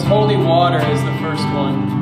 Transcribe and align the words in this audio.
holy 0.00 0.36
water 0.36 0.78
is 0.78 1.02
the 1.04 1.12
first 1.20 1.44
one. 1.52 2.01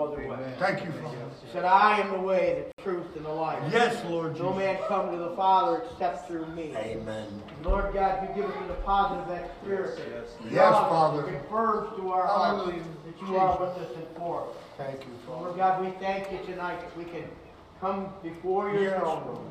no 0.00 0.12
other 0.12 0.28
way. 0.28 0.54
Thank 0.58 0.84
you, 0.84 0.92
Father. 0.92 1.16
You 1.16 1.52
said, 1.52 1.64
I 1.64 2.00
am 2.00 2.12
the 2.12 2.20
way, 2.20 2.64
the 2.76 2.82
truth, 2.82 3.06
and 3.16 3.24
the 3.24 3.30
life. 3.30 3.62
Yes, 3.72 4.02
Lord 4.08 4.38
No 4.38 4.52
man 4.54 4.78
come 4.88 5.10
to 5.10 5.16
the 5.16 5.36
Father 5.36 5.82
except 5.90 6.28
through 6.28 6.46
me. 6.46 6.74
Amen. 6.76 7.26
Lord 7.62 7.92
God, 7.92 8.28
you 8.28 8.42
give 8.42 8.50
us 8.50 8.56
the 8.62 8.74
deposit 8.74 9.16
of 9.16 9.28
that 9.28 9.50
spirit. 9.62 9.98
Yes, 10.50 10.72
Love 10.72 10.88
Father. 10.88 11.22
that 11.22 11.40
Confirms 11.42 11.96
to 11.96 12.10
our 12.12 12.26
hearts 12.26 12.70
that 13.06 13.26
you 13.28 13.36
are 13.36 13.58
with 13.58 13.70
us 13.78 13.96
and 13.96 14.06
for 14.16 14.42
us. 14.48 14.56
Thank 14.76 15.00
you, 15.00 15.12
Father. 15.26 15.44
Lord 15.46 15.56
God, 15.56 15.84
we 15.84 15.90
thank 16.00 16.30
you 16.32 16.38
tonight 16.46 16.80
that 16.80 16.96
we 16.96 17.04
can 17.04 17.24
come 17.80 18.08
before 18.22 18.70
your 18.70 18.82
Yes. 18.82 19.00
throne 19.00 19.26
room. 19.26 19.46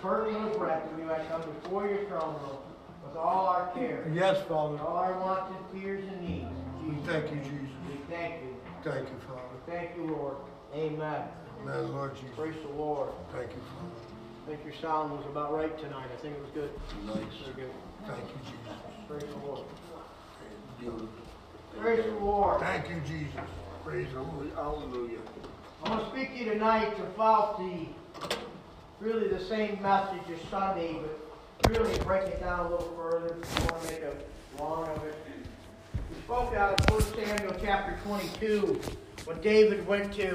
Curtain 0.00 0.48
was 0.48 0.56
rent, 0.58 0.82
and 0.88 0.98
we 0.98 1.04
might 1.04 1.28
come 1.28 1.42
before 1.62 1.86
your 1.86 2.04
throne 2.06 2.34
room 2.42 2.58
with 3.06 3.16
all 3.16 3.46
our 3.46 3.68
cares, 3.72 4.12
Yes, 4.12 4.42
Father. 4.48 4.78
all 4.80 4.96
our 4.96 5.16
wants 5.20 5.52
and 5.56 5.80
fears 5.82 6.04
and 6.08 6.20
needs. 6.28 6.48
We 6.84 6.94
thank 7.06 7.30
you, 7.30 7.36
Jesus. 7.38 7.76
We 7.88 7.96
thank 8.10 8.42
you. 8.42 8.56
Thank 8.82 9.08
you, 9.08 9.16
Father. 9.28 9.41
Thank 9.72 9.96
you, 9.96 10.04
Lord. 10.04 10.36
Amen. 10.74 11.22
Amen, 11.62 11.92
Lord 11.92 12.14
Jesus. 12.14 12.30
Praise 12.36 12.54
the 12.62 12.76
Lord. 12.76 13.08
Thank 13.32 13.52
you, 13.52 13.56
Father. 13.56 14.04
I 14.44 14.50
think 14.50 14.64
your 14.66 14.74
sound 14.82 15.12
was 15.12 15.24
about 15.24 15.54
right 15.54 15.78
tonight. 15.78 16.08
I 16.12 16.20
think 16.20 16.36
it 16.36 16.42
was 16.42 16.50
good. 16.50 16.70
Nice. 17.06 17.16
Very 17.54 17.68
good. 17.68 17.74
Thank 18.06 18.20
you, 18.20 18.40
Jesus. 18.44 18.82
Praise 19.08 19.22
the 19.22 19.46
Lord. 19.46 19.64
Beautiful. 20.78 21.08
Praise 21.80 22.04
the 22.04 22.10
Lord. 22.18 22.60
Thank 22.60 22.90
you, 22.90 23.00
Jesus. 23.06 23.40
Praise 23.82 24.08
the 24.12 24.20
Lord. 24.20 24.50
Hallelujah. 24.54 25.20
I 25.84 25.88
want 25.88 26.04
to 26.04 26.10
speak 26.10 26.32
to 26.32 26.38
you 26.38 26.52
tonight 26.52 26.98
about 26.98 27.58
the 27.58 27.86
really 29.00 29.28
the 29.28 29.42
same 29.42 29.80
message 29.80 30.20
as 30.34 30.50
Sunday, 30.50 30.98
but 31.62 31.78
really 31.78 31.98
break 32.00 32.24
it 32.28 32.40
down 32.40 32.66
a 32.66 32.68
little 32.68 32.92
further. 32.94 33.38
I 33.56 33.72
want 33.72 33.82
to 33.84 33.90
make 33.90 34.02
a 34.02 34.62
long 34.62 34.86
of 34.90 35.02
it. 35.02 35.14
We 35.94 36.20
spoke 36.24 36.54
out 36.54 36.78
of 36.78 37.14
1 37.14 37.26
Samuel 37.26 37.56
chapter 37.58 37.98
22 38.04 38.78
when 39.24 39.40
David 39.40 39.86
went 39.86 40.12
to 40.14 40.34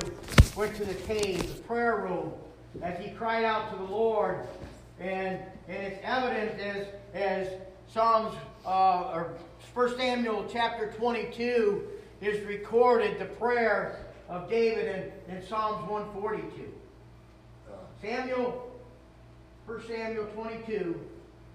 went 0.56 0.76
to 0.76 0.86
the 0.86 0.94
cave, 0.94 1.56
the 1.56 1.62
prayer 1.64 1.98
room, 1.98 2.32
as 2.82 2.98
he 3.04 3.12
cried 3.12 3.44
out 3.44 3.70
to 3.72 3.78
the 3.78 3.84
Lord, 3.92 4.40
and 5.00 5.40
and 5.68 5.84
it's 5.84 6.00
evident 6.04 6.60
as 6.60 6.88
as 7.14 7.48
Psalms 7.94 8.36
uh, 8.66 9.12
or 9.14 9.34
1 9.74 9.98
Samuel 9.98 10.48
chapter 10.52 10.92
22 10.98 11.88
is 12.22 12.46
recorded 12.46 13.20
the 13.20 13.26
prayer 13.26 14.06
of 14.28 14.50
David 14.50 15.12
in, 15.30 15.36
in 15.36 15.48
Psalms 15.48 15.88
142. 15.90 16.74
Samuel, 18.02 18.72
1 19.66 19.82
Samuel 19.88 20.26
22, 20.36 21.00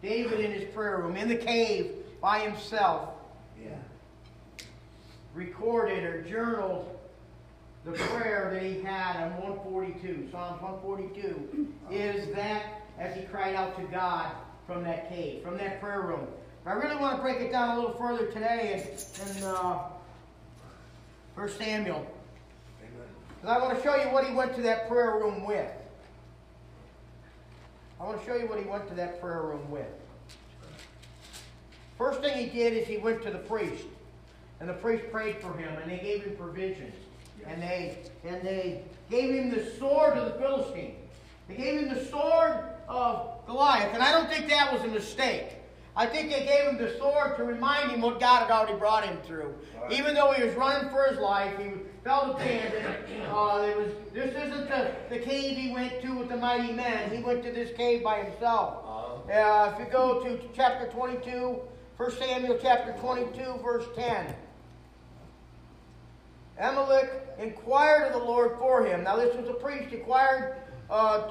David 0.02 0.40
in 0.40 0.50
his 0.52 0.72
prayer 0.74 0.98
room, 0.98 1.16
in 1.16 1.28
the 1.28 1.36
cave 1.36 1.92
by 2.20 2.40
himself, 2.40 3.10
Yeah. 3.62 3.70
recorded 5.34 6.02
or 6.04 6.22
journaled 6.22 6.98
the 7.84 7.92
prayer 7.92 8.50
that 8.52 8.62
he 8.62 8.80
had 8.80 9.16
on 9.16 9.30
142. 9.40 10.28
Psalms 10.30 10.62
142 10.62 11.74
is 11.90 12.32
that 12.34 12.82
as 12.98 13.16
he 13.16 13.22
cried 13.22 13.54
out 13.54 13.76
to 13.76 13.82
God 13.84 14.30
from 14.66 14.84
that 14.84 15.08
cave, 15.08 15.42
from 15.42 15.58
that 15.58 15.80
prayer 15.80 16.02
room. 16.02 16.26
I 16.64 16.72
really 16.72 16.96
want 16.96 17.16
to 17.16 17.22
break 17.22 17.40
it 17.40 17.50
down 17.50 17.76
a 17.76 17.80
little 17.80 17.96
further 17.96 18.26
today 18.26 18.84
in, 19.26 19.36
in 19.36 19.44
uh, 19.44 19.88
1 21.34 21.48
Samuel. 21.48 22.06
Because 23.40 23.56
I 23.56 23.60
want 23.60 23.76
to 23.76 23.82
show 23.82 23.96
you 23.96 24.12
what 24.12 24.24
he 24.24 24.32
went 24.32 24.54
to 24.54 24.62
that 24.62 24.88
prayer 24.88 25.16
room 25.16 25.44
with. 25.44 25.70
I 28.00 28.04
want 28.04 28.20
to 28.20 28.24
show 28.24 28.36
you 28.36 28.46
what 28.46 28.60
he 28.60 28.64
went 28.64 28.88
to 28.88 28.94
that 28.94 29.20
prayer 29.20 29.42
room 29.42 29.68
with. 29.70 29.88
First 31.98 32.20
thing 32.20 32.36
he 32.36 32.46
did 32.46 32.74
is 32.74 32.86
he 32.86 32.98
went 32.98 33.22
to 33.22 33.30
the 33.30 33.38
priest. 33.38 33.84
And 34.60 34.68
the 34.68 34.74
priest 34.74 35.10
prayed 35.10 35.40
for 35.40 35.52
him 35.56 35.72
and 35.82 35.90
they 35.90 35.98
gave 35.98 36.22
him 36.22 36.36
provisions. 36.36 36.94
And 37.46 37.62
they 37.62 37.98
and 38.24 38.42
they 38.42 38.82
gave 39.10 39.34
him 39.34 39.50
the 39.50 39.70
sword 39.78 40.16
of 40.16 40.32
the 40.32 40.40
Philistine. 40.40 40.96
They 41.48 41.56
gave 41.56 41.80
him 41.80 41.94
the 41.94 42.04
sword 42.06 42.64
of 42.88 43.46
Goliath. 43.46 43.92
And 43.94 44.02
I 44.02 44.12
don't 44.12 44.28
think 44.30 44.48
that 44.48 44.72
was 44.72 44.82
a 44.82 44.88
mistake. 44.88 45.56
I 45.94 46.06
think 46.06 46.30
they 46.30 46.46
gave 46.46 46.70
him 46.70 46.78
the 46.78 46.96
sword 46.96 47.36
to 47.36 47.44
remind 47.44 47.90
him 47.90 48.00
what 48.00 48.18
God 48.18 48.42
had 48.42 48.50
already 48.50 48.78
brought 48.78 49.04
him 49.04 49.18
through. 49.26 49.54
Even 49.90 50.14
though 50.14 50.32
he 50.32 50.42
was 50.42 50.54
running 50.54 50.88
for 50.90 51.06
his 51.06 51.18
life, 51.18 51.52
he 51.58 51.70
felt 52.02 52.36
abandoned. 52.36 52.96
Uh, 53.30 53.58
there 53.60 53.76
was, 53.76 53.92
this 54.14 54.30
isn't 54.30 54.68
the, 54.68 54.92
the 55.10 55.18
cave 55.18 55.56
he 55.56 55.70
went 55.70 56.00
to 56.00 56.16
with 56.16 56.30
the 56.30 56.36
mighty 56.36 56.72
men. 56.72 57.10
He 57.10 57.22
went 57.22 57.42
to 57.42 57.52
this 57.52 57.76
cave 57.76 58.02
by 58.02 58.22
himself. 58.22 58.86
Uh, 59.30 59.72
if 59.74 59.78
you 59.78 59.92
go 59.92 60.24
to 60.24 60.40
chapter 60.54 60.86
22, 60.88 61.60
1 61.98 62.10
Samuel 62.12 62.58
chapter 62.60 62.94
22, 62.98 63.60
verse 63.62 63.84
10. 63.94 64.34
Ahimelech 66.60 67.08
inquired 67.38 68.06
of 68.06 68.12
the 68.12 68.26
Lord 68.26 68.58
for 68.58 68.84
him. 68.84 69.04
Now, 69.04 69.16
this 69.16 69.34
was 69.36 69.48
a 69.48 69.54
priest, 69.54 69.92
inquired, 69.92 70.56
uh, 70.90 71.30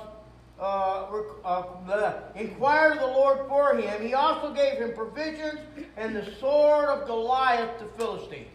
uh, 0.59 1.21
uh, 1.43 2.13
inquired 2.35 2.93
of 2.93 2.99
the 2.99 3.07
Lord 3.07 3.47
for 3.47 3.75
him. 3.75 4.01
He 4.05 4.13
also 4.13 4.53
gave 4.53 4.79
him 4.79 4.93
provisions 4.93 5.59
and 5.97 6.15
the 6.15 6.25
sword 6.39 6.85
of 6.85 7.07
Goliath 7.07 7.79
the 7.79 7.85
Philistine. 7.97 8.47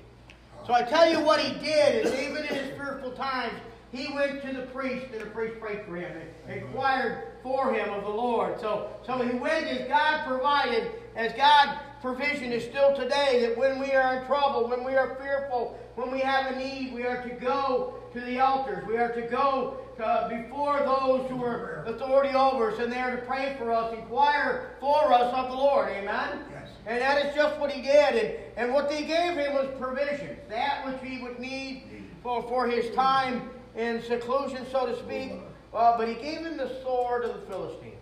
So 0.67 0.75
I 0.75 0.83
tell 0.83 1.09
you 1.09 1.21
what 1.21 1.41
he 1.41 1.53
did 1.65 2.07
is 2.07 2.13
even 2.15 2.39
in 2.39 2.55
his 2.55 2.77
fearful 2.77 3.13
times, 3.13 3.55
he 3.93 4.13
went 4.13 4.43
to 4.43 4.53
the 4.53 4.67
priest 4.67 5.07
and 5.13 5.23
the 5.23 5.27
priest 5.27 5.61
prayed 5.61 5.85
for 5.87 5.97
him 5.97 6.13
and 6.49 6.61
inquired 6.61 7.36
for 7.47 7.73
him 7.73 7.89
of 7.95 8.03
the 8.03 8.11
Lord. 8.11 8.59
So, 8.61 8.91
so 9.07 9.19
he 9.19 9.39
went 9.39 9.67
as 9.67 9.87
God 9.87 10.27
provided, 10.27 10.91
as 11.15 11.33
God 11.35 11.79
provision 12.03 12.51
is 12.51 12.65
still 12.65 12.95
today, 12.97 13.47
that 13.47 13.57
when 13.57 13.79
we 13.79 13.93
are 13.93 14.17
in 14.17 14.27
trouble, 14.27 14.69
when 14.69 14.83
we 14.83 14.97
are 14.97 15.15
fearful, 15.15 15.79
when 15.95 16.11
we 16.11 16.19
have 16.19 16.53
a 16.53 16.59
need, 16.59 16.93
we 16.93 17.05
are 17.05 17.23
to 17.23 17.31
go 17.37 17.95
to 18.13 18.21
the 18.21 18.41
altars. 18.41 18.85
We 18.89 18.97
are 18.97 19.13
to 19.13 19.23
go 19.23 19.79
uh, 20.03 20.29
before 20.29 20.81
those 20.81 21.31
who 21.31 21.45
are 21.45 21.85
authority 21.87 22.35
over 22.35 22.73
us, 22.73 22.81
and 22.81 22.93
they 22.93 22.99
are 22.99 23.15
to 23.15 23.23
pray 23.23 23.55
for 23.59 23.71
us, 23.71 23.95
inquire 23.95 24.75
for 24.81 25.13
us 25.13 25.33
of 25.33 25.49
the 25.49 25.57
Lord. 25.57 25.89
Amen? 25.91 26.41
Yes. 26.51 26.69
And 26.85 27.01
that 27.01 27.27
is 27.27 27.35
just 27.35 27.61
what 27.61 27.71
he 27.71 27.81
did. 27.81 28.15
And, 28.15 28.35
and 28.57 28.75
what 28.75 28.89
they 28.89 29.05
gave 29.05 29.37
him 29.37 29.55
was 29.55 29.69
provisions, 29.79 30.41
that 30.49 30.85
which 30.85 30.99
he 31.09 31.23
would 31.23 31.39
need 31.39 31.85
for, 32.25 32.43
for 32.43 32.67
his 32.67 32.93
time 32.97 33.51
in 33.77 34.03
seclusion, 34.03 34.67
so 34.73 34.87
to 34.87 34.99
speak. 34.99 35.33
But 35.77 36.09
he 36.09 36.15
gave 36.15 36.39
him 36.39 36.57
the 36.57 36.81
sword 36.83 37.25
of 37.25 37.35
the 37.35 37.47
Philistine. 37.47 37.93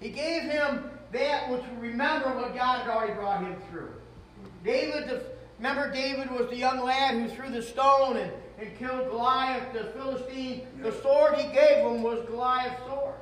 He 0.00 0.10
gave 0.10 0.42
him 0.42 0.90
that 1.12 1.48
which 1.48 1.62
remember 1.78 2.28
what 2.34 2.54
God 2.54 2.82
had 2.82 2.90
already 2.90 3.12
brought 3.14 3.40
him 3.40 3.56
through. 3.70 3.92
David, 4.64 5.08
the, 5.08 5.22
remember 5.58 5.92
David 5.92 6.28
was 6.30 6.50
the 6.50 6.56
young 6.56 6.82
lad 6.84 7.14
who 7.14 7.28
threw 7.28 7.50
the 7.50 7.62
stone 7.62 8.16
and, 8.16 8.32
and 8.60 8.76
killed 8.78 9.10
Goliath, 9.10 9.72
the 9.72 9.84
Philistine. 9.96 10.66
The 10.82 10.92
sword 11.00 11.36
he 11.36 11.44
gave 11.52 11.84
him 11.84 12.02
was 12.02 12.26
Goliath's 12.26 12.82
sword. 12.86 13.14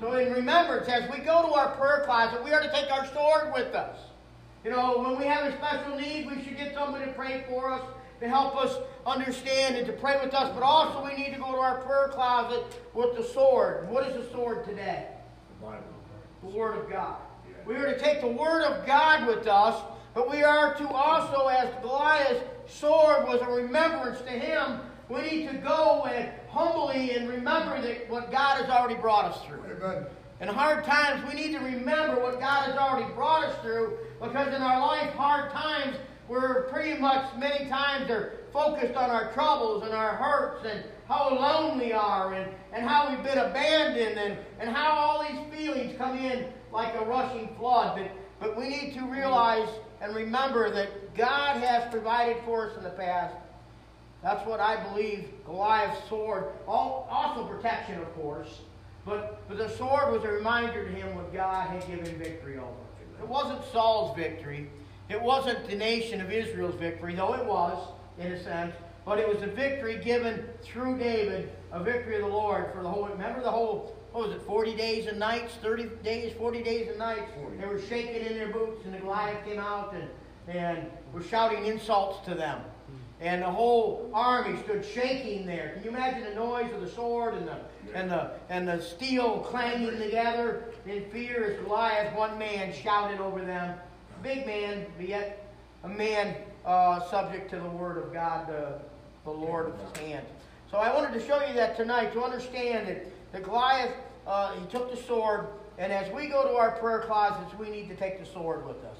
So 0.00 0.16
in 0.16 0.32
remembrance, 0.32 0.88
as 0.88 1.08
we 1.10 1.18
go 1.18 1.46
to 1.46 1.54
our 1.54 1.76
prayer 1.76 2.02
closet, 2.04 2.44
we 2.44 2.52
are 2.52 2.62
to 2.62 2.70
take 2.72 2.90
our 2.90 3.06
sword 3.06 3.52
with 3.54 3.74
us. 3.74 3.96
You 4.64 4.70
know, 4.70 4.98
when 4.98 5.18
we 5.18 5.24
have 5.24 5.44
a 5.44 5.56
special 5.56 5.96
need, 5.96 6.26
we 6.26 6.42
should 6.42 6.56
get 6.56 6.74
somebody 6.74 7.06
to 7.06 7.12
pray 7.12 7.44
for 7.48 7.70
us, 7.70 7.82
to 8.20 8.28
help 8.28 8.56
us 8.56 8.76
understand 9.06 9.76
and 9.76 9.86
to 9.86 9.92
pray 9.92 10.18
with 10.22 10.34
us. 10.34 10.52
But 10.52 10.62
also 10.62 11.04
we 11.04 11.14
need 11.14 11.32
to 11.34 11.40
go 11.40 11.52
to 11.52 11.58
our 11.58 11.78
prayer 11.78 12.08
closet 12.08 12.64
with 12.92 13.16
the 13.16 13.22
sword. 13.22 13.88
What 13.88 14.06
is 14.08 14.14
the 14.14 14.30
sword 14.32 14.64
today? 14.64 15.06
The 16.42 16.48
Word 16.48 16.78
of 16.78 16.90
God. 16.90 17.16
We 17.66 17.76
are 17.76 17.86
to 17.86 17.98
take 17.98 18.20
the 18.20 18.28
Word 18.28 18.64
of 18.64 18.86
God 18.86 19.26
with 19.26 19.46
us, 19.46 19.80
but 20.14 20.30
we 20.30 20.42
are 20.42 20.74
to 20.74 20.88
also, 20.88 21.46
as 21.46 21.68
Goliath's 21.82 22.42
sword 22.66 23.26
was 23.26 23.40
a 23.42 23.50
remembrance 23.50 24.20
to 24.22 24.30
him, 24.30 24.80
we 25.08 25.22
need 25.22 25.48
to 25.48 25.58
go 25.58 26.04
and 26.04 26.30
humbly 26.48 27.12
and 27.12 27.28
remember 27.28 27.80
that 27.80 28.10
what 28.10 28.30
God 28.30 28.60
has 28.60 28.70
already 28.70 29.00
brought 29.00 29.26
us 29.26 29.44
through. 29.46 29.62
Amen. 29.70 30.06
In 30.40 30.46
hard 30.46 30.84
times, 30.84 31.26
we 31.26 31.34
need 31.34 31.52
to 31.52 31.58
remember 31.58 32.22
what 32.22 32.38
God 32.38 32.66
has 32.66 32.76
already 32.76 33.12
brought 33.14 33.44
us 33.44 33.60
through 33.60 33.98
because 34.22 34.54
in 34.54 34.62
our 34.62 34.80
life, 34.80 35.12
hard 35.14 35.50
times, 35.50 35.96
we're 36.28 36.64
pretty 36.64 37.00
much 37.00 37.24
many 37.36 37.68
times 37.68 38.08
are 38.10 38.34
focused 38.52 38.94
on 38.94 39.10
our 39.10 39.32
troubles 39.32 39.82
and 39.82 39.92
our 39.92 40.14
hurts 40.14 40.64
and 40.64 40.84
how 41.08 41.30
alone 41.30 41.78
we 41.78 41.92
are 41.92 42.34
and, 42.34 42.52
and 42.72 42.86
how 42.86 43.10
we've 43.10 43.24
been 43.24 43.38
abandoned 43.38 44.18
and, 44.18 44.38
and 44.60 44.70
how 44.70 44.92
all 44.92 45.26
these 45.26 45.58
feelings 45.58 45.96
come 45.98 46.16
in 46.16 46.46
like 46.72 46.94
a 46.94 47.04
rushing 47.04 47.48
flood. 47.58 47.98
But, 47.98 48.10
but 48.40 48.56
we 48.56 48.68
need 48.68 48.94
to 48.94 49.06
realize 49.06 49.68
and 50.00 50.14
remember 50.14 50.70
that 50.70 51.16
God 51.16 51.56
has 51.56 51.90
provided 51.90 52.36
for 52.44 52.70
us 52.70 52.76
in 52.76 52.84
the 52.84 52.90
past. 52.90 53.34
That's 54.22 54.46
what 54.46 54.60
I 54.60 54.82
believe 54.90 55.30
Goliath's 55.44 56.08
sword, 56.08 56.52
also 56.66 57.46
protection, 57.46 57.98
of 58.00 58.14
course. 58.14 58.60
But, 59.08 59.48
but 59.48 59.56
the 59.56 59.70
sword 59.70 60.12
was 60.12 60.22
a 60.24 60.28
reminder 60.28 60.84
to 60.84 60.90
him 60.90 61.16
what 61.16 61.32
God 61.32 61.68
had 61.68 61.86
given 61.86 62.18
victory 62.18 62.58
over. 62.58 62.68
It 63.18 63.26
wasn't 63.26 63.60
Saul's 63.72 64.14
victory. 64.14 64.68
It 65.08 65.20
wasn't 65.20 65.66
the 65.66 65.74
nation 65.74 66.20
of 66.20 66.30
Israel's 66.30 66.74
victory, 66.74 67.14
though 67.14 67.32
it 67.32 67.44
was, 67.44 67.78
in 68.18 68.32
a 68.32 68.42
sense. 68.42 68.74
But 69.06 69.18
it 69.18 69.26
was 69.26 69.42
a 69.42 69.46
victory 69.46 69.96
given 69.96 70.46
through 70.62 70.98
David, 70.98 71.50
a 71.72 71.82
victory 71.82 72.16
of 72.16 72.20
the 72.22 72.28
Lord 72.28 72.70
for 72.74 72.82
the 72.82 72.88
whole. 72.90 73.08
Remember 73.08 73.42
the 73.42 73.50
whole, 73.50 73.96
what 74.12 74.28
was 74.28 74.36
it, 74.36 74.42
40 74.42 74.76
days 74.76 75.06
and 75.06 75.18
nights, 75.18 75.54
30 75.62 75.88
days, 76.04 76.34
40 76.36 76.62
days 76.62 76.88
and 76.88 76.98
nights? 76.98 77.30
40. 77.40 77.56
They 77.56 77.66
were 77.66 77.80
shaking 77.80 78.26
in 78.26 78.34
their 78.34 78.52
boots, 78.52 78.84
and 78.84 78.92
the 78.92 78.98
Goliath 78.98 79.42
came 79.46 79.58
out 79.58 79.94
and, 79.94 80.54
and 80.54 80.90
was 81.14 81.26
shouting 81.26 81.64
insults 81.64 82.22
to 82.26 82.34
them. 82.34 82.58
Hmm. 82.60 83.22
And 83.22 83.42
the 83.42 83.50
whole 83.50 84.10
army 84.12 84.60
stood 84.64 84.84
shaking 84.84 85.46
there. 85.46 85.72
Can 85.74 85.84
you 85.84 85.88
imagine 85.88 86.24
the 86.24 86.34
noise 86.34 86.70
of 86.74 86.82
the 86.82 86.90
sword 86.90 87.32
and 87.32 87.48
the 87.48 87.56
and 87.94 88.10
the 88.10 88.30
and 88.48 88.68
the 88.68 88.80
steel 88.80 89.40
clanging 89.40 89.98
together 89.98 90.64
in 90.86 91.04
fear 91.10 91.52
as 91.52 91.64
Goliath, 91.64 92.14
one 92.16 92.38
man 92.38 92.72
shouted 92.72 93.20
over 93.20 93.40
them. 93.44 93.76
Big 94.22 94.46
man, 94.46 94.86
but 94.96 95.08
yet 95.08 95.54
a 95.84 95.88
man 95.88 96.34
uh, 96.64 97.00
subject 97.08 97.50
to 97.50 97.56
the 97.56 97.68
word 97.68 97.98
of 97.98 98.12
God, 98.12 98.48
the, 98.48 98.78
the 99.24 99.30
Lord 99.30 99.66
of 99.66 99.80
his 99.80 100.02
hand. 100.02 100.26
So 100.70 100.78
I 100.78 100.94
wanted 100.94 101.18
to 101.18 101.26
show 101.26 101.44
you 101.46 101.54
that 101.54 101.76
tonight 101.76 102.12
to 102.12 102.22
understand 102.22 102.88
that 102.88 103.06
the 103.32 103.40
Goliath, 103.40 103.94
uh, 104.26 104.54
he 104.54 104.66
took 104.66 104.90
the 104.90 105.02
sword, 105.02 105.46
and 105.78 105.92
as 105.92 106.12
we 106.12 106.26
go 106.28 106.42
to 106.46 106.56
our 106.56 106.72
prayer 106.72 107.00
closets, 107.06 107.56
we 107.58 107.70
need 107.70 107.88
to 107.88 107.96
take 107.96 108.18
the 108.18 108.26
sword 108.26 108.66
with 108.66 108.76
us. 108.84 108.96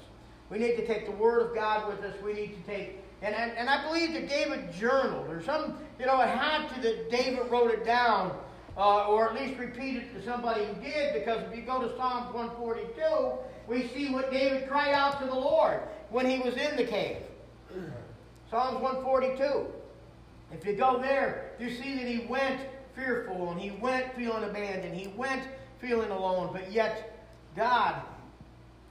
We 0.49 0.57
need 0.57 0.77
to 0.77 0.87
take 0.87 1.05
the 1.05 1.11
Word 1.11 1.45
of 1.45 1.53
God 1.53 1.87
with 1.87 2.03
us. 2.03 2.15
We 2.23 2.33
need 2.33 2.55
to 2.55 2.71
take, 2.71 2.99
and, 3.21 3.35
and, 3.35 3.51
and 3.51 3.69
I 3.69 3.85
believe 3.85 4.13
that 4.13 4.27
David 4.27 4.73
journaled, 4.73 5.29
or 5.29 5.43
some, 5.43 5.77
you 5.99 6.05
know, 6.05 6.19
it 6.21 6.29
had 6.29 6.69
to 6.69 6.81
that 6.81 7.11
David 7.11 7.51
wrote 7.51 7.71
it 7.71 7.85
down, 7.85 8.35
uh, 8.79 9.07
or 9.07 9.29
at 9.29 9.35
least 9.35 9.59
repeat 9.59 9.97
it 9.97 10.13
to 10.13 10.23
somebody 10.23 10.63
who 10.63 10.73
did, 10.81 11.13
because 11.13 11.43
if 11.43 11.55
you 11.55 11.61
go 11.63 11.81
to 11.81 11.95
Psalms 11.97 12.33
142, 12.33 13.37
we 13.67 13.87
see 13.89 14.09
what 14.09 14.31
David 14.31 14.69
cried 14.69 14.93
out 14.93 15.19
to 15.19 15.25
the 15.25 15.35
Lord 15.35 15.81
when 16.09 16.25
he 16.25 16.39
was 16.39 16.55
in 16.55 16.77
the 16.77 16.85
cave. 16.85 17.17
Psalms 18.49 18.81
142. 18.81 19.65
If 20.53 20.65
you 20.65 20.73
go 20.73 20.99
there, 20.99 21.51
you 21.59 21.69
see 21.69 21.95
that 21.95 22.07
he 22.07 22.25
went 22.27 22.61
fearful 22.95 23.51
and 23.51 23.59
he 23.59 23.71
went 23.71 24.15
feeling 24.15 24.49
abandoned. 24.49 24.95
He 24.95 25.09
went 25.09 25.43
feeling 25.81 26.09
alone, 26.09 26.49
but 26.53 26.71
yet 26.71 27.21
God, 27.57 28.01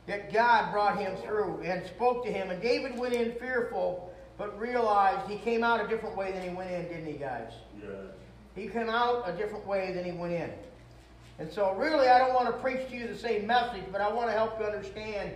yet 0.07 0.33
God 0.33 0.71
brought 0.71 0.99
him 0.99 1.17
through 1.25 1.63
and 1.65 1.85
spoke 1.87 2.25
to 2.27 2.31
him. 2.31 2.51
And 2.51 2.61
David 2.61 2.97
went 2.99 3.15
in 3.15 3.33
fearful, 3.41 4.13
but 4.37 4.59
realized 4.61 5.29
he 5.31 5.39
came 5.39 5.65
out 5.65 5.83
a 5.83 5.89
different 5.89 6.15
way 6.15 6.31
than 6.31 6.43
he 6.43 6.55
went 6.55 6.71
in, 6.71 6.85
didn't 6.89 7.07
he, 7.07 7.19
guys? 7.19 7.53
Yes. 7.83 8.18
He 8.59 8.67
came 8.67 8.89
out 8.89 9.29
a 9.29 9.33
different 9.33 9.67
way 9.67 9.93
than 9.93 10.05
he 10.05 10.13
went 10.13 10.35
in. 10.35 10.51
And 11.39 11.51
so, 11.51 11.75
really, 11.75 12.09
I 12.09 12.19
don't 12.19 12.35
want 12.35 12.49
to 12.49 12.53
preach 12.55 12.89
to 12.89 12.97
you 12.97 13.07
the 13.07 13.17
same 13.17 13.47
message, 13.47 13.85
but 13.93 14.01
I 14.01 14.13
want 14.13 14.29
to 14.29 14.33
help 14.33 14.59
you 14.59 14.67
understand 14.67 15.33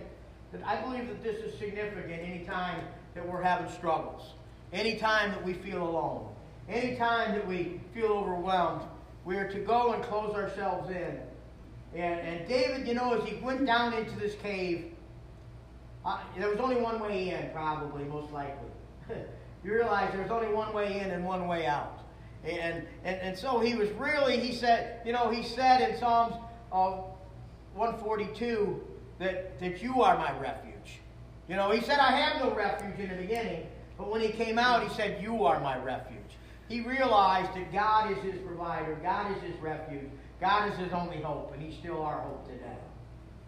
that 0.51 0.61
I 0.65 0.81
believe 0.81 1.07
that 1.07 1.23
this 1.23 1.37
is 1.37 1.57
significant 1.57 2.21
anytime 2.21 2.81
that 3.15 3.27
we're 3.27 3.41
having 3.41 3.71
struggles, 3.71 4.33
anytime 4.73 5.31
that 5.31 5.43
we 5.43 5.53
feel 5.53 5.81
alone, 5.81 6.27
anytime 6.67 7.33
that 7.33 7.47
we 7.47 7.79
feel 7.93 8.07
overwhelmed. 8.07 8.81
We 9.23 9.37
are 9.37 9.49
to 9.51 9.59
go 9.59 9.93
and 9.93 10.03
close 10.03 10.35
ourselves 10.35 10.89
in. 10.89 11.17
And, 11.95 12.19
and 12.19 12.47
David, 12.47 12.85
you 12.85 12.93
know, 12.93 13.13
as 13.13 13.27
he 13.27 13.35
went 13.35 13.65
down 13.65 13.93
into 13.93 14.19
this 14.19 14.35
cave, 14.35 14.91
uh, 16.05 16.19
there 16.37 16.49
was 16.49 16.59
only 16.59 16.75
one 16.75 16.99
way 16.99 17.29
in, 17.29 17.49
probably, 17.53 18.03
most 18.03 18.33
likely. 18.33 18.67
you 19.63 19.73
realize 19.73 20.11
there's 20.11 20.31
only 20.31 20.53
one 20.53 20.73
way 20.73 20.99
in 20.99 21.11
and 21.11 21.23
one 21.23 21.47
way 21.47 21.65
out. 21.65 22.02
And, 22.43 22.85
and, 23.03 23.19
and 23.21 23.37
so 23.37 23.59
he 23.59 23.75
was 23.75 23.89
really, 23.91 24.37
he 24.39 24.53
said, 24.53 25.01
you 25.05 25.13
know, 25.13 25.29
he 25.29 25.43
said 25.43 25.89
in 25.89 25.97
Psalms 25.97 26.35
uh, 26.71 27.01
142 27.75 28.81
that, 29.19 29.59
that 29.59 29.81
you 29.81 30.01
are 30.01 30.17
my 30.17 30.37
refuge. 30.39 30.99
You 31.47 31.55
know, 31.55 31.71
he 31.71 31.81
said, 31.81 31.99
I 31.99 32.11
have 32.11 32.41
no 32.43 32.53
refuge 32.53 32.99
in 32.99 33.09
the 33.09 33.21
beginning, 33.21 33.67
but 33.97 34.11
when 34.11 34.21
he 34.21 34.29
came 34.29 34.57
out, 34.57 34.83
he 34.83 34.93
said, 34.93 35.21
You 35.21 35.45
are 35.45 35.59
my 35.59 35.77
refuge. 35.77 36.19
He 36.69 36.81
realized 36.81 37.53
that 37.55 37.71
God 37.71 38.11
is 38.11 38.17
his 38.23 38.41
provider, 38.41 38.97
God 39.03 39.35
is 39.35 39.43
his 39.43 39.59
refuge, 39.61 40.09
God 40.39 40.71
is 40.71 40.77
his 40.79 40.91
only 40.93 41.21
hope, 41.21 41.53
and 41.53 41.61
he's 41.61 41.75
still 41.75 42.01
our 42.01 42.21
hope 42.21 42.47
today. 42.47 42.77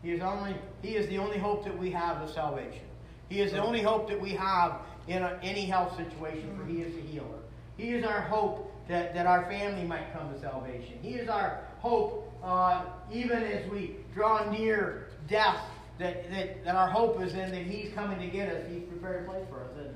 He 0.03 0.11
is, 0.11 0.21
only, 0.21 0.55
he 0.81 0.95
is 0.95 1.07
the 1.07 1.17
only 1.17 1.39
hope 1.39 1.63
that 1.63 1.77
we 1.77 1.89
have 1.91 2.21
of 2.21 2.29
salvation. 2.29 2.83
He 3.29 3.41
is 3.41 3.53
the 3.53 3.63
only 3.63 3.81
hope 3.81 4.07
that 4.09 4.21
we 4.21 4.31
have 4.31 4.81
in 5.07 5.23
a, 5.23 5.39
any 5.41 5.65
health 5.65 5.97
situation, 5.97 6.55
for 6.57 6.65
he 6.65 6.81
is 6.81 6.93
the 6.93 7.01
healer. 7.01 7.39
He 7.77 7.89
is 7.89 8.05
our 8.05 8.21
hope 8.21 8.71
that, 8.87 9.13
that 9.13 9.25
our 9.25 9.45
family 9.45 9.83
might 9.83 10.13
come 10.13 10.31
to 10.33 10.39
salvation. 10.39 10.97
He 11.01 11.15
is 11.15 11.27
our 11.27 11.61
hope, 11.79 12.31
uh, 12.43 12.85
even 13.11 13.43
as 13.43 13.69
we 13.69 13.95
draw 14.13 14.49
near 14.51 15.07
death, 15.27 15.59
that, 15.97 16.29
that, 16.31 16.63
that 16.65 16.75
our 16.75 16.89
hope 16.89 17.21
is 17.21 17.33
in 17.33 17.51
that 17.51 17.63
He's 17.63 17.93
coming 17.93 18.19
to 18.19 18.27
get 18.27 18.49
us. 18.49 18.63
He's 18.69 18.83
prepared 18.83 19.25
a 19.25 19.29
place 19.29 19.45
for 19.49 19.61
us, 19.61 19.71
isn't 19.79 19.95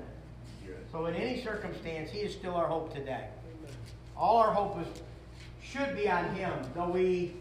Yes. 0.64 0.76
So 0.90 1.06
in 1.06 1.14
any 1.14 1.42
circumstance, 1.42 2.10
He 2.10 2.20
is 2.20 2.32
still 2.32 2.54
our 2.54 2.66
hope 2.66 2.92
today. 2.94 3.28
All 4.16 4.38
our 4.38 4.52
hope 4.52 4.80
is, 4.80 5.02
should 5.62 5.96
be 5.96 6.08
on 6.08 6.34
Him, 6.34 6.52
though 6.74 6.88
we 6.88 7.34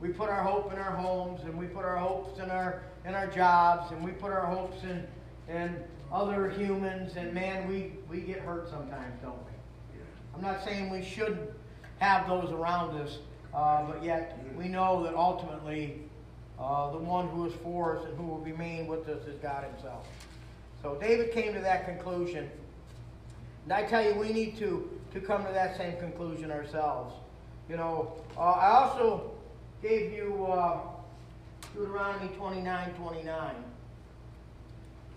we 0.00 0.10
put 0.10 0.28
our 0.28 0.42
hope 0.42 0.70
in 0.70 0.78
our 0.78 0.94
homes 0.94 1.40
and 1.44 1.56
we 1.56 1.66
put 1.66 1.84
our 1.84 1.96
hopes 1.96 2.38
in 2.38 2.50
our 2.50 2.82
in 3.06 3.14
our 3.14 3.26
jobs 3.26 3.90
and 3.90 4.04
we 4.04 4.10
put 4.10 4.32
our 4.32 4.44
hopes 4.44 4.82
in 4.82 5.06
in 5.48 5.76
other 6.12 6.50
humans 6.50 7.16
and 7.16 7.32
man 7.32 7.68
we, 7.68 7.92
we 8.10 8.20
get 8.20 8.40
hurt 8.40 8.68
sometimes, 8.68 9.14
don't 9.22 9.38
we? 9.46 9.53
I'm 10.34 10.42
not 10.42 10.64
saying 10.64 10.90
we 10.90 11.02
shouldn't 11.02 11.50
have 11.98 12.26
those 12.26 12.50
around 12.50 12.96
us, 13.00 13.18
uh, 13.54 13.84
but 13.84 14.02
yet 14.02 14.38
we 14.56 14.68
know 14.68 15.02
that 15.04 15.14
ultimately 15.14 16.02
uh, 16.58 16.90
the 16.90 16.98
one 16.98 17.28
who 17.28 17.46
is 17.46 17.52
for 17.62 17.98
us 17.98 18.04
and 18.06 18.16
who 18.16 18.24
will 18.24 18.40
remain 18.40 18.86
with 18.86 19.08
us 19.08 19.24
is 19.26 19.36
God 19.40 19.64
Himself. 19.64 20.06
So 20.82 20.98
David 21.00 21.32
came 21.32 21.54
to 21.54 21.60
that 21.60 21.86
conclusion. 21.86 22.50
And 23.64 23.72
I 23.72 23.84
tell 23.84 24.04
you, 24.04 24.14
we 24.14 24.32
need 24.32 24.58
to, 24.58 24.90
to 25.12 25.20
come 25.20 25.44
to 25.44 25.52
that 25.52 25.76
same 25.76 25.96
conclusion 25.96 26.50
ourselves. 26.50 27.14
You 27.68 27.76
know, 27.76 28.12
uh, 28.36 28.40
I 28.40 28.70
also 28.82 29.30
gave 29.82 30.12
you 30.12 30.46
uh, 30.46 30.80
Deuteronomy 31.74 32.28
29 32.36 32.94
29. 32.94 33.54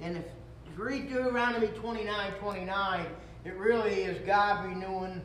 And 0.01 0.17
if, 0.17 0.23
if 0.23 0.77
you 0.77 0.83
read 0.83 1.09
Deuteronomy 1.09 1.67
29 1.67 2.31
29, 2.33 3.05
it 3.47 3.55
really 3.55 4.03
is 4.03 4.17
God 4.25 4.65
renewing 4.65 5.21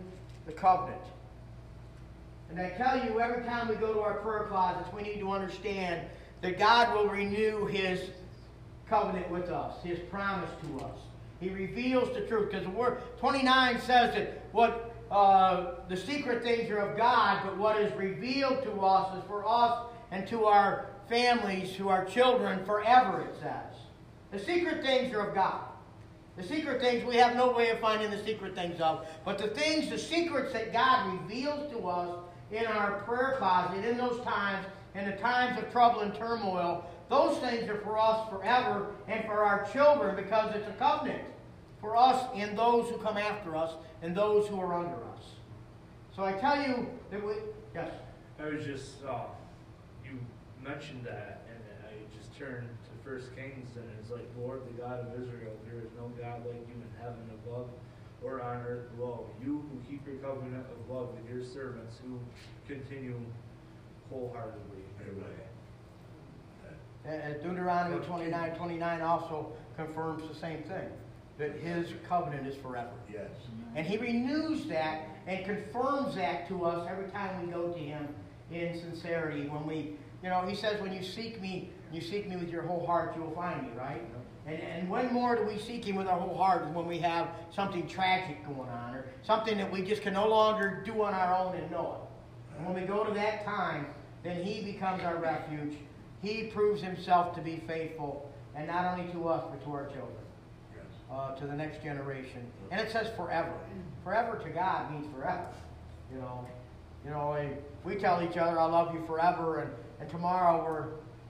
the 0.46 0.52
covenant. 0.52 1.02
And 2.50 2.60
I 2.60 2.70
tell 2.70 3.04
you, 3.04 3.20
every 3.20 3.42
time 3.42 3.66
we 3.66 3.74
go 3.74 3.92
to 3.92 4.00
our 4.00 4.14
prayer 4.14 4.46
closets, 4.48 4.88
we 4.94 5.02
need 5.02 5.18
to 5.18 5.32
understand 5.32 6.06
that 6.40 6.56
God 6.56 6.94
will 6.94 7.08
renew 7.08 7.66
His 7.66 8.10
covenant 8.88 9.28
with 9.28 9.48
us, 9.48 9.82
His 9.82 9.98
promise 10.08 10.50
to 10.62 10.84
us. 10.84 10.98
He 11.40 11.48
reveals 11.48 12.14
the 12.14 12.20
truth 12.22 12.50
because 12.50 12.64
the 12.64 12.70
word 12.70 13.02
29 13.18 13.80
says 13.80 14.14
that 14.14 14.44
what 14.52 14.94
uh, 15.10 15.74
the 15.88 15.96
secret 15.96 16.44
things 16.44 16.70
are 16.70 16.78
of 16.78 16.96
God, 16.96 17.40
but 17.44 17.56
what 17.56 17.80
is 17.80 17.92
revealed 17.96 18.62
to 18.62 18.80
us 18.82 19.18
is 19.18 19.24
for 19.26 19.44
us 19.44 19.86
and 20.12 20.28
to 20.28 20.44
our 20.44 20.86
families, 21.08 21.72
to 21.72 21.88
our 21.88 22.04
children 22.04 22.64
forever. 22.64 23.22
It 23.22 23.34
says 23.40 23.74
the 24.30 24.38
secret 24.38 24.84
things 24.84 25.12
are 25.12 25.28
of 25.28 25.34
God. 25.34 25.71
The 26.36 26.42
secret 26.42 26.80
things 26.80 27.04
we 27.04 27.16
have 27.16 27.36
no 27.36 27.52
way 27.52 27.70
of 27.70 27.78
finding 27.80 28.10
the 28.10 28.24
secret 28.24 28.54
things 28.54 28.80
of, 28.80 29.06
but 29.24 29.36
the 29.36 29.48
things, 29.48 29.90
the 29.90 29.98
secrets 29.98 30.52
that 30.54 30.72
God 30.72 31.20
reveals 31.20 31.70
to 31.72 31.86
us 31.86 32.18
in 32.50 32.66
our 32.66 33.00
prayer 33.00 33.36
closet, 33.38 33.84
in 33.84 33.98
those 33.98 34.20
times, 34.24 34.66
in 34.94 35.10
the 35.10 35.16
times 35.16 35.58
of 35.58 35.70
trouble 35.70 36.00
and 36.00 36.14
turmoil, 36.14 36.86
those 37.10 37.36
things 37.38 37.68
are 37.68 37.78
for 37.78 37.98
us 37.98 38.28
forever 38.30 38.86
and 39.08 39.24
for 39.26 39.44
our 39.44 39.68
children 39.72 40.16
because 40.16 40.54
it's 40.56 40.68
a 40.68 40.72
covenant 40.72 41.22
for 41.80 41.96
us 41.96 42.24
and 42.34 42.56
those 42.56 42.88
who 42.88 42.96
come 42.98 43.18
after 43.18 43.54
us 43.54 43.72
and 44.00 44.16
those 44.16 44.46
who 44.48 44.58
are 44.58 44.72
under 44.72 45.04
us. 45.14 45.24
So 46.16 46.24
I 46.24 46.32
tell 46.32 46.60
you 46.62 46.88
that 47.10 47.24
we, 47.24 47.34
yes, 47.74 47.90
I 48.38 48.48
was 48.48 48.64
just, 48.64 49.04
uh, 49.04 49.24
you 50.04 50.18
mentioned 50.62 51.04
that, 51.04 51.46
and 51.50 51.62
I 51.84 52.16
just 52.16 52.36
turned 52.38 52.68
First 53.04 53.34
Kings, 53.34 53.68
and 53.76 53.84
it's 54.00 54.10
like, 54.10 54.26
Lord, 54.38 54.62
the 54.66 54.82
God 54.82 55.00
of 55.00 55.20
Israel, 55.20 55.52
there 55.66 55.80
is 55.80 55.90
no 55.96 56.08
God 56.20 56.46
like 56.46 56.62
you 56.68 56.74
in 56.74 56.92
heaven 57.00 57.22
above 57.44 57.68
or 58.22 58.40
on 58.40 58.62
earth 58.62 58.96
below. 58.96 59.28
You 59.44 59.64
who 59.68 59.90
keep 59.90 60.06
your 60.06 60.16
covenant 60.16 60.66
of 60.70 60.94
love 60.94 61.08
with 61.14 61.28
your 61.28 61.44
servants 61.44 61.96
who 62.06 62.18
continue 62.72 63.18
wholeheartedly 64.10 64.82
in 65.00 65.06
your 65.06 65.24
way. 65.24 65.34
and 67.04 67.42
Deuteronomy 67.42 68.04
29 68.06 68.54
29 68.54 69.00
also 69.00 69.52
confirms 69.76 70.28
the 70.28 70.38
same 70.38 70.62
thing 70.62 70.88
that 71.38 71.56
his 71.56 71.88
covenant 72.08 72.46
is 72.46 72.54
forever. 72.56 72.92
Yes. 73.12 73.30
And 73.74 73.86
he 73.86 73.96
renews 73.96 74.66
that 74.66 75.08
and 75.26 75.44
confirms 75.44 76.14
that 76.16 76.48
to 76.48 76.64
us 76.64 76.86
every 76.90 77.08
time 77.10 77.46
we 77.46 77.52
go 77.52 77.68
to 77.68 77.78
Him 77.78 78.08
in 78.50 78.78
sincerity. 78.78 79.48
When 79.48 79.66
we, 79.66 79.96
you 80.22 80.28
know, 80.28 80.44
He 80.46 80.54
says, 80.54 80.80
when 80.80 80.92
you 80.92 81.02
seek 81.02 81.40
me, 81.40 81.70
you 81.92 82.00
seek 82.00 82.28
me 82.28 82.36
with 82.36 82.50
your 82.50 82.62
whole 82.62 82.86
heart, 82.86 83.14
you 83.16 83.22
will 83.22 83.32
find 83.32 83.62
me, 83.62 83.68
right? 83.76 84.02
And, 84.46 84.60
and 84.60 84.90
when 84.90 85.12
more 85.12 85.36
do 85.36 85.44
we 85.44 85.58
seek 85.58 85.84
Him 85.84 85.96
with 85.96 86.06
our 86.08 86.18
whole 86.18 86.36
heart 86.36 86.66
is 86.66 86.74
when 86.74 86.86
we 86.86 86.98
have 86.98 87.28
something 87.54 87.86
tragic 87.86 88.44
going 88.46 88.68
on 88.68 88.94
or 88.94 89.04
something 89.22 89.56
that 89.58 89.70
we 89.70 89.82
just 89.82 90.02
can 90.02 90.14
no 90.14 90.28
longer 90.28 90.82
do 90.84 91.02
on 91.02 91.14
our 91.14 91.36
own 91.36 91.54
and 91.56 91.70
know 91.70 91.96
it. 92.00 92.56
And 92.58 92.66
when 92.66 92.74
we 92.74 92.86
go 92.86 93.04
to 93.04 93.14
that 93.14 93.44
time, 93.44 93.86
then 94.24 94.42
He 94.42 94.62
becomes 94.72 95.02
our 95.04 95.16
refuge. 95.16 95.76
He 96.22 96.44
proves 96.44 96.82
Himself 96.82 97.34
to 97.36 97.40
be 97.40 97.62
faithful, 97.66 98.30
and 98.56 98.66
not 98.66 98.84
only 98.98 99.12
to 99.12 99.28
us, 99.28 99.44
but 99.50 99.64
to 99.64 99.72
our 99.72 99.84
children 99.86 100.08
Yes. 100.74 100.84
uh, 101.10 101.34
to 101.36 101.46
the 101.46 101.54
next 101.54 101.82
generation. 101.82 102.44
And 102.70 102.80
it 102.80 102.90
says 102.90 103.08
forever. 103.16 103.52
Forever 104.02 104.38
to 104.42 104.48
God 104.50 104.90
means 104.90 105.06
forever. 105.14 105.46
You 106.12 106.18
know, 106.18 106.46
you 107.04 107.10
know, 107.10 107.48
we 107.84 107.94
tell 107.96 108.22
each 108.22 108.36
other, 108.36 108.58
"I 108.58 108.64
love 108.64 108.92
you 108.94 109.04
forever," 109.06 109.60
and, 109.60 109.70
and 110.00 110.10
tomorrow 110.10 110.64
we're, 110.64 110.86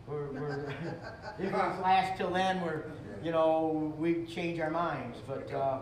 we're, 0.06 0.30
we're 0.32 0.74
if 1.38 1.52
it 1.52 1.80
lasts 1.82 2.18
till 2.18 2.32
then, 2.32 2.60
we're, 2.62 2.84
you 3.22 3.30
know, 3.30 3.94
we 3.98 4.24
change 4.26 4.58
our 4.60 4.70
minds. 4.70 5.18
But, 5.26 5.52
uh, 5.52 5.78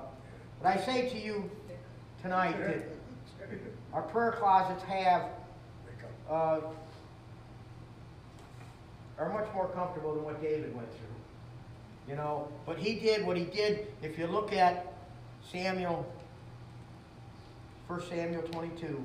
but 0.63 0.69
I 0.69 0.81
say 0.85 1.09
to 1.09 1.19
you 1.19 1.51
tonight 2.23 2.59
that 2.59 2.85
our 3.93 4.03
prayer 4.03 4.33
closets 4.33 4.83
have 4.85 5.25
uh, 6.29 6.61
are 9.19 9.33
much 9.33 9.53
more 9.53 9.69
comfortable 9.69 10.15
than 10.15 10.25
what 10.25 10.41
David 10.41 10.75
went 10.75 10.89
through. 10.91 11.07
You 12.09 12.17
know, 12.17 12.49
but 12.67 12.79
he 12.79 12.95
did 12.95 13.27
what 13.27 13.37
he 13.37 13.45
did. 13.45 13.89
If 14.03 14.19
you 14.19 14.27
look 14.27 14.53
at 14.53 14.95
Samuel, 15.53 16.11
1 17.87 18.03
Samuel 18.09 18.43
22, 18.43 19.05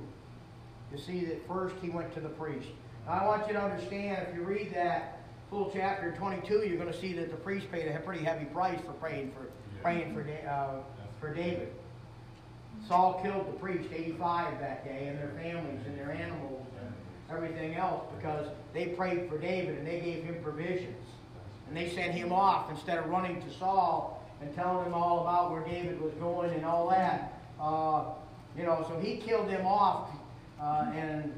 you 0.91 0.97
see 0.97 1.25
that 1.25 1.45
first 1.47 1.75
he 1.81 1.89
went 1.89 2.13
to 2.13 2.19
the 2.19 2.29
priest. 2.29 2.69
I 3.07 3.23
want 3.23 3.47
you 3.47 3.53
to 3.53 3.61
understand, 3.61 4.27
if 4.27 4.35
you 4.35 4.41
read 4.41 4.73
that 4.73 5.19
full 5.51 5.69
chapter 5.71 6.11
22, 6.17 6.67
you're 6.67 6.77
going 6.77 6.91
to 6.91 6.99
see 6.99 7.13
that 7.13 7.29
the 7.29 7.37
priest 7.37 7.71
paid 7.71 7.87
a 7.87 7.99
pretty 7.99 8.23
heavy 8.23 8.45
price 8.45 8.79
for 8.83 8.93
praying 8.93 9.31
for 9.31 9.47
praying 9.83 10.15
for 10.15 10.25
uh, 10.49 10.81
for 11.19 11.31
David. 11.31 11.71
Saul 12.87 13.19
killed 13.21 13.47
the 13.47 13.59
priest, 13.59 13.89
85 13.93 14.59
that 14.59 14.83
day, 14.83 15.07
and 15.07 15.19
their 15.19 15.31
families 15.39 15.81
and 15.85 15.97
their 15.97 16.11
animals 16.11 16.65
and 16.81 16.93
everything 17.29 17.75
else 17.75 18.03
because 18.17 18.47
they 18.73 18.87
prayed 18.87 19.29
for 19.29 19.37
David 19.37 19.77
and 19.77 19.87
they 19.87 19.99
gave 19.99 20.23
him 20.23 20.37
provisions. 20.41 20.97
And 21.67 21.77
they 21.77 21.89
sent 21.89 22.13
him 22.13 22.31
off 22.31 22.71
instead 22.71 22.97
of 22.97 23.05
running 23.05 23.41
to 23.41 23.53
Saul 23.53 24.23
and 24.41 24.53
telling 24.55 24.85
him 24.85 24.93
all 24.93 25.21
about 25.21 25.51
where 25.51 25.63
David 25.63 26.01
was 26.01 26.13
going 26.15 26.51
and 26.53 26.65
all 26.65 26.89
that. 26.89 27.39
Uh, 27.59 28.05
you 28.57 28.63
know, 28.63 28.85
so 28.89 28.99
he 28.99 29.17
killed 29.17 29.49
them 29.49 29.65
off. 29.65 30.09
Uh, 30.59 30.91
and 30.93 31.33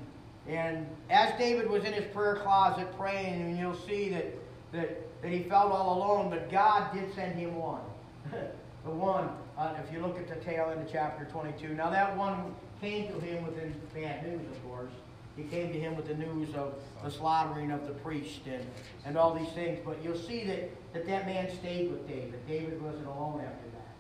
and 0.48 0.88
as 1.10 1.38
David 1.38 1.70
was 1.70 1.84
in 1.84 1.94
his 1.94 2.06
prayer 2.14 2.36
closet 2.36 2.88
praying, 2.98 3.42
and 3.42 3.58
you'll 3.58 3.76
see 3.76 4.10
that 4.10 4.26
that, 4.72 5.22
that 5.22 5.32
he 5.32 5.44
felt 5.44 5.72
all 5.72 5.98
alone, 5.98 6.30
but 6.30 6.52
God 6.52 6.94
did 6.94 7.14
send 7.14 7.38
him 7.38 7.56
one. 7.56 7.82
the 8.32 8.92
one, 8.92 9.30
uh, 9.58 9.74
if 9.84 9.92
you 9.94 10.00
look 10.00 10.18
at 10.18 10.28
the 10.28 10.36
tail 10.36 10.70
end 10.72 10.82
of 10.82 10.92
chapter 10.92 11.26
22. 11.26 11.74
Now 11.74 11.90
that 11.90 12.16
one 12.16 12.54
came 12.82 13.08
to 13.08 13.20
him 13.20 13.46
within 13.46 13.74
bad 13.94 14.28
news, 14.28 14.42
of 14.52 14.64
course. 14.70 14.92
He 15.36 15.44
came 15.44 15.72
to 15.72 15.80
him 15.80 15.96
with 15.96 16.08
the 16.08 16.16
news 16.16 16.54
of 16.56 16.74
the 17.04 17.12
slaughtering 17.12 17.72
of 17.72 17.86
the 17.86 17.94
priest 17.94 18.42
and, 18.48 18.66
and 19.06 19.18
all 19.18 19.36
these 19.36 19.52
things. 19.54 19.80
But 19.86 20.04
you'll 20.04 20.18
see 20.18 20.44
that, 20.46 20.94
that 20.94 21.06
that 21.06 21.28
man 21.28 21.52
stayed 21.60 21.92
with 21.92 22.08
David. 22.08 22.46
David 22.48 22.82
wasn't 22.82 23.06
alone 23.06 23.42
after 23.42 23.70
that. 23.70 23.94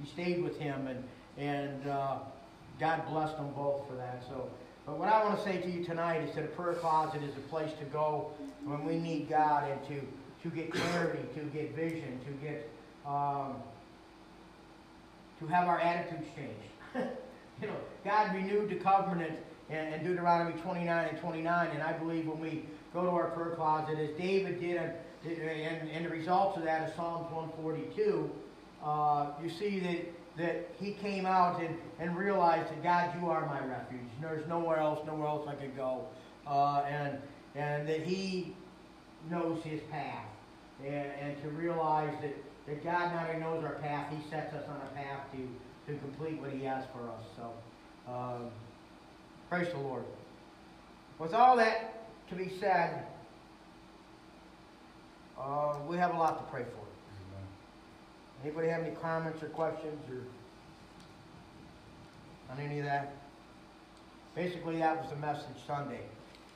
He 0.00 0.08
stayed 0.08 0.42
with 0.42 0.58
him, 0.58 0.86
and, 0.86 1.04
and 1.36 1.88
uh, 1.88 2.18
God 2.78 3.02
blessed 3.10 3.36
them 3.36 3.50
both 3.52 3.86
for 3.88 3.96
that. 3.96 4.22
So, 4.28 4.48
but 4.86 4.98
what 4.98 5.08
I 5.08 5.22
want 5.24 5.38
to 5.38 5.44
say 5.44 5.60
to 5.60 5.70
you 5.70 5.84
tonight 5.84 6.22
is 6.28 6.34
that 6.34 6.44
a 6.44 6.48
prayer 6.48 6.74
closet 6.74 7.22
is 7.22 7.36
a 7.36 7.48
place 7.48 7.70
to 7.78 7.84
go 7.86 8.32
when 8.64 8.84
we 8.84 8.96
need 8.96 9.28
God 9.28 9.70
and 9.70 9.80
to, 9.88 10.48
to 10.48 10.54
get 10.54 10.72
clarity, 10.72 11.22
to 11.34 11.40
get 11.46 11.74
vision, 11.74 12.20
to 12.26 12.32
get 12.46 12.68
um, 13.06 13.54
to 15.40 15.46
have 15.46 15.68
our 15.68 15.80
attitudes 15.80 16.26
changed. 16.36 17.10
you 17.60 17.66
know, 17.66 17.76
God 18.04 18.34
renewed 18.34 18.68
the 18.68 18.76
covenant 18.76 19.38
in, 19.70 19.76
in 19.76 20.04
Deuteronomy 20.04 20.52
29 20.60 21.08
and 21.08 21.18
29, 21.18 21.68
and 21.68 21.82
I 21.82 21.92
believe 21.94 22.26
when 22.26 22.40
we 22.40 22.64
go 22.92 23.02
to 23.02 23.08
our 23.08 23.30
prayer 23.30 23.54
closet, 23.56 23.98
as 23.98 24.10
David 24.18 24.60
did, 24.60 24.92
and, 25.24 25.90
and, 25.90 26.04
the 26.04 26.10
results 26.10 26.56
of 26.56 26.64
that 26.64 26.88
is 26.88 26.94
Psalms 26.94 27.30
142, 27.32 28.30
uh, 28.84 29.26
you 29.42 29.50
see 29.50 29.80
that 29.80 29.98
that 30.40 30.68
he 30.78 30.92
came 30.92 31.26
out 31.26 31.60
and, 31.60 31.76
and 31.98 32.16
realized 32.16 32.70
that 32.70 32.82
God, 32.82 33.14
you 33.20 33.28
are 33.28 33.46
my 33.46 33.64
refuge. 33.66 34.08
There's 34.20 34.46
nowhere 34.48 34.78
else, 34.78 35.00
nowhere 35.06 35.28
else 35.28 35.46
I 35.48 35.54
could 35.54 35.76
go. 35.76 36.06
Uh, 36.46 36.82
and 36.88 37.18
and 37.54 37.88
that 37.88 38.02
he 38.02 38.54
knows 39.28 39.62
his 39.64 39.80
path. 39.90 40.26
And, 40.84 40.94
and 41.20 41.42
to 41.42 41.48
realize 41.50 42.14
that, 42.22 42.34
that 42.66 42.84
God 42.84 43.12
not 43.12 43.28
only 43.28 43.40
knows 43.40 43.64
our 43.64 43.74
path, 43.74 44.12
he 44.12 44.30
sets 44.30 44.54
us 44.54 44.64
on 44.68 44.76
a 44.76 44.94
path 44.94 45.20
to, 45.32 45.92
to 45.92 45.98
complete 45.98 46.40
what 46.40 46.52
he 46.52 46.64
has 46.64 46.84
for 46.92 47.08
us. 47.10 47.22
So 47.36 48.12
um, 48.12 48.50
praise 49.50 49.68
the 49.72 49.78
Lord. 49.78 50.04
With 51.18 51.34
all 51.34 51.56
that 51.56 52.08
to 52.30 52.34
be 52.34 52.50
said, 52.60 53.04
uh, 55.38 55.74
we 55.88 55.96
have 55.98 56.14
a 56.14 56.18
lot 56.18 56.38
to 56.38 56.50
pray 56.50 56.62
for. 56.62 56.89
Anybody 58.42 58.68
have 58.68 58.82
any 58.82 58.94
comments 58.96 59.42
or 59.42 59.48
questions 59.48 60.00
or 60.08 60.22
on 62.52 62.58
any 62.58 62.78
of 62.78 62.86
that? 62.86 63.14
Basically, 64.34 64.78
that 64.78 65.00
was 65.00 65.10
the 65.10 65.16
message 65.16 65.56
Sunday. 65.66 66.00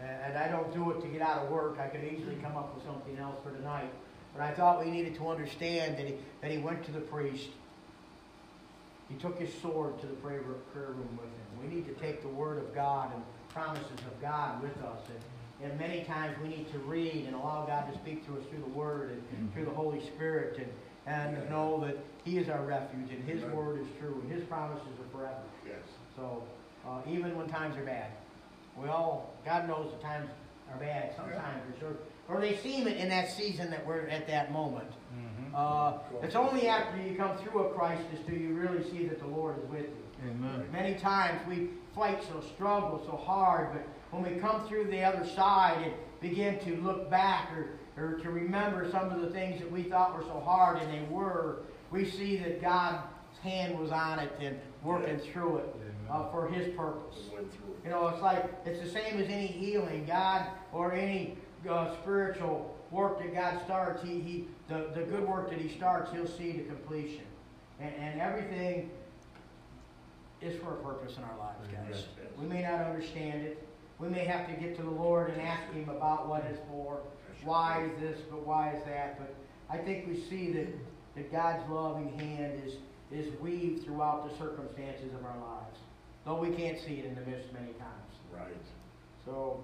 And, 0.01 0.37
I 0.37 0.49
don't 0.49 0.73
do 0.73 0.91
it 0.91 1.01
to 1.03 1.09
get 1.09 1.23
out 1.23 1.45
of 1.45 1.51
work. 1.51 1.79
I 1.79 1.87
could 1.87 2.05
easily 2.05 2.37
come 2.37 2.57
up 2.57 2.75
with 2.75 2.85
something 2.85 3.17
else 3.19 3.37
for 3.45 3.51
tonight. 3.51 3.91
But 4.35 4.43
I 4.43 4.53
thought 4.53 4.85
we 4.85 4.91
needed 4.91 5.15
to 5.17 5.29
understand 5.29 5.97
that 5.99 6.07
he, 6.07 6.15
that 6.41 6.51
he 6.51 6.59
went 6.59 6.85
to 6.87 6.93
the 6.93 7.01
priest. 7.01 7.49
He 9.09 9.15
took 9.17 9.39
his 9.39 9.53
sword 9.61 10.01
to 10.01 10.07
the 10.07 10.15
prayer, 10.15 10.41
prayer 10.73 10.89
room 10.89 11.19
with 11.21 11.27
him. 11.27 11.69
We 11.69 11.75
need 11.75 11.87
to 11.87 11.95
take 11.95 12.23
the 12.23 12.29
word 12.29 12.59
of 12.59 12.75
God 12.75 13.13
and 13.15 13.23
promises 13.51 14.01
of 14.07 14.21
God 14.21 14.63
with 14.63 14.77
us. 14.83 15.01
And, 15.09 15.71
and 15.71 15.79
many 15.79 16.05
times 16.05 16.37
we 16.43 16.49
need 16.49 16.71
to 16.73 16.79
read 16.79 17.27
and 17.27 17.35
allow 17.35 17.65
God 17.67 17.93
to 17.93 17.99
speak 17.99 18.27
to 18.27 18.33
us 18.33 18.45
through 18.51 18.61
the 18.61 18.79
word 18.79 19.23
and 19.37 19.53
through 19.53 19.67
the 19.67 19.71
Holy 19.71 20.01
Spirit. 20.01 20.59
And, 20.59 20.69
and 21.07 21.49
know 21.51 21.85
that 21.87 21.99
He 22.25 22.39
is 22.39 22.49
our 22.49 22.65
refuge 22.65 23.11
and 23.11 23.23
His 23.25 23.43
Amen. 23.43 23.57
word 23.57 23.81
is 23.81 23.87
true 24.01 24.21
and 24.23 24.33
His 24.33 24.45
promises 24.45 24.87
are 24.87 25.19
forever. 25.19 25.43
Yes. 25.67 25.77
So 26.17 26.43
uh, 26.87 27.01
even 27.09 27.37
when 27.37 27.49
times 27.49 27.77
are 27.77 27.85
bad, 27.85 28.11
we 28.81 28.89
all 28.89 29.35
God 29.45 29.69
knows 29.69 29.93
the 29.93 30.03
times 30.03 30.29
are 30.73 30.79
bad 30.79 31.15
sometimes 31.17 31.63
for 31.73 31.81
sure, 31.81 31.97
or 32.29 32.41
they 32.41 32.57
seem 32.57 32.89
it 32.89 32.97
in 32.97 33.09
that 33.11 33.31
season 33.31 33.71
that 33.71 33.87
we're 33.87 34.09
at 34.09 34.27
that 34.27 34.53
moment. 34.53 34.91
Uh, 35.55 35.99
it's 36.23 36.35
only 36.35 36.67
after 36.67 37.01
you 37.01 37.15
come 37.15 37.37
through 37.39 37.63
a 37.63 37.75
crisis 37.75 38.19
do 38.27 38.35
you 38.35 38.55
really 38.55 38.83
see 38.91 39.07
that 39.07 39.21
the 39.21 39.27
Lord 39.27 39.57
is 39.63 39.71
with 39.71 39.83
you. 39.85 40.31
Amen. 40.31 40.67
Many 40.73 40.95
times 40.97 41.41
we 41.49 41.69
fight 41.95 42.21
so, 42.25 42.41
struggle 42.41 43.01
so 43.07 43.17
hard, 43.17 43.73
but 43.73 43.87
when 44.11 44.35
we 44.35 44.41
come 44.41 44.67
through 44.67 44.87
the 44.91 45.03
other 45.03 45.25
side 45.25 45.81
and 45.85 45.93
begin 46.21 46.59
to 46.61 46.77
look 46.83 47.09
back 47.09 47.53
or, 47.53 47.79
or 47.97 48.15
to 48.15 48.31
remember 48.31 48.91
some 48.91 49.11
of 49.11 49.21
the 49.21 49.31
things 49.31 49.61
that 49.61 49.71
we 49.71 49.83
thought 49.85 50.17
were 50.17 50.25
so 50.25 50.41
hard, 50.45 50.79
and 50.83 50.93
they 50.93 51.07
were, 51.11 51.59
we 51.91 52.09
see 52.09 52.37
that 52.39 52.61
God's 52.61 53.03
hand 53.43 53.79
was 53.79 53.91
on 53.91 54.19
it 54.19 54.33
and 54.41 54.59
working 54.83 55.19
through 55.19 55.59
it 55.59 55.77
uh, 56.11 56.31
for 56.31 56.49
His 56.49 56.75
purpose. 56.75 57.19
We 57.31 57.37
went 57.37 57.53
through 57.53 57.75
it. 57.75 57.85
You 57.85 57.91
know, 57.91 58.09
it's 58.09 58.23
like 58.23 58.53
it's 58.65 58.81
the 58.81 58.91
same 58.91 59.21
as 59.21 59.29
any 59.29 59.47
healing, 59.47 60.07
God, 60.07 60.47
or 60.73 60.93
any 60.93 61.37
uh, 61.69 61.95
spiritual 62.03 62.77
work 62.91 63.21
that 63.21 63.35
God 63.35 63.61
starts. 63.65 64.03
He, 64.03 64.21
he, 64.21 64.47
the, 64.69 64.91
the 64.95 65.03
good 65.03 65.27
work 65.29 65.51
that 65.51 65.61
He 65.61 65.69
starts, 65.69 66.11
He'll 66.13 66.27
see 66.27 66.53
to 66.53 66.63
completion, 66.65 67.25
and, 67.81 67.95
and 67.95 68.21
everything 68.21 68.91
is 70.41 70.61
for 70.61 70.75
a 70.75 70.77
purpose 70.83 71.17
in 71.17 71.23
our 71.25 71.39
lives, 71.39 71.67
guys. 71.69 71.87
Yes, 71.91 72.05
yes. 72.19 72.27
We 72.39 72.47
may 72.47 72.63
not 72.63 72.81
understand 72.81 73.43
it. 73.43 73.44
We 74.05 74.11
may 74.11 74.25
have 74.27 74.47
to 74.49 74.53
get 74.55 74.77
to 74.77 74.83
the 74.83 74.91
Lord 74.91 75.31
and 75.31 75.41
ask 75.41 75.73
Him 75.73 75.89
about 75.89 76.29
what 76.29 76.45
is 76.45 76.59
for. 76.69 77.01
Why 77.43 77.85
is 77.85 78.01
this? 78.01 78.21
But 78.31 78.47
why 78.47 78.75
is 78.77 78.85
that? 78.85 79.19
But 79.19 79.35
I 79.71 79.79
think 79.79 80.07
we 80.07 80.21
see 80.29 80.53
that, 80.53 80.69
that 81.17 81.33
God's 81.33 81.67
loving 81.71 82.19
hand 82.19 82.61
is 82.67 82.75
is 83.13 83.33
weaved 83.41 83.85
throughout 83.85 84.29
the 84.29 84.37
circumstances 84.37 85.13
of 85.15 85.25
our 85.25 85.37
lives, 85.37 85.79
though 86.25 86.37
we 86.37 86.51
can't 86.51 86.79
see 86.81 86.95
it 86.95 87.05
in 87.05 87.15
the 87.15 87.21
midst 87.23 87.53
many 87.53 87.73
times. 87.75 88.13
Right. 88.33 88.57
So, 89.25 89.61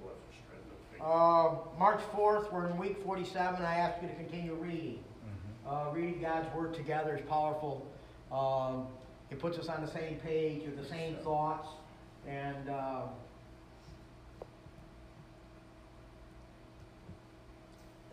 We'll 0.00 0.10
have 0.10 0.18
to 0.18 0.36
strengthen 0.42 0.70
the 0.70 0.96
faith. 0.96 1.02
uh, 1.02 1.78
March 1.78 2.00
4th, 2.14 2.50
we're 2.52 2.68
in 2.68 2.78
week 2.78 3.02
47. 3.04 3.62
I 3.62 3.74
ask 3.74 4.00
you 4.02 4.08
to 4.08 4.14
continue 4.14 4.54
reading. 4.54 5.04
Uh, 5.68 5.90
reading 5.92 6.20
God's 6.22 6.52
Word 6.54 6.74
together 6.74 7.16
is 7.16 7.26
powerful. 7.28 7.86
Um, 8.32 8.86
it 9.30 9.38
puts 9.38 9.58
us 9.58 9.68
on 9.68 9.84
the 9.84 9.90
same 9.90 10.16
page 10.24 10.62
with 10.64 10.78
the 10.80 10.88
same 10.88 11.16
thoughts. 11.16 11.68
And 12.28 12.68
uh, 12.68 13.02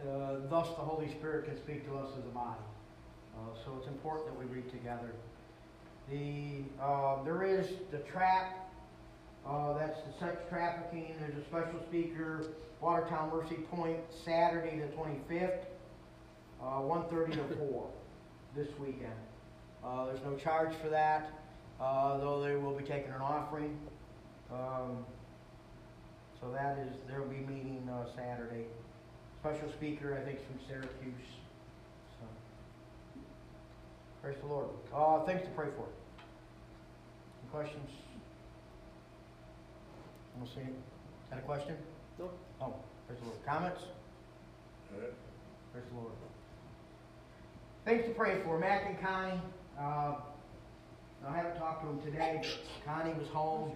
uh, 0.01 0.35
thus 0.49 0.67
the 0.67 0.83
Holy 0.83 1.09
Spirit 1.09 1.45
can 1.45 1.57
speak 1.57 1.85
to 1.89 1.97
us 1.97 2.09
as 2.17 2.25
a 2.25 2.29
body. 2.29 2.59
Uh, 3.35 3.55
so 3.65 3.75
it's 3.79 3.87
important 3.87 4.27
that 4.27 4.37
we 4.37 4.45
read 4.45 4.69
together. 4.71 5.11
The, 6.11 6.63
uh, 6.81 7.23
there 7.23 7.43
is 7.43 7.67
the 7.91 7.99
trap, 7.99 8.69
uh, 9.47 9.73
that's 9.77 9.99
the 10.01 10.13
sex 10.19 10.41
trafficking, 10.49 11.15
there's 11.19 11.37
a 11.37 11.45
special 11.45 11.81
speaker, 11.87 12.45
Watertown 12.81 13.31
Mercy 13.33 13.55
Point, 13.71 13.99
Saturday 14.25 14.79
the 14.79 14.87
twenty-fifth, 14.87 15.65
uh, 16.61 16.81
one 16.81 17.05
thirty 17.09 17.31
to 17.31 17.43
four, 17.57 17.89
this 18.55 18.67
weekend. 18.77 19.13
Uh, 19.83 20.05
there's 20.05 20.23
no 20.25 20.35
charge 20.35 20.75
for 20.83 20.89
that, 20.89 21.31
uh, 21.79 22.17
though 22.17 22.41
they 22.43 22.55
will 22.55 22.73
be 22.73 22.83
taking 22.83 23.11
an 23.11 23.21
offering. 23.21 23.77
Um, 24.53 25.05
so 26.39 26.51
that 26.51 26.77
is, 26.79 26.93
there'll 27.07 27.27
be 27.27 27.37
meeting, 27.37 27.89
uh, 27.91 28.05
Saturday. 28.15 28.65
Special 29.39 29.71
speaker, 29.73 30.17
I 30.19 30.23
think, 30.25 30.39
from 30.47 30.59
Syracuse, 30.67 31.27
so. 32.19 32.25
Praise 34.21 34.37
the 34.41 34.47
Lord. 34.47 34.67
Uh, 34.95 35.25
things 35.25 35.41
to 35.41 35.49
pray 35.49 35.67
for. 35.75 35.85
Any 37.41 37.51
questions? 37.51 37.89
We'll 40.37 40.47
see. 40.47 40.69
That 41.29 41.39
a 41.39 41.41
question? 41.41 41.75
No. 42.19 42.29
Oh, 42.61 42.73
praise 43.07 43.19
the 43.19 43.25
Lord. 43.25 43.45
Comments? 43.45 43.81
Praise 45.71 45.83
the 45.91 45.97
Lord. 45.97 46.13
Things 47.85 48.05
to 48.05 48.11
pray 48.11 48.41
for. 48.45 48.57
Mac 48.57 48.85
and 48.87 49.01
Connie. 49.01 49.41
Uh, 49.79 50.15
I 51.27 51.35
haven't 51.35 51.57
talked 51.57 51.83
to 51.83 51.89
him 51.89 52.01
today. 52.01 52.41
Connie 52.85 53.13
was 53.13 53.27
home. 53.29 53.71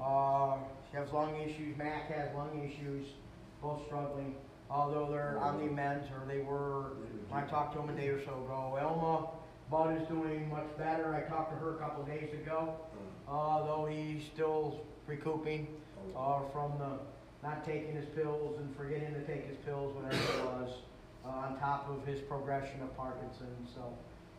Uh, 0.00 0.56
she 0.90 0.96
has 0.96 1.10
lung 1.12 1.40
issues. 1.40 1.76
Mac 1.76 2.10
has 2.10 2.34
lung 2.34 2.62
issues. 2.64 3.06
Both 3.62 3.86
struggling. 3.86 4.34
Although 4.70 5.10
they're 5.10 5.38
on 5.40 5.58
the 5.58 5.66
amends, 5.66 6.06
or 6.10 6.26
they 6.26 6.40
were 6.40 6.92
I 7.32 7.42
talked 7.42 7.74
to 7.74 7.80
him 7.80 7.90
a 7.90 7.92
day 7.92 8.08
or 8.08 8.24
so 8.24 8.32
ago. 8.44 8.78
Elma 8.80 9.28
Bud 9.70 10.00
is 10.00 10.08
doing 10.08 10.48
much 10.48 10.66
better. 10.78 11.14
I 11.14 11.28
talked 11.28 11.52
to 11.52 11.58
her 11.58 11.74
a 11.74 11.78
couple 11.78 12.04
days 12.04 12.32
ago. 12.32 12.74
Uh, 13.28 13.66
though 13.66 13.86
he's 13.90 14.22
still 14.32 14.80
recouping 15.06 15.66
uh, 16.16 16.40
from 16.52 16.78
the 16.78 16.98
not 17.42 17.64
taking 17.64 17.94
his 17.94 18.06
pills 18.06 18.58
and 18.58 18.74
forgetting 18.76 19.12
to 19.14 19.20
take 19.22 19.46
his 19.46 19.56
pills, 19.64 19.94
whatever 19.94 20.16
it 20.16 20.44
was, 20.44 20.70
uh, 21.24 21.28
on 21.28 21.58
top 21.58 21.88
of 21.88 22.04
his 22.06 22.20
progression 22.20 22.80
of 22.82 22.96
Parkinson's. 22.96 23.70
So, 23.74 23.92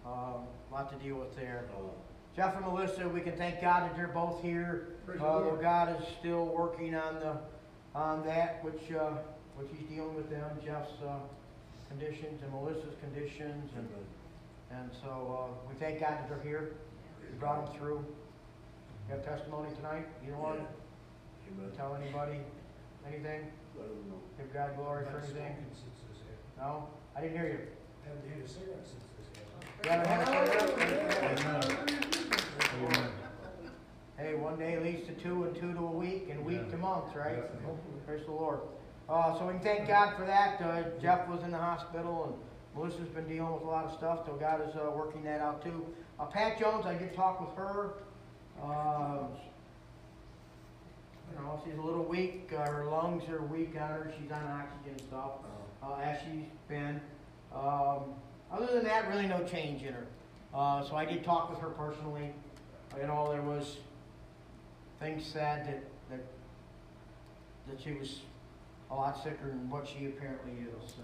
um, 0.06 0.44
a 0.70 0.74
lot 0.74 0.92
to 0.92 1.06
deal 1.06 1.16
with 1.16 1.36
there. 1.36 1.66
Jeff 2.38 2.56
and 2.56 2.68
Melissa, 2.68 3.10
we 3.10 3.22
can 3.22 3.34
thank 3.34 3.60
God 3.62 3.90
that 3.90 3.96
they're 3.96 4.08
both 4.14 4.44
here. 4.44 4.90
Praise 5.08 5.20
the 5.20 5.26
Uh, 5.26 5.40
Lord. 5.40 5.60
God 5.62 6.00
is 6.00 6.08
still 6.20 6.46
working 6.46 6.94
on 6.94 7.16
the 7.16 7.38
on 7.98 8.24
that 8.28 8.64
which 8.64 8.92
uh, 8.96 9.18
which 9.56 9.68
He's 9.76 9.90
dealing 9.90 10.14
with 10.14 10.30
them, 10.30 10.48
Jeff's 10.64 10.92
uh, 11.04 11.16
conditions 11.90 12.40
and 12.44 12.52
Melissa's 12.54 12.94
conditions, 13.02 13.72
and 13.76 13.90
and 14.70 14.92
so 15.02 15.50
uh, 15.50 15.68
we 15.68 15.74
thank 15.80 16.00
God 16.00 16.12
that 16.12 16.30
they're 16.30 16.44
here. 16.44 16.74
We 17.22 17.40
brought 17.40 17.66
them 17.66 17.76
through. 17.76 18.06
You 19.10 19.16
have 19.16 19.26
testimony 19.26 19.70
tonight? 19.78 20.06
Either 20.24 20.38
one? 20.38 20.58
to 20.60 21.78
Tell 21.78 21.96
anybody 21.96 22.38
anything? 23.08 23.48
Know. 23.76 24.20
Give 24.38 24.54
God 24.54 24.76
glory 24.76 25.06
for 25.06 25.20
anything? 25.20 25.56
No? 26.60 26.90
I 27.16 27.22
didn't 27.22 27.38
hear 27.38 27.48
you. 27.48 27.60
Haven't 28.06 28.30
hit 28.30 28.46
a 28.46 28.48
cigarette 28.48 28.86
since 28.86 29.06
this 29.18 29.28
happened. 29.34 29.86
You 29.86 29.90
haven't 29.90 30.10
had 30.10 30.22
a 30.22 30.68
cigarette? 30.68 31.98
Hey, 34.18 34.36
one 34.36 34.60
day 34.60 34.78
leads 34.80 35.08
to 35.08 35.14
two, 35.14 35.46
and 35.46 35.56
two 35.56 35.74
to 35.74 35.80
a 35.80 35.92
week, 35.92 36.28
and 36.30 36.44
week 36.46 36.70
to 36.72 36.78
months, 36.98 37.16
right? 37.16 37.44
Praise 38.08 38.26
the 38.26 38.32
Lord. 38.32 38.60
Uh, 39.08 39.38
so 39.38 39.46
we 39.46 39.54
can 39.54 39.62
thank 39.62 39.88
God 39.88 40.16
for 40.18 40.26
that. 40.26 40.60
Uh, 40.60 40.84
Jeff 41.00 41.28
was 41.28 41.44
in 41.44 41.52
the 41.52 41.58
hospital, 41.58 42.26
and 42.26 42.36
Melissa's 42.76 43.08
been 43.10 43.28
dealing 43.28 43.54
with 43.54 43.62
a 43.62 43.68
lot 43.68 43.86
of 43.86 43.94
stuff, 43.94 44.26
so 44.26 44.34
God 44.34 44.68
is 44.68 44.76
uh, 44.76 44.90
working 44.96 45.24
that 45.24 45.40
out 45.40 45.64
too. 45.64 45.86
Uh, 46.20 46.26
Pat 46.26 46.60
Jones, 46.60 46.86
I 46.86 46.96
did 46.96 47.14
talk 47.14 47.40
with 47.40 47.56
her. 47.56 47.94
Uh, 48.64 49.28
you 51.32 51.40
know, 51.40 51.62
she's 51.64 51.78
a 51.78 51.82
little 51.82 52.04
weak. 52.04 52.52
Uh, 52.52 52.66
her 52.70 52.86
lungs 52.86 53.30
are 53.30 53.44
weak 53.44 53.76
on 53.80 53.90
her. 53.90 54.14
She's 54.20 54.32
on 54.32 54.44
oxygen 54.46 54.94
and 54.98 55.02
stuff, 55.02 55.32
uh, 55.84 56.02
as 56.02 56.18
she's 56.22 56.46
been. 56.68 57.00
Um, 57.54 58.16
other 58.52 58.74
than 58.74 58.86
that, 58.86 59.08
really 59.08 59.28
no 59.28 59.44
change 59.44 59.84
in 59.84 59.94
her. 59.94 60.08
So 60.90 60.96
I 60.96 61.06
did 61.06 61.24
talk 61.24 61.52
with 61.52 61.60
her 61.60 61.70
personally. 61.70 62.34
You 63.00 63.06
know, 63.06 63.32
there 63.32 63.44
was 63.44 63.78
things 65.00 65.24
said 65.24 65.68
that, 65.68 65.84
that 67.70 67.82
she 67.82 67.94
was 67.94 68.22
a 68.92 68.96
lot 68.96 69.22
sicker 69.22 69.48
than 69.48 69.70
what 69.70 69.88
she 69.88 70.06
apparently 70.06 70.54
is. 70.62 70.94
So 70.94 71.04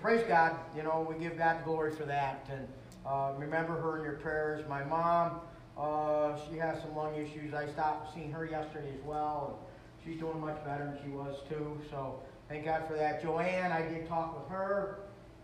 praise 0.00 0.24
God. 0.28 0.56
You 0.76 0.82
know, 0.82 1.06
we 1.08 1.22
give 1.22 1.38
God 1.38 1.64
glory 1.64 1.94
for 1.94 2.04
that. 2.04 2.48
And 2.50 2.68
uh, 3.06 3.32
remember 3.38 3.80
her 3.80 3.98
in 3.98 4.04
your 4.04 4.14
prayers. 4.14 4.66
My 4.68 4.84
mom, 4.84 5.40
uh, 5.78 6.36
she 6.48 6.58
has 6.58 6.80
some 6.80 6.94
lung 6.94 7.14
issues. 7.14 7.54
I 7.54 7.66
stopped 7.68 8.14
seeing 8.14 8.30
her 8.32 8.44
yesterday 8.44 8.90
as 8.98 9.04
well. 9.04 9.58
And 9.58 10.12
she's 10.12 10.20
doing 10.20 10.40
much 10.40 10.62
better 10.64 10.84
than 10.84 10.98
she 11.02 11.10
was 11.10 11.36
too. 11.48 11.78
So 11.90 12.20
thank 12.48 12.64
God 12.64 12.86
for 12.86 12.94
that. 12.94 13.22
Joanne, 13.22 13.72
I 13.72 13.82
did 13.82 14.08
talk 14.08 14.38
with 14.38 14.50
her. 14.50 15.00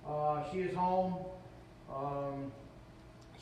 Uh, 0.07 0.43
she 0.51 0.59
is 0.59 0.75
home. 0.75 1.17
Um, 1.95 2.53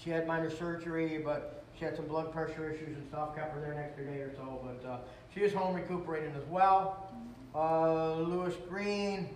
she 0.02 0.10
had 0.10 0.26
minor 0.26 0.50
surgery, 0.50 1.20
but 1.24 1.59
she 1.80 1.86
had 1.86 1.96
some 1.96 2.06
blood 2.06 2.30
pressure 2.30 2.70
issues 2.70 2.94
and 2.94 3.08
stuff. 3.08 3.34
Kept 3.34 3.54
her 3.54 3.60
there 3.60 3.72
an 3.72 3.78
extra 3.78 4.04
day 4.04 4.20
or 4.20 4.30
so, 4.36 4.60
but 4.62 4.86
uh, 4.86 4.98
she 5.34 5.40
is 5.40 5.52
home 5.54 5.74
recuperating 5.74 6.34
as 6.36 6.46
well. 6.50 7.10
Uh, 7.54 8.16
Lewis 8.16 8.54
Green, 8.68 9.30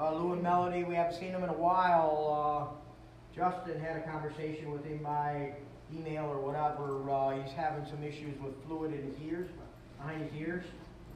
uh, 0.00 0.14
Lou 0.14 0.32
and 0.32 0.42
Melody, 0.42 0.84
we 0.84 0.94
haven't 0.94 1.18
seen 1.18 1.32
them 1.32 1.42
in 1.42 1.50
a 1.50 1.54
while. 1.54 2.72
Uh, 2.72 3.34
Justin 3.34 3.80
had 3.80 3.96
a 3.96 4.02
conversation 4.02 4.70
with 4.70 4.84
him 4.84 4.98
by 4.98 5.54
email 5.92 6.26
or 6.26 6.38
whatever. 6.38 7.10
Uh, 7.10 7.42
he's 7.42 7.52
having 7.52 7.84
some 7.86 8.02
issues 8.04 8.40
with 8.40 8.54
fluid 8.64 8.92
in 8.92 9.02
his 9.02 9.20
ears, 9.28 9.48
behind 9.98 10.22
his 10.22 10.40
ears. 10.40 10.64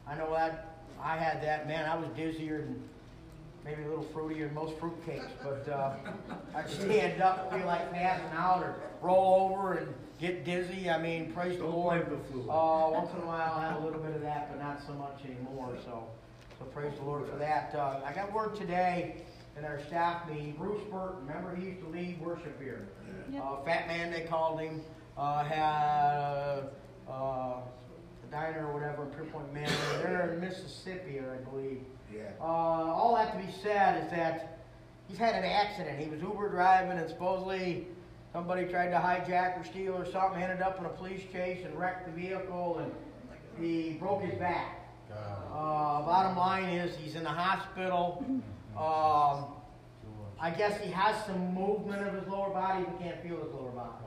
I 0.08 0.16
know 0.16 0.32
that. 0.32 0.72
I 1.00 1.16
had 1.16 1.42
that. 1.44 1.68
Man, 1.68 1.88
I 1.88 1.94
was 1.94 2.08
dizzier 2.16 2.62
than 2.62 2.82
maybe 3.64 3.82
a 3.84 3.88
little 3.88 4.04
fruitier 4.04 4.46
than 4.46 4.54
most 4.54 4.76
fruitcakes, 4.80 5.28
but 5.44 5.68
uh, 5.68 5.94
I'd 6.56 6.68
stand 6.68 7.22
up, 7.22 7.52
feel 7.52 7.66
like 7.66 7.92
passing 7.92 8.36
out, 8.36 8.62
or 8.62 8.74
roll 9.00 9.52
over 9.52 9.74
and 9.74 9.94
get 10.20 10.44
dizzy. 10.44 10.88
I 10.90 11.00
mean, 11.00 11.32
praise 11.32 11.56
the 11.56 11.64
Don't 11.64 11.72
Lord. 11.74 12.08
blame 12.08 12.18
the 12.18 12.24
fluid. 12.32 12.48
Uh, 12.48 12.88
once 12.90 13.10
in 13.12 13.18
a 13.22 13.26
while, 13.26 13.54
I 13.56 13.68
have 13.68 13.82
a 13.82 13.84
little 13.84 14.00
bit 14.00 14.14
of 14.14 14.22
that, 14.22 14.50
but 14.50 14.60
not 14.62 14.80
so 14.86 14.92
much 14.94 15.20
anymore. 15.24 15.76
So, 15.84 16.04
so 16.58 16.64
praise 16.66 16.92
the 16.98 17.04
Lord 17.04 17.28
for 17.28 17.36
that. 17.36 17.74
Uh, 17.74 18.00
I 18.04 18.12
got 18.12 18.32
word 18.32 18.54
today 18.56 19.16
in 19.58 19.64
our 19.64 19.80
staff 19.86 20.28
meeting. 20.28 20.54
Bruce 20.58 20.82
Burton, 20.90 21.26
remember 21.26 21.54
he 21.56 21.66
used 21.66 21.80
to 21.80 21.88
lead 21.88 22.20
worship 22.20 22.60
here. 22.60 22.88
Uh, 23.36 23.62
Fat 23.64 23.86
man, 23.88 24.10
they 24.12 24.22
called 24.22 24.60
him. 24.60 24.80
Uh, 25.18 25.44
had 25.44 26.68
uh, 27.08 27.12
a 27.12 27.62
diner 28.30 28.66
or 28.68 28.74
whatever 28.74 29.04
in 29.04 29.10
Pierrepont 29.10 29.52
Manor. 29.52 29.72
They're 30.02 30.32
in 30.34 30.40
Mississippi, 30.40 31.20
I 31.20 31.36
believe. 31.50 31.80
Yeah. 32.14 32.22
Uh, 32.40 32.44
all 32.44 33.14
that 33.16 33.32
to 33.32 33.38
be 33.46 33.50
said 33.62 34.04
is 34.04 34.10
that 34.10 34.58
he's 35.08 35.16
had 35.18 35.34
an 35.34 35.44
accident. 35.44 35.98
He 35.98 36.08
was 36.08 36.20
Uber 36.20 36.50
driving, 36.50 36.98
and 36.98 37.08
supposedly 37.08 37.86
somebody 38.36 38.66
tried 38.66 38.90
to 38.90 38.96
hijack 38.96 39.58
or 39.58 39.64
steal 39.64 39.94
or 39.94 40.04
something. 40.12 40.42
Ended 40.42 40.60
up 40.60 40.78
in 40.78 40.84
a 40.84 40.90
police 40.90 41.22
chase 41.32 41.64
and 41.64 41.74
wrecked 41.74 42.04
the 42.04 42.12
vehicle, 42.12 42.82
and 42.82 42.92
he 43.58 43.92
broke 43.92 44.20
his 44.20 44.38
back. 44.38 44.90
Uh, 45.50 46.02
bottom 46.02 46.36
line 46.36 46.68
is 46.68 46.94
he's 46.96 47.14
in 47.14 47.22
the 47.22 47.30
hospital. 47.30 48.22
Um, 48.76 49.46
I 50.38 50.50
guess 50.54 50.78
he 50.82 50.90
has 50.90 51.16
some 51.24 51.54
movement 51.54 52.06
of 52.06 52.12
his 52.12 52.28
lower 52.28 52.50
body, 52.50 52.84
but 52.84 53.00
can't 53.00 53.22
feel 53.22 53.42
his 53.42 53.54
lower 53.54 53.70
body. 53.70 54.04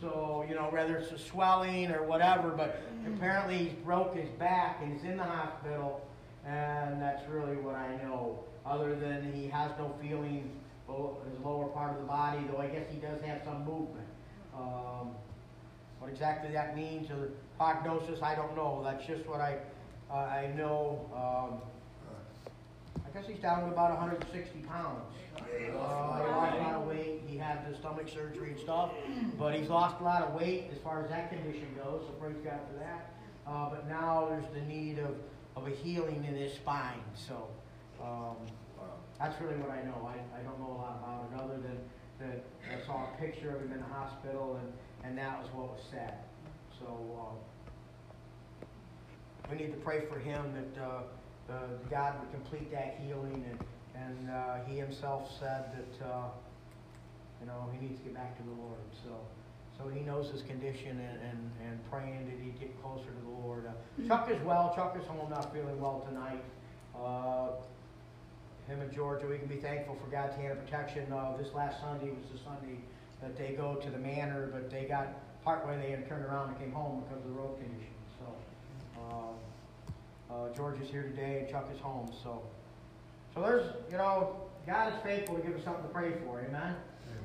So, 0.00 0.46
you 0.48 0.54
know, 0.54 0.68
whether 0.70 0.96
it's 0.96 1.10
a 1.10 1.18
swelling 1.18 1.90
or 1.90 2.04
whatever, 2.04 2.50
but 2.50 2.80
apparently 3.08 3.58
he's 3.58 3.72
broke 3.84 4.14
his 4.14 4.28
back 4.38 4.78
and 4.80 4.92
he's 4.92 5.02
in 5.02 5.16
the 5.16 5.24
hospital, 5.24 6.00
and 6.46 7.02
that's 7.02 7.28
really 7.28 7.56
what 7.56 7.74
I 7.74 7.96
know. 8.04 8.38
Other 8.64 8.94
than 8.94 9.32
he 9.32 9.48
has 9.48 9.72
no 9.76 9.92
feeling 10.00 10.48
his 10.88 11.44
lower 11.44 11.68
part 11.68 11.92
of 11.92 11.98
the 11.98 12.06
body, 12.06 12.38
though 12.50 12.58
I 12.58 12.68
guess 12.68 12.86
he 12.90 12.98
does 12.98 13.20
have 13.22 13.42
some 13.44 13.64
movement. 13.64 14.06
Um, 14.56 15.10
what 15.98 16.10
exactly 16.10 16.52
that 16.52 16.76
means, 16.76 17.10
or 17.10 17.30
prognosis, 17.56 18.22
I 18.22 18.34
don't 18.34 18.56
know. 18.56 18.80
That's 18.84 19.04
just 19.06 19.26
what 19.26 19.40
I, 19.40 19.58
uh, 20.10 20.14
I 20.14 20.52
know. 20.56 21.10
Um, 21.14 21.60
I 23.04 23.10
guess 23.18 23.28
he's 23.28 23.40
down 23.40 23.60
to 23.62 23.66
about 23.68 23.90
160 23.98 24.60
pounds. 24.60 25.02
Uh, 25.36 25.42
he 25.58 25.70
lost 25.72 26.54
a 26.54 26.58
lot 26.58 26.74
of 26.74 26.86
weight. 26.86 27.22
He 27.26 27.36
had 27.36 27.70
the 27.70 27.76
stomach 27.78 28.08
surgery 28.08 28.52
and 28.52 28.60
stuff, 28.60 28.92
but 29.38 29.54
he's 29.54 29.68
lost 29.68 30.00
a 30.00 30.04
lot 30.04 30.22
of 30.22 30.34
weight 30.34 30.68
as 30.72 30.78
far 30.78 31.02
as 31.02 31.10
that 31.10 31.30
condition 31.30 31.66
goes. 31.76 32.02
So 32.06 32.12
praise 32.20 32.36
God 32.44 32.60
for 32.70 32.78
that. 32.78 33.12
Uh, 33.46 33.70
but 33.70 33.88
now 33.88 34.26
there's 34.28 34.44
the 34.54 34.60
need 34.72 34.98
of, 34.98 35.14
of 35.56 35.66
a 35.66 35.70
healing 35.70 36.24
in 36.28 36.34
his 36.34 36.52
spine. 36.54 37.00
So 37.14 37.48
um, 38.02 38.36
that's 39.18 39.40
really 39.40 39.56
what 39.56 39.70
I 39.70 39.82
know. 39.82 40.06
I, 40.08 40.38
I 40.38 40.42
don't 40.42 40.58
know 40.60 40.72
a 40.72 40.78
lot 40.78 40.98
about 41.02 41.26
it 41.30 41.42
other 41.42 41.60
than 41.60 41.78
that 42.20 42.44
I 42.66 42.84
saw 42.86 43.06
a 43.14 43.20
picture 43.20 43.54
of 43.54 43.62
him 43.62 43.72
in 43.72 43.78
the 43.78 43.86
hospital 43.86 44.58
and, 44.60 44.72
and 45.04 45.18
that 45.18 45.38
was 45.40 45.48
what 45.52 45.68
was 45.70 45.80
said. 45.90 46.14
So 46.80 46.86
um, 46.86 48.68
we 49.50 49.56
need 49.56 49.72
to 49.72 49.78
pray 49.78 50.02
for 50.08 50.18
him 50.18 50.42
that 50.54 50.82
uh, 50.82 51.02
uh, 51.52 51.54
God 51.90 52.14
would 52.20 52.32
complete 52.32 52.70
that 52.72 52.98
healing 53.04 53.44
and 53.50 53.58
and 53.94 54.30
uh, 54.30 54.58
he 54.64 54.76
himself 54.78 55.28
said 55.40 55.72
that 55.74 56.06
uh, 56.06 56.28
you 57.40 57.46
know 57.46 57.68
he 57.72 57.84
needs 57.86 57.98
to 57.98 58.04
get 58.04 58.14
back 58.14 58.36
to 58.36 58.42
the 58.44 58.50
Lord. 58.62 58.78
So 59.02 59.10
So 59.78 59.88
he 59.88 60.00
knows 60.00 60.30
his 60.30 60.42
condition 60.42 60.90
and, 61.00 61.18
and, 61.30 61.50
and 61.66 61.90
praying 61.90 62.26
that 62.26 62.38
he'd 62.42 62.58
get 62.60 62.80
closer 62.82 63.06
to 63.06 63.22
the 63.24 63.46
Lord. 63.46 63.64
Uh, 63.66 63.72
Chuck 64.08 64.30
is 64.30 64.40
well. 64.44 64.72
Chuck 64.76 64.96
is 65.00 65.06
home, 65.06 65.30
not 65.30 65.52
feeling 65.52 65.80
well 65.80 66.04
tonight. 66.08 66.42
Him 68.68 68.82
and 68.82 68.92
Georgia, 68.92 69.26
we 69.26 69.38
can 69.38 69.48
be 69.48 69.56
thankful 69.56 69.96
for 69.96 70.10
God's 70.10 70.36
hand 70.36 70.52
of 70.52 70.64
protection. 70.64 71.10
Uh, 71.10 71.34
this 71.38 71.54
last 71.54 71.80
Sunday 71.80 72.10
was 72.10 72.30
the 72.30 72.38
Sunday 72.38 72.78
that 73.22 73.36
they 73.36 73.54
go 73.54 73.76
to 73.76 73.90
the 73.90 73.98
manor, 73.98 74.50
but 74.52 74.70
they 74.70 74.84
got 74.84 75.08
partway 75.42 75.80
they 75.80 75.90
had 75.90 76.06
turned 76.06 76.24
around 76.24 76.50
and 76.50 76.58
came 76.58 76.72
home 76.72 77.02
because 77.08 77.24
of 77.24 77.30
the 77.30 77.40
road 77.40 77.56
conditions. 77.58 77.88
So 78.18 78.26
uh, 80.30 80.34
uh, 80.34 80.54
Georgia's 80.54 80.90
here 80.90 81.04
today 81.04 81.40
and 81.40 81.48
Chuck 81.48 81.70
is 81.74 81.80
home. 81.80 82.10
So 82.22 82.42
so 83.34 83.40
there's 83.40 83.72
you 83.90 83.96
know 83.96 84.36
God 84.66 84.92
is 84.92 85.00
faithful 85.02 85.36
to 85.36 85.42
give 85.42 85.56
us 85.56 85.64
something 85.64 85.84
to 85.84 85.88
pray 85.88 86.12
for. 86.24 86.40
Amen. 86.40 86.74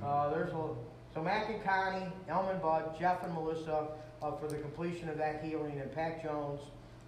Uh, 0.01 0.29
there's 0.29 0.53
a, 0.53 0.69
so 1.13 1.21
Mac 1.21 1.49
and 1.49 1.63
Connie, 1.63 2.07
Elman 2.29 2.59
Bud, 2.59 2.95
Jeff 2.99 3.23
and 3.23 3.33
Melissa 3.33 3.87
uh, 4.21 4.31
for 4.31 4.47
the 4.47 4.55
completion 4.55 5.09
of 5.09 5.17
that 5.17 5.43
healing, 5.43 5.79
and 5.79 5.93
Pat 5.93 6.23
Jones 6.23 6.61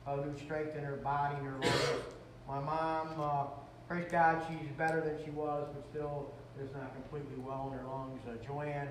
uh, 0.06 0.18
who 0.18 0.38
strengthened 0.38 0.86
her 0.86 0.98
body 0.98 1.36
and 1.38 1.46
her 1.46 1.54
lungs. 1.54 2.04
My 2.48 2.60
mom, 2.60 3.08
uh, 3.20 3.46
praise 3.88 4.06
God, 4.12 4.42
she's 4.48 4.72
better 4.78 5.02
than 5.02 5.18
she 5.24 5.32
was, 5.32 5.68
but 5.74 5.86
still 5.92 6.32
is 6.62 6.72
not 6.74 6.94
completely 6.94 7.38
well 7.46 7.70
in 7.72 7.78
her 7.78 7.86
lungs. 7.86 8.22
Uh, 8.28 8.44
Joanne, 8.46 8.88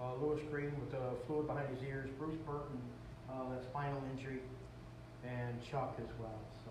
uh, 0.00 0.14
Lewis 0.20 0.42
Green 0.50 0.72
with 0.80 0.94
uh, 0.94 1.14
fluid 1.26 1.46
behind 1.46 1.68
his 1.74 1.88
ears, 1.88 2.10
Bruce 2.18 2.36
Burton, 2.46 2.78
uh, 3.30 3.48
that 3.50 3.62
spinal 3.64 4.02
injury, 4.12 4.40
and 5.24 5.62
Chuck 5.62 5.96
as 5.98 6.10
well. 6.20 6.38
So, 6.64 6.70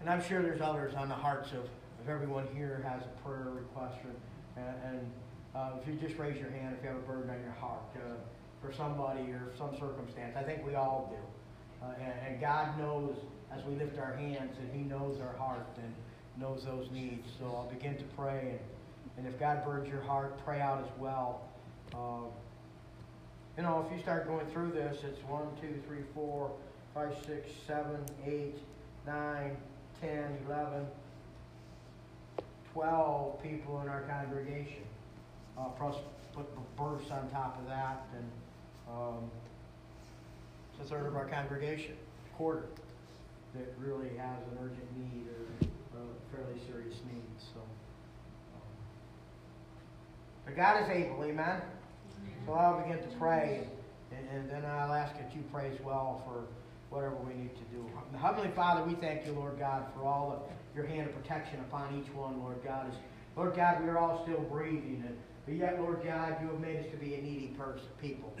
and 0.00 0.08
I'm 0.08 0.22
sure 0.22 0.42
there's 0.42 0.60
others 0.60 0.94
on 0.94 1.08
the 1.08 1.14
hearts 1.14 1.52
of, 1.52 1.64
of 1.64 2.08
everyone 2.08 2.46
here 2.54 2.84
has 2.88 3.02
a 3.02 3.28
prayer 3.28 3.48
request, 3.50 3.98
or, 4.04 4.62
and, 4.62 4.76
and 4.84 5.10
uh, 5.54 5.72
if 5.80 5.88
you 5.88 5.94
just 5.94 6.18
raise 6.18 6.38
your 6.40 6.50
hand 6.50 6.76
if 6.78 6.82
you 6.82 6.88
have 6.90 6.98
a 6.98 7.02
burden 7.02 7.30
on 7.30 7.40
your 7.42 7.52
heart 7.52 7.82
uh, 7.96 8.14
for 8.60 8.72
somebody 8.72 9.22
or 9.32 9.50
some 9.58 9.76
circumstance, 9.78 10.36
I 10.36 10.42
think 10.42 10.64
we 10.66 10.74
all 10.74 11.10
do. 11.10 11.86
Uh, 11.86 11.94
and, 12.00 12.34
and 12.34 12.40
God 12.40 12.78
knows 12.78 13.16
as 13.56 13.64
we 13.64 13.74
lift 13.76 13.98
our 13.98 14.14
hands 14.14 14.56
and 14.60 14.70
He 14.72 14.88
knows 14.88 15.18
our 15.20 15.36
heart 15.36 15.66
and 15.76 15.92
knows 16.40 16.64
those 16.64 16.90
needs. 16.90 17.26
So 17.38 17.46
I'll 17.46 17.70
begin 17.72 17.96
to 17.96 18.04
pray. 18.16 18.50
And, 18.50 18.58
and 19.18 19.26
if 19.34 19.38
God 19.38 19.64
burns 19.64 19.88
your 19.88 20.00
heart, 20.02 20.42
pray 20.44 20.60
out 20.60 20.82
as 20.82 21.00
well. 21.00 21.42
Uh, 21.94 22.28
you 23.56 23.62
know, 23.62 23.84
if 23.86 23.94
you 23.94 24.02
start 24.02 24.26
going 24.26 24.46
through 24.46 24.70
this, 24.72 24.98
it's 25.04 25.22
1, 25.28 25.42
2, 25.60 25.82
3, 25.86 25.98
4, 26.14 26.50
5, 26.94 27.14
6, 27.26 27.52
7, 27.66 27.84
8, 28.26 28.54
9, 29.06 29.56
10, 30.00 30.38
11, 30.46 30.86
12 32.72 33.42
people 33.42 33.80
in 33.82 33.88
our 33.88 34.02
congregation. 34.02 34.82
Uh, 35.58 35.64
plus 35.64 35.96
put 36.34 36.46
births 36.76 37.10
on 37.10 37.28
top 37.30 37.58
of 37.60 37.68
that. 37.68 38.06
And 38.16 38.24
um, 38.88 39.30
it's 40.72 40.88
a 40.88 40.90
third 40.90 41.06
of 41.06 41.16
our 41.16 41.26
congregation, 41.26 41.94
quarter, 42.36 42.64
that 43.54 43.74
really 43.78 44.08
has 44.16 44.38
an 44.50 44.58
urgent 44.62 44.86
need 44.96 45.26
or 45.28 45.66
a 46.00 46.34
fairly 46.34 46.58
serious 46.66 46.96
need. 47.12 47.22
So, 47.38 47.60
um, 47.60 48.62
but 50.46 50.56
God 50.56 50.82
is 50.82 50.88
able, 50.88 51.22
amen. 51.24 51.60
So 52.46 52.54
I'll 52.54 52.80
begin 52.80 52.98
to 52.98 53.16
pray, 53.18 53.68
and, 54.10 54.28
and 54.28 54.50
then 54.50 54.64
I'll 54.64 54.92
ask 54.92 55.14
that 55.14 55.34
you 55.34 55.42
pray 55.52 55.70
as 55.72 55.80
well 55.84 56.22
for 56.26 56.44
whatever 56.90 57.16
we 57.16 57.34
need 57.34 57.54
to 57.54 57.64
do. 57.74 57.86
Heavenly 58.18 58.50
Father, 58.54 58.84
we 58.84 58.94
thank 58.94 59.26
you, 59.26 59.32
Lord 59.32 59.58
God, 59.58 59.84
for 59.94 60.04
all 60.04 60.32
of 60.32 60.42
your 60.76 60.86
hand 60.86 61.08
of 61.08 61.22
protection 61.22 61.60
upon 61.60 61.98
each 61.98 62.12
one, 62.14 62.40
Lord 62.40 62.58
God. 62.64 62.88
As, 62.88 62.94
Lord 63.36 63.54
God, 63.56 63.82
we 63.82 63.88
are 63.88 63.98
all 63.98 64.24
still 64.24 64.40
breathing, 64.40 65.02
and, 65.06 65.16
but 65.46 65.54
yet, 65.54 65.80
Lord 65.80 66.02
God, 66.04 66.36
you 66.40 66.48
have 66.48 66.60
made 66.60 66.76
us 66.78 66.86
to 66.92 66.96
be 66.96 67.14
a 67.14 67.18
needy 67.18 67.54
person, 67.58 67.86
people. 68.00 68.32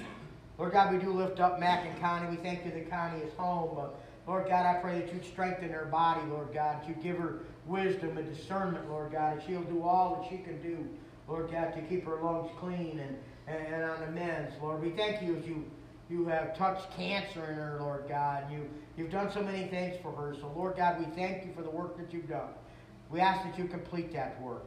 Lord 0.58 0.72
God, 0.72 0.92
we 0.92 1.00
do 1.00 1.12
lift 1.12 1.40
up 1.40 1.58
Mac 1.58 1.86
and 1.86 1.98
Connie. 2.00 2.36
We 2.36 2.42
thank 2.42 2.64
you 2.64 2.70
that 2.70 2.90
Connie 2.90 3.22
is 3.22 3.32
home. 3.36 3.70
But 3.74 3.98
Lord 4.26 4.48
God, 4.48 4.66
I 4.66 4.80
pray 4.80 5.00
that 5.00 5.12
you'd 5.12 5.24
strengthen 5.24 5.70
her 5.70 5.86
body, 5.86 6.20
Lord 6.28 6.54
God. 6.54 6.80
You 6.86 6.94
give 7.02 7.16
her 7.16 7.40
wisdom 7.66 8.18
and 8.18 8.34
discernment, 8.34 8.88
Lord 8.88 9.12
God. 9.12 9.38
That 9.38 9.46
she'll 9.46 9.62
do 9.62 9.82
all 9.82 10.20
that 10.20 10.30
she 10.30 10.42
can 10.42 10.62
do, 10.62 10.88
Lord 11.26 11.50
God, 11.50 11.74
to 11.74 11.82
keep 11.82 12.04
her 12.06 12.22
lungs 12.22 12.50
clean 12.58 13.00
and, 13.00 13.16
and, 13.48 13.74
and 13.74 13.84
on 13.84 14.00
the 14.00 14.10
mends. 14.12 14.54
Lord, 14.62 14.80
we 14.80 14.90
thank 14.90 15.22
you 15.22 15.36
as 15.36 15.44
you, 15.44 15.64
you 16.08 16.26
have 16.26 16.56
touched 16.56 16.90
cancer 16.96 17.44
in 17.50 17.56
her, 17.56 17.78
Lord 17.80 18.04
God. 18.08 18.44
You, 18.52 18.68
you've 18.96 19.10
done 19.10 19.30
so 19.32 19.42
many 19.42 19.66
things 19.66 19.96
for 20.02 20.12
her. 20.12 20.36
So, 20.40 20.52
Lord 20.54 20.76
God, 20.76 21.00
we 21.00 21.06
thank 21.16 21.44
you 21.44 21.52
for 21.54 21.62
the 21.62 21.70
work 21.70 21.96
that 21.98 22.12
you've 22.12 22.28
done. 22.28 22.50
We 23.10 23.18
ask 23.18 23.44
that 23.44 23.58
you 23.58 23.66
complete 23.66 24.12
that 24.12 24.40
work. 24.40 24.66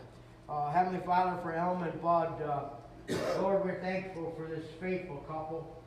Uh, 0.49 0.69
Heavenly 0.71 1.03
Father, 1.05 1.41
for 1.41 1.53
Elma 1.53 1.89
and 1.89 2.01
Bud, 2.01 2.41
uh, 2.41 2.63
Lord, 3.41 3.63
we're 3.63 3.79
thankful 3.79 4.33
for 4.37 4.47
this 4.47 4.65
faithful 4.81 5.17
couple. 5.27 5.81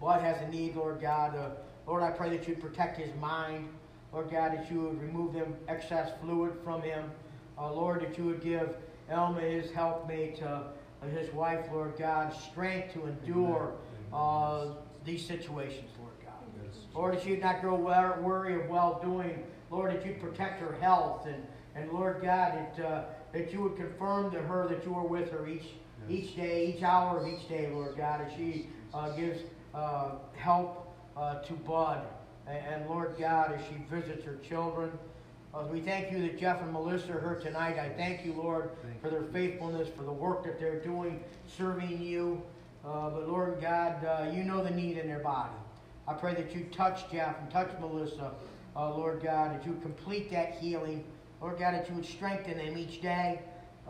Bud 0.00 0.22
has 0.22 0.40
a 0.42 0.48
need, 0.48 0.76
Lord 0.76 1.00
God. 1.00 1.36
Uh, 1.36 1.50
Lord, 1.88 2.02
I 2.02 2.10
pray 2.10 2.28
that 2.36 2.46
you'd 2.46 2.60
protect 2.60 2.98
his 2.98 3.10
mind. 3.18 3.66
Lord 4.12 4.30
God, 4.30 4.52
that 4.52 4.70
you 4.70 4.82
would 4.82 5.00
remove 5.00 5.32
them 5.32 5.56
excess 5.68 6.12
fluid 6.20 6.52
from 6.62 6.82
him. 6.82 7.10
Uh, 7.58 7.72
Lord, 7.72 8.02
that 8.02 8.18
you 8.18 8.24
would 8.26 8.42
give 8.42 8.76
Elma, 9.08 9.40
his 9.40 9.70
helpmate, 9.70 10.42
uh, 10.42 10.64
his 11.10 11.32
wife, 11.32 11.64
Lord 11.72 11.94
God, 11.98 12.34
strength 12.34 12.92
to 12.92 13.06
endure 13.06 13.72
uh, 14.12 14.66
these 15.06 15.24
situations, 15.24 15.88
Lord 15.98 16.12
God. 16.22 16.34
Lord, 16.94 17.14
that 17.14 17.26
you'd 17.26 17.40
not 17.40 17.62
grow 17.62 17.74
worry 17.74 18.54
of 18.54 18.68
well-doing. 18.68 19.42
Lord, 19.70 19.92
that 19.92 20.04
you'd 20.04 20.20
protect 20.20 20.60
her 20.60 20.76
health. 20.80 21.26
And, 21.26 21.42
and 21.74 21.90
Lord 21.90 22.20
God, 22.20 22.52
that, 22.52 22.84
uh, 22.84 23.04
that 23.32 23.50
you 23.50 23.62
would 23.62 23.76
confirm 23.76 24.30
to 24.32 24.42
her 24.42 24.68
that 24.68 24.84
you 24.84 24.94
are 24.94 25.06
with 25.06 25.30
her 25.30 25.46
each, 25.46 25.68
each 26.06 26.36
day, 26.36 26.74
each 26.76 26.82
hour 26.82 27.18
of 27.18 27.26
each 27.26 27.48
day, 27.48 27.70
Lord 27.72 27.96
God, 27.96 28.20
as 28.26 28.32
she 28.36 28.68
uh, 28.92 29.10
gives 29.16 29.40
uh, 29.74 30.12
help 30.36 30.87
uh, 31.18 31.40
to 31.40 31.52
Bud. 31.52 32.06
And, 32.46 32.58
and, 32.66 32.88
Lord 32.88 33.16
God, 33.18 33.52
as 33.52 33.60
she 33.66 33.76
visits 33.90 34.24
her 34.24 34.36
children. 34.48 34.90
Uh, 35.54 35.64
we 35.70 35.80
thank 35.80 36.12
you 36.12 36.20
that 36.22 36.38
Jeff 36.38 36.62
and 36.62 36.72
Melissa 36.72 37.12
are 37.12 37.20
here 37.20 37.40
tonight. 37.42 37.78
I 37.78 37.88
thank 37.88 38.24
you, 38.24 38.32
Lord, 38.34 38.70
for 39.02 39.10
their 39.10 39.24
faithfulness, 39.24 39.88
for 39.96 40.02
the 40.02 40.12
work 40.12 40.44
that 40.44 40.60
they're 40.60 40.80
doing, 40.80 41.22
serving 41.46 42.00
you. 42.00 42.42
Uh, 42.84 43.10
but 43.10 43.28
Lord 43.28 43.60
God, 43.60 44.04
uh, 44.04 44.30
you 44.32 44.44
know 44.44 44.62
the 44.62 44.70
need 44.70 44.98
in 44.98 45.08
their 45.08 45.18
body. 45.18 45.54
I 46.06 46.14
pray 46.14 46.34
that 46.34 46.54
you 46.54 46.66
touch 46.72 47.10
Jeff 47.10 47.36
and 47.40 47.50
touch 47.50 47.70
Melissa, 47.80 48.32
uh, 48.76 48.94
Lord 48.94 49.22
God, 49.22 49.54
that 49.54 49.66
you 49.66 49.78
complete 49.82 50.30
that 50.30 50.54
healing. 50.54 51.04
Lord 51.40 51.58
God, 51.58 51.74
that 51.74 51.88
you 51.88 51.96
would 51.96 52.06
strengthen 52.06 52.58
them 52.58 52.78
each 52.78 53.02
day. 53.02 53.40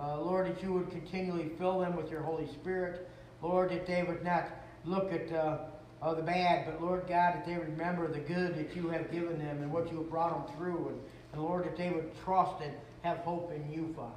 Uh, 0.01 0.21
Lord, 0.21 0.47
that 0.47 0.63
you 0.63 0.73
would 0.73 0.91
continually 0.91 1.51
fill 1.59 1.81
them 1.81 1.97
with 1.97 2.11
your 2.11 2.23
Holy 2.23 2.47
Spirit. 2.47 3.09
Lord, 3.43 3.71
that 3.71 3.87
they 3.87 4.03
would 4.03 4.25
not 4.25 4.49
look 4.85 5.13
at 5.13 5.33
uh, 6.01 6.15
the 6.15 6.23
bad, 6.23 6.67
but 6.67 6.81
Lord 6.81 7.03
God, 7.09 7.35
that 7.35 7.47
they 7.47 7.57
remember 7.57 8.07
the 8.07 8.21
good 8.21 8.57
that 8.57 8.77
you 8.77 8.89
have 8.89 9.11
given 9.11 9.39
them 9.39 9.63
and 9.63 9.73
what 9.73 9.91
you 9.91 9.99
have 9.99 10.11
brought 10.11 10.47
them 10.47 10.57
through. 10.57 10.89
And, 10.89 11.01
and 11.33 11.43
Lord, 11.43 11.65
that 11.65 11.77
they 11.77 11.91
would 11.91 12.11
trust 12.25 12.63
and 12.63 12.73
have 13.03 13.19
hope 13.19 13.53
in 13.53 13.73
you, 13.73 13.93
Father. 13.97 14.13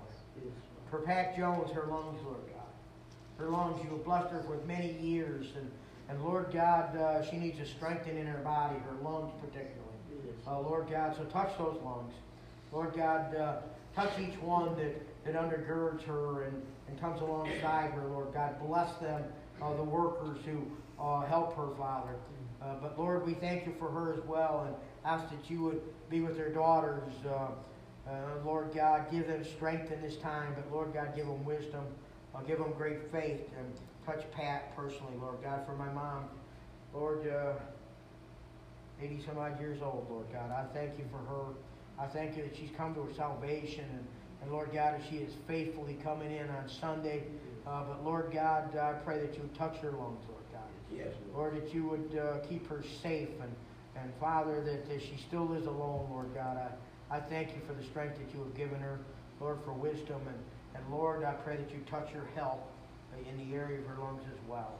For 0.90 1.00
Pat 1.00 1.38
Jones, 1.38 1.72
her 1.72 1.86
lungs, 1.88 2.20
Lord 2.24 2.42
God. 2.54 2.62
Her 3.38 3.50
lungs, 3.50 3.84
you 3.84 3.90
have 3.92 4.06
blessed 4.06 4.32
her 4.32 4.42
with 4.42 4.66
many 4.68 4.94
years. 5.00 5.48
And, 5.58 5.72
and 6.10 6.24
Lord 6.24 6.52
God, 6.54 6.96
uh, 6.96 7.30
she 7.30 7.38
needs 7.38 7.60
a 7.60 7.66
strengthening 7.66 8.20
in 8.20 8.28
her 8.28 8.40
body, 8.40 8.76
her 8.76 9.04
lungs 9.04 9.32
particularly. 9.40 9.78
Uh, 10.48 10.60
Lord 10.60 10.90
God, 10.90 11.16
so 11.16 11.24
touch 11.26 11.58
those 11.58 11.80
lungs. 11.84 12.14
Lord 12.72 12.94
God, 12.96 13.36
uh, 13.36 13.58
touch 13.96 14.12
each 14.20 14.40
one 14.42 14.76
that, 14.78 15.26
that 15.26 15.36
undergirds 15.36 16.04
her 16.04 16.44
and, 16.44 16.62
and 16.88 17.00
comes 17.00 17.22
alongside 17.22 17.92
her, 17.92 18.08
Lord 18.08 18.34
God. 18.34 18.56
Bless 18.66 18.92
them, 18.98 19.24
uh, 19.62 19.76
the 19.76 19.84
workers 19.84 20.38
who 20.46 20.66
uh, 21.02 21.22
help 21.26 21.56
her, 21.56 21.70
Father. 21.78 22.16
Uh, 22.62 22.76
but 22.82 22.97
Lord, 22.97 23.26
we 23.26 23.34
thank 23.34 23.66
you 23.66 23.74
for 23.80 23.89
her 23.89 24.14
as 24.14 24.20
well 24.26 24.66
and 24.68 24.76
ask 25.04 25.30
that 25.30 25.49
you 25.49 25.62
would 25.62 25.82
be 26.10 26.22
with 26.22 26.38
their 26.38 26.52
daughters. 26.52 27.12
Uh, 27.26 27.47
uh, 28.08 28.14
Lord 28.45 28.74
God, 28.74 29.10
give 29.12 29.28
them 29.28 29.43
strength 29.43 29.91
in 29.91 30.02
this 30.02 30.18
time, 30.18 30.54
but 30.56 30.72
Lord 30.72 30.93
God, 30.93 31.16
give 31.16 31.26
them 31.26 31.43
wisdom. 31.43 31.86
Uh, 32.34 32.41
give 32.41 32.60
them 32.60 32.72
great 32.78 33.12
faith 33.12 33.41
and 33.58 33.74
touch 34.06 34.24
Pat 34.32 34.76
personally, 34.76 35.14
Lord 35.20 35.38
God, 35.43 35.66
for 35.66 35.76
my 35.76 35.91
mom. 35.91 36.26
Lord, 36.93 37.28
uh, 37.28 37.54
80 39.02 39.24
some 39.26 39.38
odd 39.38 39.60
years 39.60 39.82
old, 39.82 40.08
Lord 40.10 40.28
God. 40.32 40.52
I 40.52 40.64
thank 40.74 40.97
you 40.97 41.06
for 41.12 41.18
her. 41.18 41.54
I 41.99 42.08
thank 42.08 42.38
you 42.38 42.43
that 42.43 42.56
she's 42.56 42.70
come 42.78 42.93
to 42.95 43.02
her 43.04 43.14
salvation. 43.14 43.86
And, 43.91 44.06
and 44.43 44.52
Lord 44.52 44.72
God, 44.74 44.95
as 44.99 45.02
she 45.10 45.18
is 45.18 45.34
faithfully 45.47 45.97
coming 46.04 46.32
in 46.32 46.49
on 46.49 46.70
Sunday. 46.70 47.24
Uh, 47.68 47.84
but 47.84 48.06
Lord 48.06 48.32
God, 48.34 48.76
I 48.76 48.93
pray 48.93 49.20
that 49.20 49.36
you 49.36 49.41
would 49.41 49.56
touch 49.56 49.78
her 49.78 49.91
lungs, 49.91 50.24
Lord. 50.30 50.41
Yes, 50.96 51.14
Lord, 51.34 51.56
that 51.56 51.74
you 51.74 51.86
would 51.86 52.20
uh, 52.20 52.39
keep 52.48 52.68
her 52.68 52.84
safe. 53.02 53.30
And, 53.42 53.56
and 53.96 54.12
Father, 54.20 54.62
that 54.62 54.94
as 54.94 55.02
she 55.02 55.18
still 55.28 55.54
is 55.54 55.66
alone, 55.66 56.08
Lord 56.12 56.34
God, 56.34 56.58
I, 56.58 57.18
I 57.18 57.20
thank 57.20 57.50
you 57.50 57.62
for 57.68 57.74
the 57.74 57.84
strength 57.84 58.18
that 58.18 58.34
you 58.34 58.44
have 58.44 58.56
given 58.56 58.80
her, 58.80 59.00
Lord, 59.39 59.60
for 59.64 59.74
wisdom. 59.74 60.22
And, 60.28 60.38
and 60.76 60.94
Lord, 60.94 61.24
I 61.24 61.34
pray 61.34 61.58
that 61.58 61.72
you 61.72 61.80
touch 61.89 62.10
her 62.12 62.28
health 62.36 62.62
in 63.30 63.38
the 63.38 63.56
area 63.56 63.80
of 63.80 63.86
her 63.88 64.02
lungs 64.02 64.24
as 64.32 64.39
well. 64.48 64.80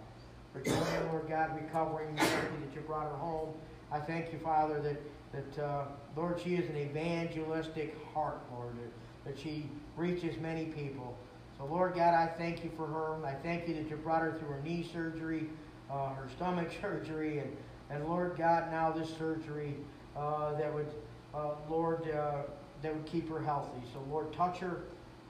For 0.54 0.62
Joanne, 0.62 1.08
Lord 1.12 1.30
God, 1.30 1.56
recovering, 1.56 2.16
thank 2.18 2.32
you 2.32 2.66
that 2.66 2.76
you 2.76 2.82
brought 2.82 3.10
her 3.10 3.18
home. 3.18 3.54
I 3.92 4.00
thank 4.00 4.32
you, 4.34 4.40
Father, 4.40 4.82
that, 4.82 5.02
that 5.34 5.64
uh, 5.64 5.86
Lord, 6.16 6.40
she 6.42 6.56
is 6.56 6.70
an 6.70 6.78
evangelistic 6.78 7.96
heart, 8.14 8.42
Lord, 8.54 8.74
that, 8.76 9.32
that 9.34 9.42
she 9.42 9.70
reaches 9.96 10.38
many 10.42 10.66
people. 10.66 11.16
So, 11.58 11.66
Lord 11.66 11.94
God, 11.96 12.14
I 12.14 12.28
thank 12.38 12.64
you 12.64 12.72
for 12.76 12.88
her. 12.88 13.26
I 13.26 13.34
thank 13.34 13.68
you 13.68 13.76
that 13.76 13.90
you 13.90 13.96
brought 13.98 14.22
her 14.22 14.36
through 14.40 14.50
her 14.50 14.62
knee 14.62 14.90
surgery, 14.92 15.48
uh, 15.92 16.14
her 16.14 16.28
stomach 16.36 16.70
surgery, 16.82 17.40
and, 17.40 17.56
and 17.90 18.08
Lord 18.08 18.36
God, 18.38 18.72
now 18.72 18.92
this 18.92 19.10
surgery 19.18 19.76
uh, 20.16 20.54
that 20.54 20.74
would, 20.74 20.88
uh, 21.34 21.52
Lord, 21.70 22.10
uh, 22.10 22.44
that 22.82 22.96
would 22.96 23.06
keep 23.06 23.30
her 23.30 23.42
healthy. 23.42 23.82
So, 23.94 24.04
Lord, 24.10 24.34
touch 24.34 24.60
her, 24.60 24.84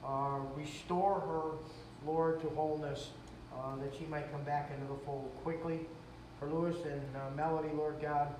uh, 0.06 0.40
restore 0.56 1.20
her, 1.20 2.10
Lord, 2.10 2.40
to 2.40 2.48
wholeness, 2.50 3.10
uh, 3.54 3.76
that 3.76 3.92
she 3.98 4.06
might 4.06 4.30
come 4.32 4.42
back 4.42 4.70
into 4.74 4.92
the 4.92 4.98
fold 5.04 5.30
quickly. 5.42 5.80
For 6.38 6.48
Lewis 6.48 6.76
and 6.84 7.02
uh, 7.14 7.34
Melody, 7.36 7.68
Lord 7.74 8.00
God, 8.00 8.34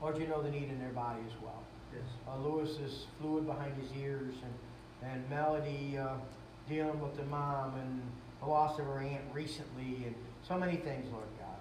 Lord, 0.00 0.18
you 0.18 0.26
know 0.26 0.42
the 0.42 0.50
need 0.50 0.68
in 0.70 0.78
their 0.78 0.90
body 0.90 1.20
as 1.26 1.32
well. 1.42 1.62
Yes. 1.92 2.04
Uh, 2.28 2.36
Lewis 2.38 2.78
is 2.78 3.06
fluid 3.20 3.46
behind 3.46 3.74
his 3.80 3.90
ears, 3.98 4.34
and, 4.42 5.10
and 5.10 5.30
Melody 5.30 5.98
uh, 5.98 6.14
dealing 6.68 7.00
with 7.00 7.16
the 7.16 7.24
mom 7.24 7.74
and 7.76 8.02
the 8.40 8.46
loss 8.46 8.78
of 8.78 8.86
her 8.86 8.98
aunt 8.98 9.22
recently, 9.32 10.04
and 10.04 10.14
so 10.46 10.58
many 10.58 10.76
things, 10.76 11.10
Lord 11.10 11.26
God. 11.38 11.56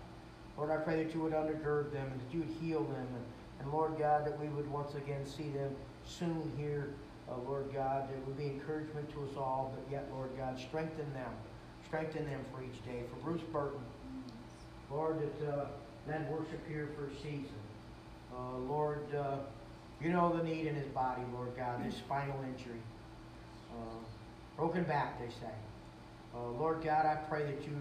Lord, 0.58 0.72
I 0.72 0.84
pray 0.84 1.04
that 1.04 1.14
you 1.14 1.22
would 1.22 1.34
undergird 1.34 1.92
them 1.92 2.12
and 2.12 2.20
that 2.20 2.34
you 2.34 2.40
would 2.40 2.56
heal 2.62 2.84
them, 2.84 3.08
and, 3.16 3.26
and 3.62 3.72
Lord 3.72 3.98
God, 3.98 4.26
that 4.26 4.40
we 4.40 4.48
would 4.50 4.70
once 4.70 4.94
again 4.96 5.26
see 5.26 5.50
them 5.50 5.74
soon 6.06 6.52
here, 6.58 6.90
uh, 7.30 7.36
Lord 7.48 7.74
God. 7.74 8.10
It 8.12 8.28
would 8.28 8.38
be 8.38 8.46
encouragement 8.46 9.10
to 9.14 9.24
us 9.24 9.38
all, 9.38 9.74
but 9.76 9.92
yet, 9.92 10.08
Lord 10.14 10.30
God, 10.38 10.60
strengthen 10.60 11.12
them. 11.14 11.32
Strengthen 11.88 12.26
them 12.26 12.42
for 12.54 12.62
each 12.64 12.84
day. 12.86 13.04
For 13.10 13.30
Bruce 13.30 13.42
Burton, 13.52 13.80
Lord, 14.92 15.20
that 15.20 15.50
uh, 15.50 15.66
worship 16.30 16.68
here 16.68 16.90
for 16.98 17.08
a 17.08 17.16
season. 17.18 17.50
Uh, 18.36 18.58
Lord, 18.58 19.04
uh, 19.16 19.38
you 20.02 20.10
know 20.10 20.36
the 20.36 20.44
need 20.44 20.66
in 20.66 20.76
his 20.76 20.88
body, 20.88 21.22
Lord 21.34 21.56
God, 21.56 21.82
his 21.82 21.96
spinal 21.96 22.44
injury. 22.44 22.82
Uh, 23.72 23.96
broken 24.58 24.84
back, 24.84 25.20
they 25.20 25.30
say. 25.30 25.54
Uh, 26.36 26.50
Lord 26.60 26.84
God, 26.84 27.06
I 27.06 27.16
pray 27.30 27.44
that 27.44 27.62
you 27.64 27.78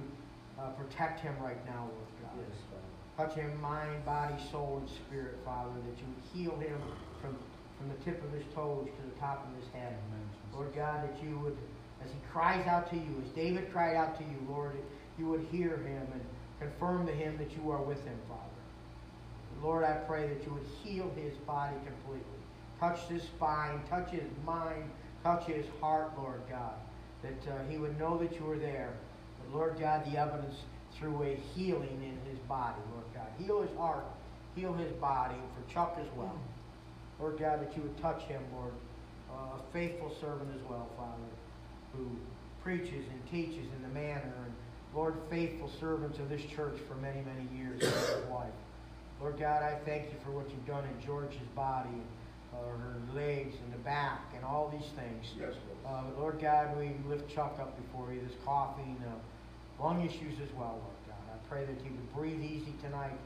uh, 0.59 0.69
protect 0.71 1.21
him 1.21 1.35
right 1.41 1.65
now, 1.67 1.89
Lord 1.89 2.13
God. 2.23 2.33
Yes, 2.39 2.59
Touch 3.17 3.35
him, 3.35 3.61
mind, 3.61 4.05
body, 4.05 4.35
soul, 4.51 4.79
and 4.81 4.89
spirit, 4.89 5.37
Father, 5.45 5.71
that 5.87 5.99
you 5.99 6.07
would 6.09 6.25
heal 6.33 6.59
him 6.59 6.81
from, 7.21 7.37
from 7.77 7.89
the 7.89 8.05
tip 8.05 8.23
of 8.25 8.33
his 8.33 8.45
toes 8.55 8.87
to 8.87 9.03
the 9.15 9.21
top 9.21 9.47
of 9.47 9.63
his 9.63 9.71
head. 9.75 9.95
Lord 10.55 10.75
God, 10.75 11.05
that 11.05 11.23
you 11.23 11.39
would, 11.39 11.57
as 12.05 12.11
he 12.11 12.17
cries 12.31 12.67
out 12.67 12.91
to 12.91 12.97
you, 12.97 13.23
as 13.25 13.31
David 13.31 13.73
cried 13.73 13.97
out 13.97 14.17
to 14.19 14.25
you, 14.25 14.37
Lord, 14.49 14.77
you 15.19 15.27
would 15.27 15.47
hear 15.51 15.77
him 15.77 16.07
and 16.13 16.23
confirm 16.61 17.07
to 17.07 17.13
him 17.13 17.37
that 17.39 17.57
you 17.57 17.71
are 17.71 17.83
with 17.83 18.03
him, 18.05 18.17
Father. 18.29 18.43
Lord, 19.63 19.85
I 19.85 19.93
pray 19.93 20.27
that 20.27 20.45
you 20.45 20.53
would 20.53 20.67
heal 20.83 21.11
his 21.17 21.35
body 21.39 21.77
completely. 21.87 22.27
Touch 22.81 23.01
his 23.09 23.23
spine, 23.23 23.81
touch 23.89 24.11
his 24.11 24.29
mind, 24.45 24.91
touch 25.23 25.45
his 25.45 25.67
heart, 25.81 26.13
Lord 26.19 26.41
God. 26.51 26.75
That 27.23 27.53
uh, 27.53 27.63
he 27.69 27.79
would 27.79 27.99
know 27.99 28.19
that 28.19 28.35
you 28.39 28.51
are 28.51 28.59
there. 28.59 28.95
Lord 29.53 29.79
God, 29.79 30.05
the 30.07 30.19
evidence 30.19 30.57
through 30.99 31.23
a 31.23 31.35
healing 31.55 32.03
in 32.03 32.31
his 32.31 32.39
body, 32.49 32.81
Lord 32.93 33.05
God. 33.15 33.27
Heal 33.39 33.63
his 33.63 33.77
heart, 33.77 34.05
heal 34.55 34.73
his 34.73 34.93
body, 34.93 35.35
and 35.35 35.49
for 35.55 35.73
Chuck 35.73 35.97
as 36.01 36.07
well. 36.17 36.39
Lord 37.19 37.39
God, 37.39 37.61
that 37.61 37.77
you 37.77 37.83
would 37.83 38.01
touch 38.01 38.23
him, 38.23 38.43
Lord. 38.55 38.73
Uh, 39.31 39.57
a 39.57 39.73
faithful 39.73 40.15
servant 40.21 40.51
as 40.55 40.61
well, 40.69 40.89
Father, 40.97 41.33
who 41.97 42.07
preaches 42.63 43.05
and 43.11 43.31
teaches 43.31 43.67
in 43.77 43.83
the 43.83 43.89
manor. 43.89 44.33
And 44.45 44.53
Lord, 44.95 45.15
faithful 45.31 45.71
servants 45.81 46.19
of 46.19 46.29
this 46.29 46.43
church 46.55 46.79
for 46.87 46.95
many, 46.97 47.23
many 47.23 47.49
years, 47.57 47.83
and 47.83 47.93
his 47.93 48.31
wife. 48.31 48.53
Lord 49.21 49.39
God, 49.39 49.63
I 49.63 49.79
thank 49.85 50.13
you 50.13 50.19
for 50.25 50.33
what 50.33 50.51
you've 50.51 50.67
done 50.67 50.85
in 50.85 51.07
George's 51.07 51.39
body, 51.55 51.89
uh, 52.53 52.69
her 52.69 52.97
legs 53.15 53.55
and 53.65 53.73
the 53.73 53.79
back, 53.79 54.33
and 54.35 54.45
all 54.45 54.69
these 54.69 54.91
things. 54.97 55.27
Yes, 55.39 55.55
Lord. 55.85 56.05
Uh, 56.05 56.21
Lord 56.21 56.41
God, 56.41 56.77
we 56.77 56.91
lift 57.09 57.33
Chuck 57.33 57.57
up 57.61 57.81
before 57.81 58.13
you, 58.13 58.21
this 58.21 58.37
coughing, 58.45 58.97
uh, 59.07 59.15
lung 59.81 60.05
issues 60.05 60.39
as 60.43 60.53
well, 60.57 60.81
Lord 60.81 61.03
God. 61.09 61.25
I 61.33 61.49
pray 61.49 61.65
that 61.65 61.77
he 61.83 61.91
would 61.91 62.15
breathe 62.15 62.43
easy 62.43 62.75
tonight. 62.83 63.17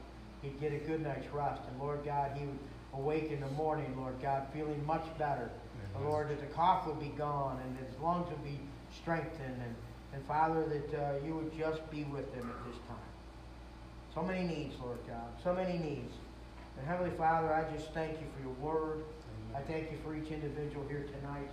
He'd 0.41 0.59
get 0.59 0.73
a 0.73 0.77
good 0.77 1.01
night's 1.01 1.27
rest. 1.33 1.61
And 1.69 1.79
Lord 1.79 2.03
God, 2.05 2.31
he 2.35 2.45
would 2.45 2.59
awake 2.93 3.31
in 3.31 3.39
the 3.41 3.49
morning, 3.49 3.93
Lord 3.97 4.15
God, 4.21 4.47
feeling 4.53 4.83
much 4.85 5.05
better. 5.17 5.49
Uh, 5.95 6.09
Lord, 6.09 6.29
that 6.29 6.39
the 6.39 6.47
cough 6.47 6.85
would 6.87 6.99
be 6.99 7.13
gone 7.17 7.59
and 7.63 7.77
his 7.77 7.99
lungs 8.01 8.27
would 8.29 8.43
be 8.43 8.59
strengthened. 9.01 9.61
And, 9.63 9.75
and 10.13 10.25
Father, 10.27 10.63
that 10.65 10.99
uh, 10.99 11.25
you 11.25 11.35
would 11.35 11.57
just 11.57 11.89
be 11.91 12.03
with 12.05 12.33
him 12.33 12.49
at 12.49 12.71
this 12.71 12.79
time. 12.87 12.97
So 14.13 14.21
many 14.21 14.47
needs, 14.47 14.75
Lord 14.81 14.99
God. 15.07 15.29
So 15.43 15.53
many 15.53 15.77
needs. 15.77 16.13
And 16.77 16.87
Heavenly 16.87 17.15
Father, 17.17 17.53
I 17.53 17.71
just 17.75 17.93
thank 17.93 18.13
you 18.13 18.27
for 18.35 18.43
your 18.43 18.55
word. 18.55 19.03
I 19.55 19.61
thank 19.61 19.91
you 19.91 19.97
for 20.03 20.15
each 20.15 20.29
individual 20.29 20.85
here 20.87 21.05
tonight. 21.19 21.49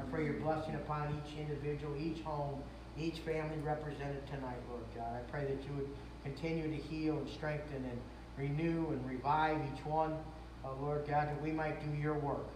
I 0.00 0.02
pray 0.10 0.24
your 0.24 0.34
blessing 0.34 0.74
upon 0.74 1.22
each 1.22 1.38
individual, 1.38 1.94
each 1.96 2.20
home, 2.22 2.60
each 2.98 3.18
family 3.20 3.58
represented 3.58 4.26
tonight, 4.26 4.58
Lord 4.70 4.84
God. 4.94 5.14
I 5.14 5.30
pray 5.30 5.44
that 5.44 5.62
you 5.64 5.74
would 5.76 5.88
continue 6.22 6.68
to 6.70 6.76
heal 6.76 7.18
and 7.18 7.28
strengthen 7.28 7.84
and 7.84 8.00
renew 8.36 8.88
and 8.88 9.08
revive 9.08 9.58
each 9.72 9.84
one, 9.84 10.16
uh, 10.64 10.68
Lord 10.80 11.06
God, 11.06 11.28
that 11.28 11.40
we 11.42 11.52
might 11.52 11.80
do 11.84 12.00
your 12.00 12.18
work, 12.18 12.46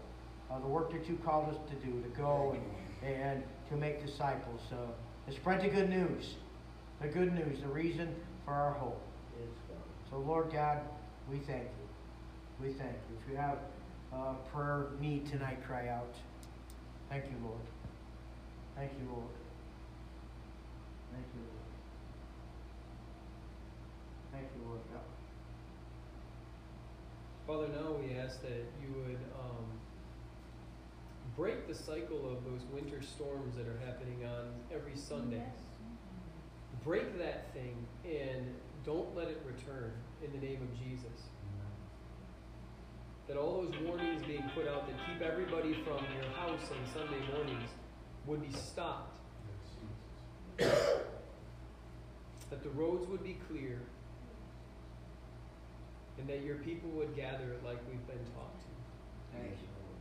uh, 0.51 0.59
the 0.59 0.67
work 0.67 0.93
that 0.93 1.09
you 1.09 1.19
called 1.25 1.49
us 1.51 1.57
to 1.71 1.87
do, 1.87 2.01
to 2.03 2.09
go 2.17 2.57
and, 3.03 3.15
and 3.15 3.43
to 3.71 3.77
make 3.77 4.05
disciples, 4.05 4.61
uh, 4.73 4.77
to 5.31 5.37
spread 5.37 5.61
the 5.61 5.69
good 5.69 5.91
news, 5.91 6.35
the 7.01 7.09
good 7.09 7.33
news, 7.35 7.61
the 7.61 7.69
reason 7.69 8.15
for 8.45 8.53
our 8.53 8.73
hope. 8.73 9.01
Father. 9.69 9.81
So, 10.11 10.19
Lord 10.19 10.53
God, 10.53 10.81
we 11.31 11.39
thank 11.39 11.65
you. 11.65 12.67
We 12.67 12.73
thank 12.73 12.93
you. 12.93 13.19
If 13.25 13.31
you 13.31 13.37
have 13.37 13.59
uh, 14.13 14.35
prayer 14.53 14.87
need 15.01 15.27
tonight, 15.27 15.59
cry 15.67 15.89
out. 15.89 16.15
Thank 17.11 17.25
you, 17.27 17.37
Lord. 17.45 17.61
Thank 18.77 18.93
you, 18.93 19.09
Lord. 19.11 19.29
Thank 21.13 21.27
you, 21.35 21.41
Lord. 21.41 21.59
Thank 24.39 24.51
you, 24.55 24.63
Lord 24.69 24.83
God. 24.93 25.09
Father, 27.45 27.67
now 27.75 27.91
we 27.99 28.15
ask 28.17 28.41
that 28.43 28.71
you 28.81 28.95
would 28.95 29.19
um, 29.35 29.67
break 31.37 31.67
the 31.67 31.75
cycle 31.75 32.31
of 32.31 32.45
those 32.45 32.63
winter 32.73 33.03
storms 33.03 33.57
that 33.57 33.67
are 33.67 33.81
happening 33.85 34.25
on 34.25 34.55
every 34.73 34.95
Sunday. 34.95 35.43
Break 36.85 37.19
that 37.19 37.53
thing 37.53 37.85
and 38.05 38.55
don't 38.87 39.13
let 39.17 39.27
it 39.27 39.43
return 39.45 39.91
in 40.25 40.31
the 40.31 40.39
name 40.47 40.63
of 40.63 40.73
Jesus. 40.79 41.27
That 43.27 43.37
all 43.37 43.63
those 43.63 43.75
warnings 43.81 44.23
being 44.25 44.49
put 44.55 44.69
out 44.69 44.87
that 44.87 44.95
keep 45.05 45.21
everybody 45.21 45.75
from 45.83 46.07
your 46.15 46.31
house 46.37 46.71
on 46.71 46.79
Sunday 46.95 47.27
mornings 47.35 47.71
would 48.25 48.41
be 48.41 48.53
stopped. 48.57 49.19
That 50.59 51.03
the 52.63 52.71
roads 52.71 53.09
would 53.09 53.25
be 53.25 53.37
clear 53.49 53.81
and 56.19 56.29
that 56.29 56.43
your 56.43 56.57
people 56.57 56.91
would 56.91 57.15
gather 57.15 57.57
like 57.65 57.79
we've 57.89 58.07
been 58.07 58.25
taught 58.35 58.59
to. 58.59 58.67
Thank 59.33 59.53
you, 59.53 59.69
Lord. 59.79 60.01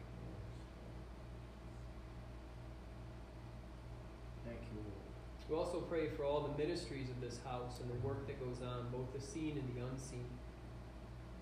Thank 4.46 4.60
you, 4.72 4.82
Lord. 4.82 5.50
We 5.50 5.56
also 5.56 5.80
pray 5.82 6.10
for 6.10 6.24
all 6.26 6.42
the 6.42 6.58
ministries 6.58 7.10
of 7.10 7.22
this 7.22 7.40
house 7.46 7.80
and 7.82 7.90
the 7.90 8.08
work 8.08 8.28
that 8.28 8.40
goes 8.40 8.62
on, 8.62 8.88
both 8.92 9.14
the 9.14 9.22
seen 9.22 9.58
and 9.58 9.76
the 9.76 9.86
unseen. 9.88 10.26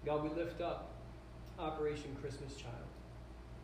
God, 0.05 0.23
we 0.23 0.29
lift 0.29 0.61
up 0.61 0.91
Operation 1.57 2.15
Christmas 2.21 2.55
Child. 2.55 2.73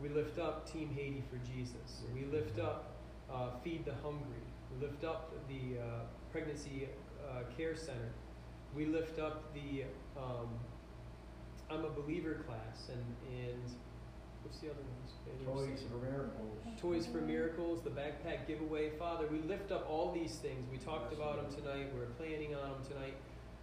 We 0.00 0.08
lift 0.08 0.38
up 0.38 0.70
Team 0.72 0.90
Haiti 0.96 1.22
for 1.30 1.36
Jesus. 1.46 2.02
We 2.14 2.24
lift 2.24 2.58
up 2.58 2.96
uh, 3.32 3.50
Feed 3.62 3.84
the 3.84 3.94
Hungry. 4.02 4.42
We 4.72 4.86
lift 4.86 5.04
up 5.04 5.32
the 5.48 5.78
uh, 5.78 5.84
Pregnancy 6.32 6.88
uh, 7.28 7.42
Care 7.56 7.76
Center. 7.76 8.10
We 8.74 8.86
lift 8.86 9.20
up 9.20 9.54
the 9.54 9.84
um, 10.16 10.48
I'm 11.72 11.84
a 11.86 11.90
Believer 11.90 12.44
class 12.46 12.90
and, 12.90 13.04
and 13.32 13.62
what's 14.42 14.58
the 14.58 14.68
other 14.68 14.76
ones? 14.76 15.12
Toys 15.46 15.84
for 15.88 15.96
miracles. 16.04 16.58
Toys 16.80 17.06
for 17.06 17.20
Miracles, 17.20 17.82
the 17.82 17.90
backpack 17.90 18.46
giveaway. 18.46 18.90
Father, 18.98 19.26
we 19.26 19.38
lift 19.38 19.72
up 19.72 19.88
all 19.88 20.12
these 20.12 20.36
things. 20.36 20.66
We 20.70 20.78
talked 20.78 21.12
about 21.12 21.36
them 21.36 21.62
tonight. 21.62 21.88
We're 21.96 22.06
planning 22.16 22.54
on 22.54 22.72
them 22.72 22.80
tonight. 22.86 23.14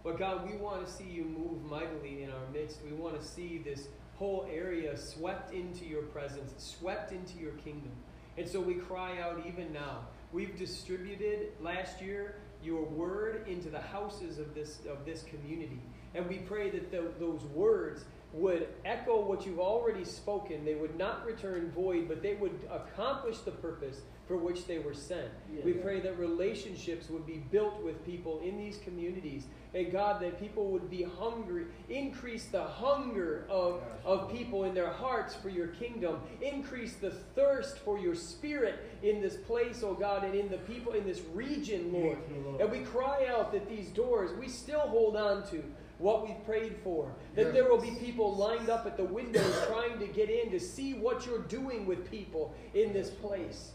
But 0.02 0.18
God, 0.18 0.50
we 0.50 0.56
want 0.56 0.84
to 0.84 0.92
see 0.92 1.04
you 1.04 1.24
move 1.24 1.62
mightily 1.64 2.24
in 2.24 2.30
our 2.30 2.46
midst. 2.52 2.78
We 2.84 2.92
want 2.92 3.20
to 3.20 3.26
see 3.26 3.58
this 3.58 3.88
whole 4.16 4.48
area 4.52 4.96
swept 4.96 5.52
into 5.54 5.84
your 5.84 6.02
presence, 6.02 6.52
swept 6.58 7.12
into 7.12 7.38
your 7.38 7.52
kingdom. 7.52 7.92
And 8.36 8.48
so 8.48 8.60
we 8.60 8.74
cry 8.74 9.20
out 9.20 9.44
even 9.46 9.72
now. 9.72 10.06
We've 10.32 10.58
distributed 10.58 11.52
last 11.60 12.00
year 12.00 12.36
your 12.62 12.82
word 12.82 13.46
into 13.46 13.68
the 13.70 13.80
houses 13.80 14.38
of 14.38 14.54
this 14.54 14.80
of 14.90 15.04
this 15.04 15.22
community. 15.22 15.80
And 16.14 16.28
we 16.28 16.38
pray 16.38 16.70
that 16.70 16.90
tho- 16.90 17.12
those 17.18 17.42
words 17.44 18.04
would 18.32 18.68
echo 18.84 19.20
what 19.20 19.44
you've 19.44 19.58
already 19.58 20.04
spoken. 20.04 20.64
They 20.64 20.74
would 20.76 20.96
not 20.96 21.26
return 21.26 21.70
void, 21.72 22.06
but 22.08 22.22
they 22.22 22.34
would 22.34 22.60
accomplish 22.70 23.38
the 23.38 23.50
purpose 23.50 24.02
for 24.28 24.36
which 24.36 24.66
they 24.66 24.78
were 24.78 24.94
sent. 24.94 25.26
We 25.64 25.72
pray 25.72 25.98
that 26.00 26.16
relationships 26.16 27.10
would 27.10 27.26
be 27.26 27.42
built 27.50 27.82
with 27.82 28.06
people 28.06 28.40
in 28.44 28.56
these 28.56 28.78
communities. 28.84 29.46
And 29.74 29.90
God, 29.90 30.22
that 30.22 30.38
people 30.38 30.66
would 30.68 30.88
be 30.88 31.02
hungry, 31.02 31.64
increase 31.88 32.44
the 32.46 32.62
hunger 32.62 33.44
of, 33.50 33.82
of 34.04 34.30
people 34.30 34.62
in 34.62 34.74
their 34.74 34.90
hearts 34.90 35.34
for 35.34 35.48
your 35.48 35.68
kingdom, 35.68 36.20
increase 36.40 36.94
the 36.94 37.10
thirst 37.10 37.78
for 37.78 37.98
your 37.98 38.14
spirit 38.14 38.78
in 39.02 39.20
this 39.20 39.36
place, 39.36 39.82
oh 39.84 39.94
God, 39.94 40.22
and 40.22 40.36
in 40.36 40.48
the 40.48 40.58
people 40.58 40.92
in 40.92 41.04
this 41.04 41.20
region, 41.34 41.92
Lord. 41.92 42.18
You, 42.32 42.42
Lord. 42.44 42.60
And 42.60 42.70
we 42.70 42.80
cry 42.80 43.26
out 43.28 43.50
that 43.50 43.68
these 43.68 43.88
doors, 43.88 44.30
we 44.38 44.48
still 44.48 44.80
hold 44.80 45.16
on 45.16 45.44
to 45.50 45.64
what 46.00 46.26
we've 46.26 46.44
prayed 46.44 46.76
for. 46.82 47.12
That 47.34 47.46
Yes. 47.46 47.54
there 47.54 47.68
will 47.68 47.80
be 47.80 47.92
people 47.92 48.34
lined 48.34 48.68
up 48.68 48.86
at 48.86 48.96
the 48.96 49.04
windows 49.04 49.66
trying 49.68 49.98
to 49.98 50.06
get 50.06 50.30
in 50.30 50.50
to 50.50 50.58
see 50.58 50.94
what 50.94 51.26
you're 51.26 51.42
doing 51.42 51.86
with 51.86 52.10
people 52.10 52.54
in 52.74 52.92
this 52.92 53.10
place. 53.10 53.72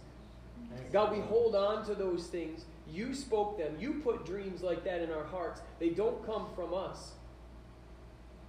God, 0.91 1.13
we 1.13 1.19
hold 1.19 1.55
on 1.55 1.85
to 1.85 1.95
those 1.95 2.27
things. 2.27 2.65
You 2.91 3.13
spoke 3.13 3.57
them. 3.57 3.77
You 3.79 4.01
put 4.03 4.25
dreams 4.25 4.61
like 4.61 4.83
that 4.83 5.01
in 5.01 5.11
our 5.11 5.23
hearts. 5.23 5.61
They 5.79 5.89
don't 5.89 6.25
come 6.25 6.47
from 6.55 6.73
us. 6.73 7.13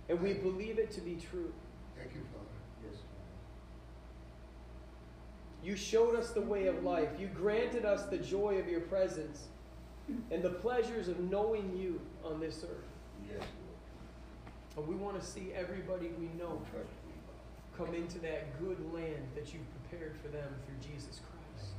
And 0.09 0.21
we 0.21 0.35
believe 0.35 0.79
it 0.79 0.91
to 0.93 1.01
be 1.01 1.15
true. 1.17 1.53
Thank 1.97 2.15
you, 2.15 2.21
Father. 2.33 2.47
Yes. 2.85 2.95
Father. 3.01 3.05
You 5.65 5.77
showed 5.77 6.15
us 6.17 6.31
the 6.31 6.41
way 6.41 6.67
of 6.67 6.83
life. 6.83 7.11
You 7.19 7.29
granted 7.29 7.85
us 7.85 8.07
the 8.07 8.19
joy 8.19 8.59
of 8.59 8.69
your 8.69 8.81
presence 8.83 9.45
and 10.31 10.43
the 10.43 10.51
pleasures 10.51 11.09
of 11.09 11.19
knowing 11.21 11.77
you 11.77 12.01
on 12.25 12.41
this 12.41 12.65
earth. 12.65 12.85
Yes, 13.29 13.43
And 14.77 14.87
we 14.87 14.95
want 14.95 15.19
to 15.21 15.27
see 15.27 15.53
everybody 15.55 16.11
we 16.19 16.27
know 16.39 16.61
Lord. 16.61 16.71
Trust 16.71 16.93
me, 17.09 17.15
Father. 17.25 17.41
come 17.77 17.95
into 17.95 18.19
that 18.21 18.59
good 18.61 18.79
land 18.93 19.25
that 19.35 19.53
you've 19.53 19.69
prepared 19.89 20.17
for 20.21 20.29
them 20.29 20.49
through 20.67 20.77
Jesus 20.83 21.21
Christ. 21.25 21.73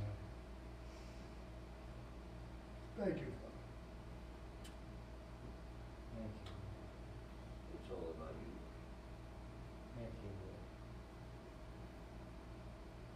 Thank 2.98 3.14
you, 3.22 3.30
Father. 3.38 3.62
Thank 6.18 6.34
you. 6.34 6.50
It's 7.78 7.90
all 7.94 8.10
about 8.18 8.34
you. 8.42 8.50
Thank 9.94 10.10
you, 10.18 10.30
Lord. 10.42 10.62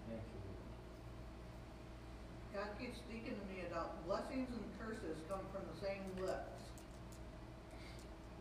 Thank 0.07 0.23
you, 0.23 0.39
Lord. 0.47 0.71
God 2.55 2.71
keeps 2.79 2.99
speaking 3.03 3.35
to 3.35 3.45
me 3.51 3.67
about 3.67 4.07
blessings 4.07 4.55
and 4.55 4.63
curses 4.79 5.19
come 5.29 5.43
from 5.51 5.67
the 5.67 5.79
same 5.83 6.07
lips. 6.23 6.63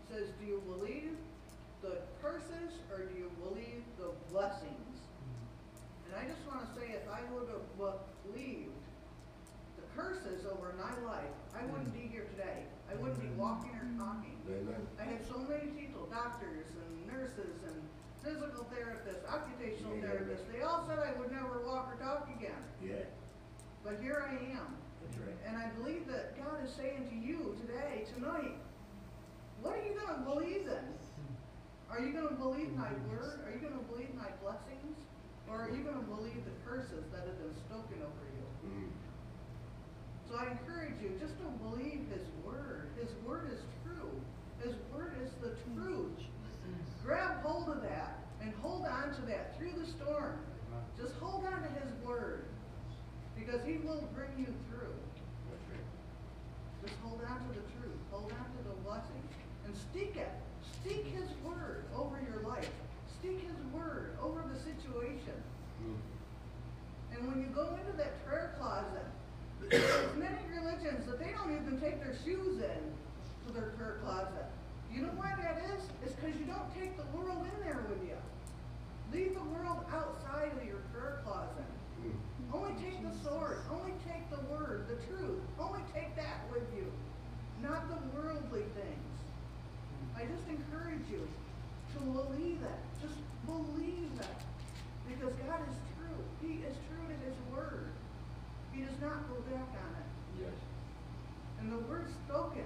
He 0.06 0.14
says, 0.14 0.30
do 0.40 0.46
you 0.46 0.62
believe 0.78 1.18
the 1.82 2.06
curses 2.22 2.78
or 2.94 3.10
do 3.10 3.18
you 3.18 3.32
believe 3.42 3.82
the 3.98 4.14
blessings? 4.30 5.10
And 6.06 6.14
I 6.22 6.30
just 6.30 6.46
want 6.46 6.62
to 6.62 6.70
say, 6.80 6.94
if 6.94 7.10
I 7.10 7.22
would 7.34 7.50
have 7.50 7.66
believed 8.30 8.78
the 9.78 9.86
curses 9.96 10.46
over 10.46 10.76
my 10.78 10.94
life, 11.08 11.34
I 11.62 11.66
wouldn't 11.70 11.94
be 11.94 12.10
here 12.10 12.26
today. 12.34 12.66
I 12.90 12.98
wouldn't 12.98 13.22
be 13.22 13.30
walking 13.38 13.70
or 13.78 13.86
talking. 14.02 14.34
Amen. 14.50 14.82
I 14.98 15.06
had 15.06 15.22
so 15.30 15.38
many 15.46 15.70
people, 15.78 16.10
doctors 16.10 16.66
and 16.74 16.92
nurses 17.06 17.62
and 17.70 17.78
physical 18.26 18.66
therapists, 18.74 19.22
occupational 19.30 19.96
Yeah. 19.98 20.10
therapists, 20.10 20.50
they 20.52 20.62
all 20.66 20.86
said 20.90 20.98
I 20.98 21.14
would 21.22 21.32
never 21.32 21.62
walk 21.62 21.94
or 21.94 21.98
talk 22.02 22.28
again. 22.36 22.58
Yeah, 22.82 23.06
But 23.84 24.02
here 24.02 24.26
I 24.28 24.34
am. 24.58 24.78
that's 25.06 25.18
right. 25.18 25.38
And 25.46 25.58
I 25.58 25.70
believe 25.78 26.08
that 26.08 26.34
God 26.38 26.64
is 26.66 26.74
saying 26.74 27.10
to 27.10 27.16
you 27.16 27.56
today, 27.62 28.06
tonight, 28.14 28.58
what 29.62 29.78
are 29.78 29.84
you 29.86 29.94
going 29.94 30.16
to 30.18 30.22
believe 30.26 30.66
in? 30.68 30.86
Are 31.90 32.00
you 32.02 32.14
going 32.14 32.28
to 32.30 32.34
believe 32.36 32.74
my 32.74 32.90
word? 33.10 33.42
Are 33.46 33.52
you 33.54 33.60
going 33.60 33.78
to 33.78 33.86
believe 33.86 34.14
my 34.16 34.30
blessings? 34.42 34.98
Or 35.50 35.62
are 35.62 35.70
you 35.70 35.84
going 35.84 35.98
to 36.00 36.06
believe 36.10 36.42
the 36.46 36.56
curses 36.66 37.06
that 37.12 37.28
have 37.28 37.38
been 37.38 37.56
spoken 37.70 38.02
over 38.02 38.26
you? 38.34 38.46
Mm. 38.70 38.90
So 40.32 40.38
I 40.38 40.48
encourage 40.52 40.96
you 41.04 41.12
just 41.20 41.36
to 41.40 41.46
believe 41.60 42.08
His 42.08 42.24
word. 42.46 42.88
His 42.96 43.12
word 43.28 43.52
is 43.52 43.60
true. 43.84 44.10
His 44.64 44.76
word 44.94 45.12
is 45.22 45.32
the 45.44 45.52
truth. 45.76 46.24
Grab 47.04 47.44
hold 47.44 47.68
of 47.68 47.82
that 47.82 48.24
and 48.42 48.54
hold 48.62 48.86
on 48.86 49.14
to 49.14 49.22
that 49.24 49.58
through 49.58 49.74
the 49.78 49.86
storm. 49.86 50.40
Just 50.98 51.16
hold 51.20 51.44
on 51.44 51.62
to 51.64 51.68
His 51.84 51.92
word 52.08 52.46
because 53.38 53.60
He 53.66 53.78
will 53.80 54.08
bring 54.16 54.32
you 54.40 54.48
through. 54.70 54.96
Just 56.82 56.96
hold 57.04 57.20
on 57.28 57.36
to 57.36 57.50
the 57.50 57.68
truth. 57.76 58.00
Hold 58.10 58.32
on 58.32 58.46
to 58.56 58.70
the 58.70 58.76
blessing. 58.88 59.24
And 59.66 59.76
speak 59.76 60.16
it. 60.16 60.32
Speak 60.80 61.08
His 61.08 61.28
word 61.44 61.84
over 61.94 62.22
your 62.32 62.42
life. 62.48 62.72
Speak 63.20 63.42
His 63.42 63.60
word 63.74 64.16
over 64.24 64.46
the 64.48 64.60
situation. 64.60 65.36
Mm. 65.84 67.18
And 67.18 67.28
when 67.28 67.42
you 67.42 67.48
go 67.48 67.68
into 67.76 67.98
that 67.98 68.26
prayer 68.26 68.56
closet, 68.58 69.06
there's 69.70 70.16
many 70.18 70.42
religions 70.54 71.06
that 71.06 71.20
they 71.20 71.32
don't 71.32 71.52
even 71.52 71.80
take 71.80 72.04
their 72.04 72.16
shoes 72.26 72.62
in 72.62 72.82
to 73.48 73.54
their 73.54 73.72
prayer 73.78 74.00
closet. 74.04 74.46
You 74.92 75.04
know 75.04 75.16
why 75.16 75.34
that 75.40 75.64
is? 75.72 75.84
It's 76.04 76.14
because 76.14 76.36
you 76.40 76.46
don't 76.46 76.68
take 76.76 76.98
the 76.98 77.08
world 77.16 77.48
in 77.48 77.58
there 77.64 77.86
with 77.88 78.04
you. 78.04 78.18
Leave 79.14 79.34
the 79.36 79.48
world 79.56 79.84
outside 79.92 80.52
of 80.56 80.64
your 80.68 80.84
prayer 80.92 81.20
closet. 81.24 81.68
Mm. 82.04 82.16
Only 82.54 82.74
take 82.84 83.00
the 83.04 83.16
sword. 83.24 83.60
Only 83.72 83.94
take 84.08 84.28
the 84.32 84.44
word, 84.52 84.88
the 84.88 85.00
truth. 85.08 85.40
Only 85.60 85.80
take 85.94 86.16
that 86.16 86.44
with 86.52 86.68
you, 86.76 86.92
not 87.62 87.88
the 87.88 88.00
worldly 88.16 88.68
things. 88.76 89.12
I 90.16 90.28
just 90.28 90.48
encourage 90.48 91.08
you 91.10 91.28
to 91.96 92.00
believe 92.04 92.60
that. 92.62 92.80
Just 93.02 93.20
believe 93.46 94.12
that. 94.20 94.44
Because 95.08 95.34
God 95.48 95.60
is 95.70 95.78
true. 95.96 96.20
He 96.44 96.64
is 96.68 96.76
true 96.88 97.04
to 97.08 97.16
His 97.24 97.36
word. 97.52 97.91
He 98.82 98.88
does 98.88 98.98
not 99.00 99.30
go 99.30 99.38
back 99.46 99.70
on 99.78 99.94
it. 99.94 100.10
Yes. 100.42 100.58
And 101.60 101.72
the 101.72 101.78
word 101.86 102.10
spoken, 102.26 102.66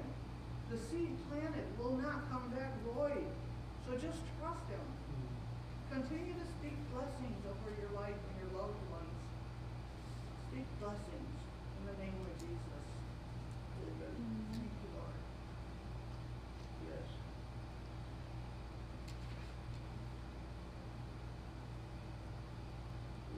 the 0.71 0.77
seed 0.77 1.11
planted, 1.27 1.67
will 1.77 1.97
not 1.97 2.31
come 2.31 2.47
back 2.55 2.71
void. 2.87 3.27
So 3.83 3.99
just 3.99 4.23
trust 4.39 4.63
Him. 4.71 4.79
Mm-hmm. 4.79 5.99
Continue 5.99 6.39
to 6.39 6.47
speak 6.55 6.79
blessings 6.95 7.43
over 7.43 7.67
your 7.75 7.91
life 7.99 8.15
and 8.15 8.35
your 8.39 8.63
loved 8.63 8.79
ones. 8.95 9.19
Speak 10.47 10.63
blessings 10.79 11.35
in 11.83 11.83
the 11.83 11.99
name 11.99 12.15
of 12.15 12.31
Jesus. 12.39 12.87
Amen. 13.83 14.15
Thank 14.55 14.71
you, 14.71 14.89
Lord. 14.95 15.19
Yes. 16.87 17.09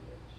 Yes. 0.06 0.30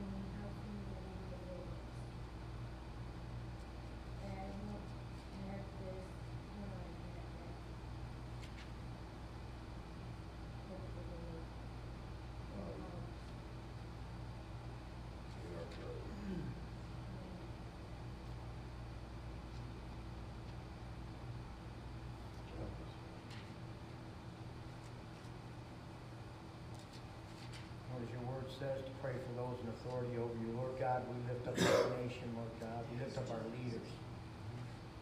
In 0.00 0.06
our 0.40 0.50
prayer. 0.64 0.90
Help 22.56 22.74
us. 22.84 22.92
Lord, 27.90 28.02
as 28.04 28.10
your 28.10 28.20
word 28.20 28.49
says, 28.60 28.84
to 28.84 28.92
pray 29.00 29.16
for 29.16 29.32
those 29.40 29.56
in 29.64 29.72
authority 29.72 30.20
over 30.20 30.36
you. 30.36 30.52
Lord 30.52 30.76
God, 30.76 31.00
we 31.08 31.16
lift 31.24 31.48
up 31.48 31.56
our 31.56 31.96
nation, 31.96 32.28
Lord 32.36 32.52
God. 32.60 32.84
We 32.92 33.00
lift 33.00 33.16
up 33.16 33.24
our 33.32 33.40
leaders. 33.56 33.88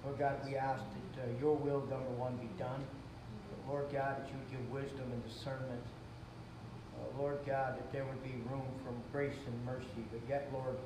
Lord 0.07 0.15
God, 0.15 0.39
we 0.47 0.55
ask 0.55 0.79
that 0.87 1.27
uh, 1.27 1.41
your 1.43 1.59
will, 1.59 1.83
number 1.91 2.15
one, 2.15 2.39
be 2.39 2.47
done. 2.55 2.87
But 3.51 3.61
Lord 3.67 3.91
God, 3.91 4.23
that 4.23 4.31
you 4.31 4.39
would 4.39 4.51
give 4.55 4.63
wisdom 4.71 5.11
and 5.11 5.19
discernment. 5.27 5.83
Uh, 6.95 7.19
Lord 7.19 7.43
God, 7.43 7.75
that 7.83 7.91
there 7.91 8.07
would 8.07 8.23
be 8.23 8.39
room 8.47 8.71
for 8.87 8.95
grace 9.11 9.35
and 9.51 9.59
mercy. 9.67 10.07
But 10.15 10.23
yet, 10.31 10.47
Lord 10.55 10.79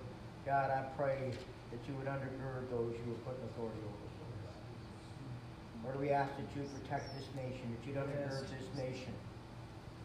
God, 0.48 0.72
I 0.72 0.88
pray 0.96 1.28
that 1.76 1.80
you 1.84 1.92
would 2.00 2.08
undergird 2.08 2.72
those 2.72 2.96
you 2.96 3.12
have 3.12 3.20
put 3.28 3.36
in 3.36 3.52
authority 3.52 3.84
over 3.84 4.00
us, 4.00 4.16
Lord 4.16 4.36
God. 4.48 4.56
Lord, 5.84 5.96
we 6.00 6.08
ask 6.08 6.32
that 6.40 6.48
you 6.56 6.64
protect 6.80 7.12
this 7.20 7.28
nation, 7.36 7.68
that 7.68 7.84
you'd 7.84 8.00
undergird 8.00 8.48
this 8.48 8.68
nation. 8.80 9.12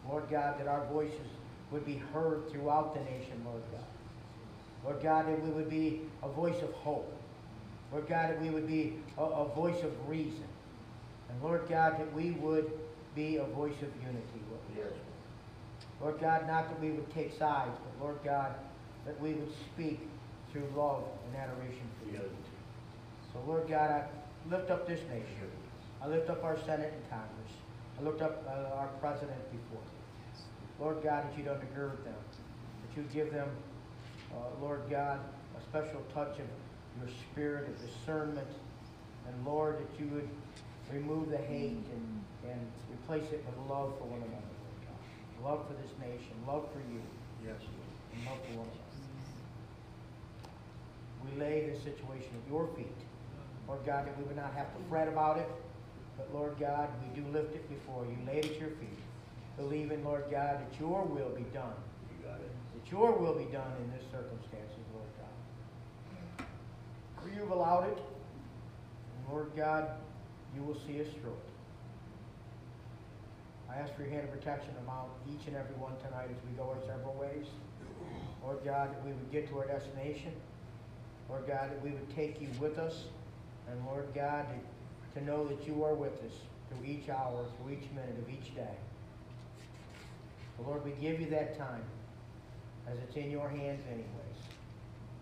Lord 0.04 0.28
God, 0.28 0.60
that 0.60 0.68
our 0.68 0.84
voices 0.92 1.32
would 1.70 1.84
be 1.84 2.00
heard 2.12 2.50
throughout 2.50 2.94
the 2.94 3.00
nation, 3.00 3.42
Lord 3.44 3.62
God. 3.72 3.84
Lord 4.84 5.02
God, 5.02 5.28
that 5.28 5.42
we 5.42 5.50
would 5.50 5.68
be 5.68 6.02
a 6.22 6.28
voice 6.28 6.60
of 6.62 6.72
hope. 6.72 7.12
Lord 7.92 8.08
God, 8.08 8.30
that 8.30 8.40
we 8.40 8.50
would 8.50 8.66
be 8.66 8.94
a, 9.16 9.22
a 9.22 9.48
voice 9.54 9.82
of 9.82 9.92
reason. 10.08 10.44
And 11.30 11.42
Lord 11.42 11.66
God, 11.68 11.98
that 11.98 12.12
we 12.12 12.32
would 12.32 12.70
be 13.14 13.36
a 13.36 13.44
voice 13.44 13.76
of 13.82 13.88
unity, 14.00 14.40
Lord. 14.50 14.60
Yes. 14.76 14.92
Lord 16.00 16.20
God, 16.20 16.46
not 16.46 16.68
that 16.68 16.80
we 16.80 16.90
would 16.90 17.12
take 17.12 17.36
sides, 17.36 17.72
but 17.82 18.04
Lord 18.04 18.18
God, 18.24 18.54
that 19.04 19.20
we 19.20 19.32
would 19.32 19.52
speak 19.74 20.00
through 20.52 20.68
love 20.76 21.04
and 21.26 21.36
adoration 21.36 21.88
for 21.98 22.10
you. 22.10 22.20
Yes. 22.20 23.32
So 23.32 23.40
Lord 23.46 23.68
God, 23.68 23.90
I 23.90 24.04
lift 24.50 24.70
up 24.70 24.86
this 24.86 25.00
nation. 25.10 25.50
I 26.00 26.06
lift 26.06 26.30
up 26.30 26.44
our 26.44 26.56
Senate 26.64 26.92
and 26.94 27.10
Congress. 27.10 27.52
I 27.98 28.04
lift 28.04 28.22
up 28.22 28.44
uh, 28.46 28.76
our 28.76 28.88
president 29.00 29.40
before. 29.50 29.82
Lord 30.80 31.02
God, 31.02 31.24
that 31.24 31.36
you'd 31.36 31.46
undergird 31.48 32.04
them, 32.04 32.14
that 32.14 32.96
you'd 32.96 33.12
give 33.12 33.32
them, 33.32 33.48
uh, 34.32 34.62
Lord 34.62 34.82
God, 34.88 35.20
a 35.58 35.62
special 35.62 36.00
touch 36.14 36.38
of 36.38 36.46
your 37.00 37.08
spirit 37.30 37.68
of 37.68 37.74
discernment, 37.80 38.46
and 39.26 39.46
Lord, 39.46 39.78
that 39.78 40.00
you 40.00 40.08
would 40.12 40.28
remove 40.92 41.30
the 41.30 41.36
hate 41.38 41.76
and, 41.92 42.24
and 42.50 42.60
replace 42.92 43.30
it 43.32 43.44
with 43.44 43.70
love 43.70 43.92
for 43.98 44.04
one 44.04 44.20
another, 44.20 44.54
Lord 44.62 44.80
God. 44.86 45.50
Love 45.50 45.66
for 45.66 45.74
this 45.82 45.92
nation, 46.00 46.32
love 46.46 46.68
for 46.72 46.80
you, 46.92 47.00
Yes. 47.44 47.60
and 48.14 48.24
love 48.26 48.38
for 48.46 48.58
one 48.58 48.66
another. 48.66 48.84
We 51.24 51.40
lay 51.40 51.68
this 51.70 51.82
situation 51.82 52.30
at 52.34 52.50
your 52.50 52.68
feet. 52.76 52.94
Lord 53.66 53.80
God, 53.84 54.06
that 54.06 54.16
we 54.16 54.24
would 54.24 54.36
not 54.36 54.54
have 54.54 54.72
to 54.74 54.80
fret 54.88 55.08
about 55.08 55.36
it, 55.38 55.48
but 56.16 56.32
Lord 56.32 56.56
God, 56.58 56.88
we 57.02 57.20
do 57.20 57.26
lift 57.28 57.54
it 57.54 57.68
before 57.68 58.04
you, 58.06 58.16
lay 58.26 58.38
it 58.38 58.46
at 58.46 58.58
your 58.58 58.70
feet, 58.70 58.98
believing, 59.58 60.04
Lord 60.04 60.24
God, 60.30 60.60
that 60.60 60.80
your 60.80 61.02
will 61.04 61.30
be 61.30 61.42
done, 61.52 61.74
You 62.10 62.26
got 62.26 62.40
it. 62.40 62.50
that 62.74 62.90
your 62.90 63.12
will 63.12 63.34
be 63.34 63.50
done 63.52 63.72
in 63.84 63.90
this 63.92 64.02
circumstances, 64.10 64.84
Lord 64.94 65.10
God. 65.18 66.46
For 67.22 67.28
you've 67.28 67.50
allowed 67.50 67.88
it, 67.88 67.98
and 67.98 69.32
Lord 69.34 69.50
God, 69.56 69.90
you 70.56 70.62
will 70.62 70.78
see 70.86 71.00
us 71.00 71.08
through 71.20 71.32
it. 71.32 71.48
I 73.70 73.76
ask 73.80 73.94
for 73.94 74.02
your 74.02 74.10
hand 74.10 74.24
of 74.24 74.32
protection 74.32 74.70
among 74.82 75.10
each 75.28 75.46
and 75.46 75.54
every 75.56 75.74
one 75.76 75.92
tonight 75.98 76.28
as 76.30 76.40
we 76.48 76.56
go 76.56 76.70
our 76.70 76.80
several 76.86 77.14
ways. 77.14 77.46
Lord 78.42 78.60
God, 78.64 78.90
that 78.94 79.04
we 79.04 79.10
would 79.12 79.30
get 79.30 79.48
to 79.50 79.58
our 79.58 79.66
destination. 79.66 80.32
Lord 81.28 81.46
God, 81.46 81.70
that 81.70 81.82
we 81.82 81.90
would 81.90 82.08
take 82.16 82.40
you 82.40 82.48
with 82.58 82.78
us. 82.78 83.04
And 83.70 83.84
Lord 83.84 84.08
God, 84.14 84.46
to, 84.48 85.20
to 85.20 85.26
know 85.26 85.46
that 85.48 85.66
you 85.66 85.84
are 85.84 85.92
with 85.94 86.14
us 86.24 86.32
through 86.70 86.86
each 86.86 87.10
hour, 87.10 87.44
through 87.60 87.72
each 87.74 87.90
minute 87.94 88.16
of 88.18 88.30
each 88.30 88.54
day. 88.54 88.74
So 90.58 90.64
Lord, 90.68 90.84
we 90.84 90.90
give 91.00 91.20
you 91.20 91.30
that 91.30 91.56
time 91.56 91.84
as 92.90 92.98
it's 92.98 93.16
in 93.16 93.30
your 93.30 93.48
hands 93.48 93.80
anyways. 93.86 94.40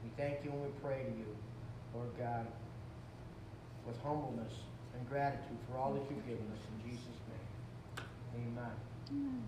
We 0.03 0.11
thank 0.17 0.43
you 0.43 0.51
and 0.51 0.63
we 0.63 0.69
pray 0.83 1.03
to 1.05 1.11
you, 1.11 1.27
Lord 1.95 2.09
God, 2.19 2.47
with 3.87 4.01
humbleness 4.03 4.53
and 4.97 5.09
gratitude 5.09 5.59
for 5.71 5.79
all 5.79 5.93
that 5.93 6.03
you've 6.09 6.27
given 6.27 6.47
us 6.53 6.61
in 6.73 6.91
Jesus' 6.91 7.21
name. 7.29 8.57
Amen. 8.57 9.43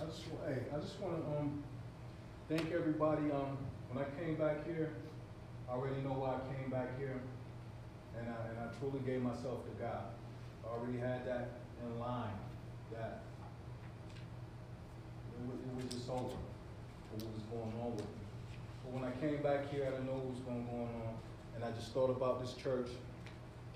I 0.00 0.04
just, 0.06 0.22
hey, 0.46 0.62
I 0.74 0.80
just 0.80 0.98
wanna, 1.00 1.16
um, 1.38 1.62
thank 2.48 2.72
everybody, 2.72 3.30
um, 3.30 3.58
when 3.90 4.04
I 4.04 4.08
came 4.18 4.36
back 4.36 4.66
here, 4.66 4.94
I 5.68 5.72
already 5.72 6.00
know 6.02 6.14
why 6.14 6.34
I 6.36 6.54
came 6.56 6.70
back 6.70 6.98
here, 6.98 7.20
and 8.18 8.28
I, 8.28 8.48
and 8.48 8.58
I 8.58 8.78
truly 8.78 9.00
gave 9.04 9.22
myself 9.22 9.64
to 9.64 9.70
God. 9.80 10.06
I 10.64 10.68
already 10.68 10.98
had 10.98 11.26
that 11.26 11.60
in 11.82 12.00
line, 12.00 12.34
that 12.92 13.22
it 15.52 15.72
was 15.76 15.92
just 15.92 16.08
over, 16.08 16.22
what 16.22 17.20
was 17.20 17.44
going 17.50 17.72
on 17.82 17.96
with 17.96 18.04
me. 18.04 18.24
But 18.84 18.92
when 18.92 19.04
I 19.04 19.12
came 19.20 19.42
back 19.42 19.70
here, 19.70 19.86
I 19.86 19.90
didn't 19.90 20.06
know 20.06 20.20
what 20.20 20.34
was 20.34 20.40
going, 20.40 20.68
on, 20.72 20.88
and 21.56 21.64
I 21.64 21.70
just 21.72 21.92
thought 21.92 22.10
about 22.10 22.40
this 22.40 22.54
church, 22.54 22.88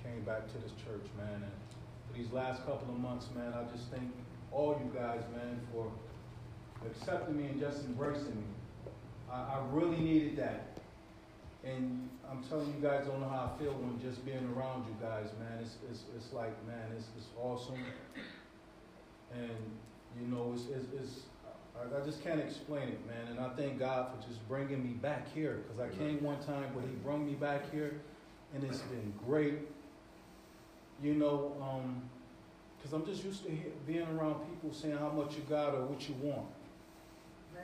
came 0.02 0.22
back 0.22 0.46
to 0.52 0.58
this 0.58 0.72
church, 0.84 1.06
man, 1.16 1.42
and 1.42 1.58
these 2.14 2.32
last 2.32 2.64
couple 2.66 2.88
of 2.88 2.98
months, 2.98 3.26
man, 3.34 3.52
I 3.54 3.64
just 3.70 3.90
thank 3.90 4.10
all 4.52 4.80
you 4.82 4.90
guys, 4.98 5.22
man, 5.34 5.60
for 5.72 5.90
accepting 6.86 7.36
me 7.36 7.46
and 7.46 7.60
just 7.60 7.84
embracing 7.84 8.34
me. 8.34 8.92
I, 9.30 9.36
I 9.36 9.62
really 9.70 9.98
needed 9.98 10.36
that. 10.36 10.78
And 11.64 12.08
I'm 12.30 12.42
telling 12.44 12.66
you 12.68 12.80
guys 12.80 13.06
don't 13.06 13.20
know 13.20 13.28
how 13.28 13.52
I 13.54 13.58
feel 13.58 13.72
when 13.72 14.00
just 14.00 14.24
being 14.24 14.48
around 14.56 14.84
you 14.86 14.96
guys, 15.00 15.26
man. 15.38 15.58
It's, 15.60 15.76
it's, 15.90 16.04
it's 16.16 16.32
like, 16.32 16.54
man, 16.66 16.86
it's, 16.96 17.06
it's 17.16 17.26
awesome. 17.40 17.82
And, 19.34 19.50
you 20.20 20.26
know, 20.28 20.52
it's, 20.54 20.66
it's, 20.68 20.86
it's 21.00 21.20
I, 21.78 22.00
I 22.00 22.04
just 22.04 22.22
can't 22.22 22.40
explain 22.40 22.88
it, 22.88 23.00
man. 23.06 23.28
And 23.30 23.40
I 23.40 23.48
thank 23.50 23.78
God 23.78 24.10
for 24.10 24.26
just 24.28 24.46
bringing 24.48 24.82
me 24.82 24.94
back 24.94 25.32
here. 25.34 25.62
Because 25.62 25.80
I 25.80 25.96
came 25.96 26.22
one 26.22 26.38
time, 26.40 26.66
but 26.74 26.82
He 26.82 26.94
brought 26.96 27.20
me 27.20 27.34
back 27.34 27.70
here. 27.72 28.00
And 28.54 28.64
it's 28.64 28.78
been 28.80 29.12
great. 29.26 29.58
You 31.02 31.14
know, 31.14 31.56
um, 31.60 32.02
because 32.76 32.92
I'm 32.92 33.04
just 33.04 33.24
used 33.24 33.44
to 33.44 33.50
being 33.86 34.06
around 34.06 34.36
people 34.48 34.72
saying 34.72 34.96
how 34.96 35.10
much 35.10 35.34
you 35.36 35.42
got 35.48 35.74
or 35.74 35.84
what 35.84 36.08
you 36.08 36.14
want. 36.20 36.46
Yeah, 37.54 37.60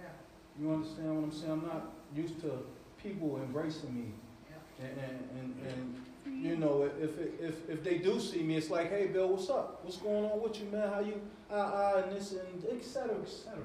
You 0.60 0.72
understand 0.72 1.14
what 1.16 1.24
I'm 1.24 1.32
saying? 1.32 1.52
I'm 1.52 1.62
not 1.62 1.92
used 2.14 2.40
to 2.42 2.58
people 3.02 3.36
embracing 3.38 3.94
me. 3.94 4.12
yeah. 4.50 4.86
And, 4.86 4.98
and, 4.98 5.54
and, 5.66 5.66
and 5.66 6.44
you 6.44 6.56
know, 6.56 6.88
if, 7.00 7.10
if, 7.40 7.68
if 7.68 7.84
they 7.84 7.98
do 7.98 8.18
see 8.20 8.42
me, 8.42 8.56
it's 8.56 8.70
like, 8.70 8.90
hey, 8.90 9.06
Bill, 9.06 9.28
what's 9.28 9.48
up? 9.50 9.80
What's 9.84 9.98
going 9.98 10.24
on 10.24 10.42
with 10.42 10.58
you, 10.60 10.66
man? 10.70 10.88
How 10.88 11.00
you, 11.00 11.20
ah, 11.50 11.72
ah, 11.74 12.02
and 12.02 12.12
this, 12.12 12.32
and 12.32 12.64
et 12.70 12.84
cetera, 12.84 13.16
et 13.22 13.28
cetera. 13.28 13.62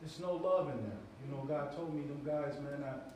There's 0.00 0.20
no 0.20 0.34
love 0.34 0.70
in 0.70 0.78
there. 0.82 1.02
You 1.24 1.34
know, 1.34 1.42
God 1.48 1.74
told 1.74 1.94
me, 1.94 2.02
them 2.02 2.22
guys, 2.24 2.54
man, 2.60 2.80
that, 2.80 3.14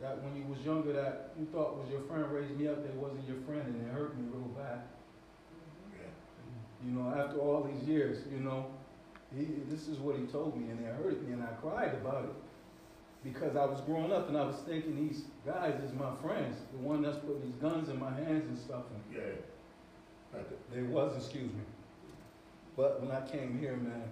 that 0.00 0.22
when 0.22 0.36
you 0.36 0.44
was 0.48 0.60
younger, 0.64 0.92
that 0.92 1.30
you 1.38 1.46
thought 1.52 1.78
was 1.78 1.88
your 1.90 2.02
friend 2.02 2.26
raised 2.32 2.58
me 2.58 2.68
up, 2.68 2.82
they 2.82 2.94
wasn't 2.96 3.26
your 3.28 3.40
friend, 3.46 3.62
and 3.62 3.86
it 3.86 3.92
hurt 3.92 4.16
me 4.18 4.24
real 4.32 4.48
bad. 4.58 4.82
You 6.84 6.92
know, 6.92 7.14
after 7.16 7.38
all 7.38 7.62
these 7.62 7.88
years, 7.88 8.18
you 8.30 8.40
know, 8.40 8.66
he, 9.34 9.46
this 9.70 9.88
is 9.88 9.98
what 9.98 10.16
he 10.16 10.26
told 10.26 10.60
me, 10.60 10.70
and 10.70 10.80
it 10.84 10.94
hurt 10.94 11.22
me, 11.26 11.32
and 11.32 11.42
I 11.42 11.52
cried 11.62 11.94
about 11.94 12.24
it 12.24 12.34
because 13.24 13.56
I 13.56 13.64
was 13.64 13.80
growing 13.80 14.12
up 14.12 14.28
and 14.28 14.36
I 14.36 14.44
was 14.44 14.56
thinking 14.68 15.08
these 15.08 15.22
guys 15.46 15.80
is 15.82 15.92
my 15.94 16.14
friends, 16.22 16.58
the 16.72 16.78
one 16.78 17.00
that's 17.00 17.16
putting 17.16 17.40
these 17.40 17.56
guns 17.56 17.88
in 17.88 17.98
my 17.98 18.12
hands 18.12 18.46
and 18.46 18.58
stuff, 18.58 18.82
and 18.92 19.16
Yeah. 19.16 20.42
They 20.72 20.82
was, 20.82 21.16
excuse 21.16 21.50
me. 21.50 21.62
But 22.76 23.00
when 23.00 23.10
I 23.10 23.26
came 23.26 23.58
here, 23.58 23.76
man, 23.76 24.02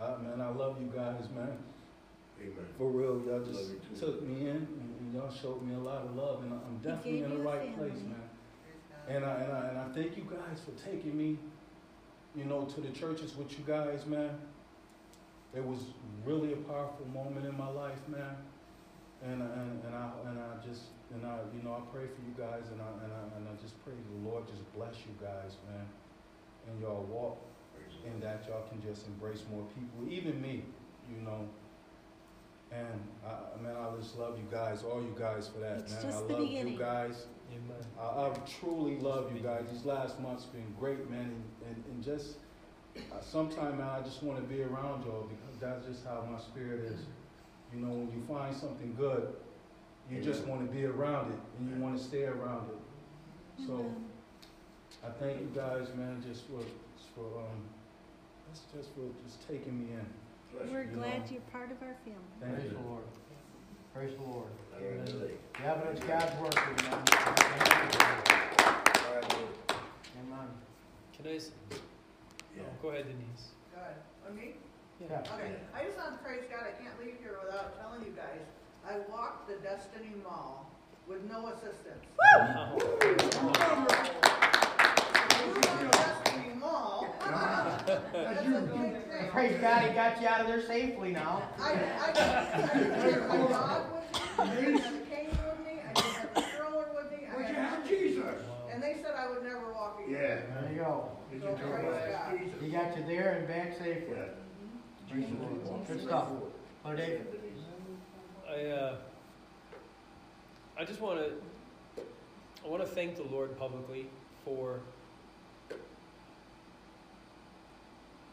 I, 0.00 0.22
man, 0.22 0.40
I 0.40 0.50
love 0.50 0.80
you 0.80 0.90
guys, 0.94 1.28
man. 1.34 1.58
Amen. 2.40 2.66
For 2.76 2.88
real, 2.88 3.20
y'all 3.26 3.44
just 3.44 3.72
took 3.98 4.22
me 4.22 4.48
in, 4.48 4.56
and, 4.56 4.94
and 5.00 5.14
y'all 5.14 5.32
showed 5.32 5.62
me 5.62 5.74
a 5.74 5.78
lot 5.78 6.04
of 6.04 6.14
love, 6.14 6.42
and 6.44 6.52
I'm 6.52 6.78
definitely 6.78 7.22
in 7.22 7.30
the 7.30 7.36
you 7.36 7.42
a 7.42 7.44
right 7.44 7.76
place, 7.76 8.00
man. 8.02 8.22
And 9.08 9.24
I, 9.24 9.34
and 9.42 9.52
I, 9.52 9.68
and 9.68 9.78
I 9.78 9.88
thank 9.94 10.16
you 10.16 10.24
guys 10.24 10.60
for 10.64 10.70
taking 10.88 11.16
me, 11.16 11.38
you 12.36 12.44
know, 12.44 12.64
to 12.66 12.80
the 12.80 12.90
churches 12.90 13.36
with 13.36 13.50
you 13.58 13.64
guys, 13.66 14.06
man. 14.06 14.38
It 15.56 15.64
was 15.64 15.80
really 16.24 16.52
a 16.52 16.56
powerful 16.56 17.06
moment 17.06 17.46
in 17.46 17.56
my 17.56 17.68
life, 17.70 18.06
man. 18.06 18.36
And, 19.24 19.42
and, 19.42 19.82
and 19.82 19.94
I, 19.94 20.10
and 20.28 20.38
I 20.38 20.64
just, 20.64 20.82
and 21.12 21.26
I, 21.26 21.38
you 21.56 21.62
know, 21.64 21.74
I 21.74 21.82
pray 21.90 22.06
for 22.06 22.20
you 22.22 22.34
guys 22.38 22.70
and 22.70 22.80
I, 22.80 22.86
and 23.02 23.12
I, 23.12 23.36
and 23.36 23.48
I 23.48 23.60
just 23.60 23.74
pray 23.82 23.94
the 23.96 24.28
Lord 24.28 24.46
just 24.46 24.62
bless 24.76 24.94
you 25.08 25.16
guys, 25.18 25.56
man. 25.66 25.86
And 26.68 26.80
y'all 26.80 27.02
walk 27.10 27.42
Praise 28.02 28.12
in 28.14 28.20
that 28.20 28.44
y'all 28.48 28.64
can 28.68 28.80
just 28.82 29.06
embrace 29.06 29.42
more 29.50 29.64
people, 29.74 30.10
even 30.12 30.40
me, 30.40 30.64
you 31.10 31.20
know. 31.24 31.48
And 32.70 33.00
I, 33.26 33.62
man, 33.62 33.74
I 33.76 33.96
just 34.00 34.18
love 34.18 34.36
you 34.38 34.44
guys, 34.50 34.82
all 34.82 35.00
you 35.00 35.14
guys 35.18 35.48
for 35.48 35.60
that, 35.60 35.78
It's 35.78 35.92
man. 35.94 36.02
just 36.02 36.24
I 36.24 36.26
the 36.26 36.32
love 36.34 36.42
beginning. 36.42 36.72
you 36.74 36.78
guys. 36.78 37.26
Amen. 37.50 37.84
I, 37.98 38.02
I 38.26 38.32
truly 38.60 38.98
love 38.98 39.34
you 39.34 39.40
guys. 39.40 39.64
These 39.72 39.86
last 39.86 40.20
months 40.20 40.44
been 40.44 40.66
great, 40.78 41.10
man, 41.10 41.20
and, 41.20 41.44
and, 41.66 41.84
and 41.90 42.04
just 42.04 42.36
uh, 42.96 43.20
sometime, 43.22 43.78
man, 43.78 43.88
I 43.88 44.02
just 44.02 44.22
want 44.22 44.38
to 44.38 44.44
be 44.54 44.62
around 44.62 45.04
y'all 45.06 45.28
because 45.30 45.58
that's 45.60 45.86
just 45.86 46.04
how 46.04 46.26
my 46.30 46.38
spirit 46.38 46.80
is. 46.92 47.00
You 47.72 47.80
know, 47.80 47.92
when 47.92 48.10
you 48.10 48.22
find 48.28 48.54
something 48.54 48.94
good, 48.98 49.34
you 50.10 50.20
just 50.22 50.46
want 50.46 50.66
to 50.66 50.74
be 50.74 50.84
around 50.84 51.32
it 51.32 51.38
and 51.58 51.70
you 51.70 51.82
want 51.82 51.96
to 51.98 52.02
stay 52.02 52.24
around 52.24 52.68
it. 52.70 53.66
So 53.66 53.92
I 55.06 55.10
thank 55.20 55.40
you 55.40 55.50
guys, 55.54 55.88
man, 55.94 56.22
just 56.26 56.46
for 56.46 56.60
just 56.60 57.10
for 57.14 57.40
um, 57.40 57.62
that's 58.48 58.62
just 58.74 58.88
for 58.94 59.06
just 59.24 59.46
taking 59.48 59.78
me 59.78 59.92
in. 59.92 60.06
Bless 60.52 60.68
We're 60.72 60.84
you 60.88 60.96
glad 60.96 61.24
know. 61.24 61.32
you're 61.32 61.48
part 61.52 61.70
of 61.70 61.76
our 61.82 61.94
family. 62.04 62.32
Thank 62.40 62.54
Praise 62.56 62.72
you. 62.72 62.78
the 62.78 62.84
Lord. 62.88 63.04
Praise 63.94 64.14
the 64.16 64.24
Lord. 64.24 64.48
you. 64.48 64.86
Have 64.88 64.88
a 64.88 65.12
good 65.12 65.28
day. 65.28 65.34
The 65.58 65.64
evidence 65.68 66.00
God's 66.08 66.34
work, 66.40 66.56
amen. 66.56 67.02
All 69.04 69.14
right, 69.14 69.28
Lord. 69.28 69.52
Amen. 70.24 70.48
Can 71.16 71.26
I? 71.26 71.36
s- 71.36 71.50
Yeah. 72.56 72.62
oh, 72.64 72.72
go 72.82 72.88
ahead, 72.90 73.04
Denise. 73.06 73.52
Good. 73.74 73.96
On 74.28 74.32
me? 74.36 74.54
Yeah. 75.00 75.20
Okay, 75.34 75.54
I 75.76 75.84
just 75.84 75.96
want 75.98 76.18
to 76.18 76.24
praise 76.24 76.42
God, 76.50 76.64
I 76.66 76.72
can't 76.82 76.96
leave 76.98 77.16
here 77.22 77.36
without 77.44 77.78
telling 77.78 78.02
you 78.02 78.12
guys, 78.16 78.42
I 78.88 78.98
walked 79.10 79.46
the 79.48 79.54
Destiny 79.62 80.14
Mall 80.24 80.66
with 81.06 81.22
no 81.30 81.46
assistance. 81.48 82.02
Wow. 82.18 82.76
You 82.78 82.84
run 85.54 85.78
the 85.78 85.88
Destiny 85.92 86.52
Mall. 86.58 87.02
That's 87.02 87.12
a 87.12 87.12
big 87.12 87.12
thing. 87.12 87.17
Praise 89.30 89.60
God, 89.60 89.82
He 89.82 89.94
got 89.94 90.20
you 90.20 90.28
out 90.28 90.40
of 90.40 90.46
there 90.48 90.62
safely 90.62 91.12
now. 91.12 91.42
I, 91.58 91.72
I, 91.72 91.74
I 91.74 93.10
took 93.10 93.28
my 93.28 93.36
dog 93.36 93.84
with 93.92 94.04
me, 94.04 94.20
I 94.38 94.54
didn't 94.54 94.76
a 94.76 94.80
cane 95.10 95.28
with 95.30 95.60
me, 95.66 95.80
I 95.88 95.92
didn't 95.92 96.30
a 96.36 96.42
stroller 96.54 96.86
with 96.94 97.10
me, 97.12 97.26
I 97.26 97.32
But 97.34 97.38
you 97.40 97.54
had 97.54 97.54
have. 97.54 97.88
Jesus. 97.88 98.24
And 98.72 98.82
they 98.82 98.96
said 99.02 99.12
I 99.16 99.28
would 99.28 99.42
never 99.42 99.72
walk 99.72 100.00
again. 100.06 100.20
Yeah. 100.20 100.60
There 100.60 100.72
you 100.72 100.78
go. 100.78 101.10
Did 101.32 101.42
So 101.42 101.50
you 101.50 101.56
tell 101.56 101.70
praise 101.70 101.86
us 101.86 102.10
God. 102.10 102.38
Jesus? 102.38 102.60
He 102.62 102.68
got 102.70 102.96
you 102.96 103.04
there 103.06 103.32
and 103.34 103.48
back 103.48 103.72
safely. 103.78 104.16
Yeah. 104.16 105.14
Jesus. 105.14 105.34
Good 105.86 106.00
stuff. 106.02 106.28
Oh, 106.84 106.94
Dave? 106.94 107.20
I 108.48 108.66
uh, 108.66 108.96
I 110.78 110.84
just 110.84 111.00
want 111.00 111.18
to 111.18 111.32
I 112.64 112.68
want 112.68 112.82
to 112.82 112.88
thank 112.88 113.16
the 113.16 113.24
Lord 113.24 113.58
publicly 113.58 114.08
for 114.44 114.80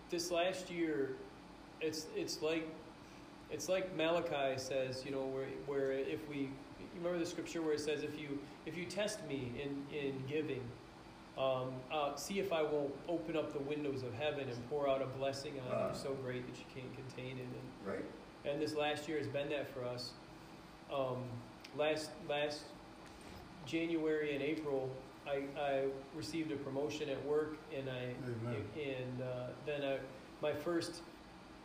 this 0.10 0.32
last 0.32 0.70
year. 0.70 1.16
It's 1.82 2.08
it's 2.16 2.42
like 2.42 2.68
it's 3.52 3.70
like 3.70 3.96
Malachi 3.96 4.58
says, 4.58 5.04
you 5.06 5.12
know, 5.12 5.26
where 5.26 5.46
where 5.66 5.92
if 5.92 6.28
we 6.30 6.38
you 6.38 6.50
remember 7.02 7.20
the 7.20 7.26
scripture 7.26 7.62
where 7.62 7.74
it 7.74 7.80
says 7.80 8.04
if 8.04 8.20
you 8.20 8.40
if 8.66 8.78
you 8.78 8.86
test 8.86 9.26
me 9.28 9.52
in 9.62 9.98
in 9.98 10.24
giving. 10.28 10.62
Um, 11.38 11.74
uh, 11.92 12.16
see 12.16 12.40
if 12.40 12.54
I 12.54 12.62
won't 12.64 12.94
open 13.10 13.36
up 13.36 13.52
the 13.52 13.60
windows 13.60 14.04
of 14.04 14.14
heaven 14.14 14.48
and 14.48 14.70
pour 14.70 14.88
out 14.88 15.02
a 15.02 15.06
blessing 15.06 15.52
on 15.68 15.76
Ah. 15.78 15.90
you 15.90 15.94
so 15.94 16.14
great 16.24 16.48
that 16.48 16.58
you 16.58 16.64
can't 16.74 16.94
contain 16.96 17.38
it. 17.38 17.42
And 17.42 17.94
Right. 17.94 18.06
and 18.46 18.62
this 18.62 18.74
last 18.74 19.10
year 19.10 19.18
has 19.18 19.28
been 19.28 19.50
that 19.50 19.68
for 19.68 19.84
us. 19.84 20.14
Um, 20.90 21.26
last 21.76 22.12
last 22.30 22.62
January 23.66 24.34
and 24.34 24.42
April, 24.42 24.90
I, 25.28 25.44
I 25.60 25.84
received 26.16 26.52
a 26.52 26.56
promotion 26.56 27.10
at 27.10 27.24
work, 27.26 27.58
and 27.76 27.90
I 27.90 28.14
Amen. 28.48 28.64
and 28.76 29.22
uh, 29.22 29.48
then 29.66 29.84
I, 29.84 29.98
my 30.42 30.54
first 30.54 31.02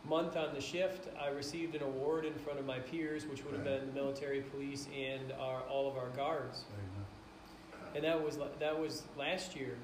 month 0.07 0.35
on 0.35 0.53
the 0.53 0.61
shift, 0.61 1.09
I 1.19 1.27
received 1.29 1.75
an 1.75 1.83
award 1.83 2.25
in 2.25 2.33
front 2.33 2.59
of 2.59 2.65
my 2.65 2.79
peers, 2.79 3.25
which 3.27 3.43
would 3.45 3.53
have 3.53 3.63
been 3.63 3.85
the 3.85 3.93
military, 3.93 4.41
police, 4.41 4.87
and 4.97 5.31
our 5.33 5.61
all 5.69 5.87
of 5.89 5.97
our 5.97 6.09
guards 6.09 6.63
Amen. 6.73 7.85
and 7.95 8.03
that 8.03 8.23
was 8.23 8.39
that 8.59 8.79
was 8.79 9.03
last 9.17 9.55
year. 9.55 9.75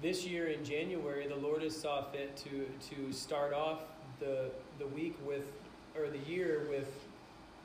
This 0.00 0.26
year 0.26 0.48
in 0.48 0.64
January, 0.64 1.28
the 1.28 1.36
Lord 1.36 1.62
has 1.62 1.76
saw 1.76 2.02
fit 2.02 2.36
to 2.36 2.66
to 2.94 3.12
start 3.12 3.52
off 3.52 3.80
the 4.20 4.50
the 4.78 4.86
week 4.86 5.16
with 5.26 5.52
or 5.96 6.08
the 6.08 6.30
year 6.30 6.66
with 6.70 6.88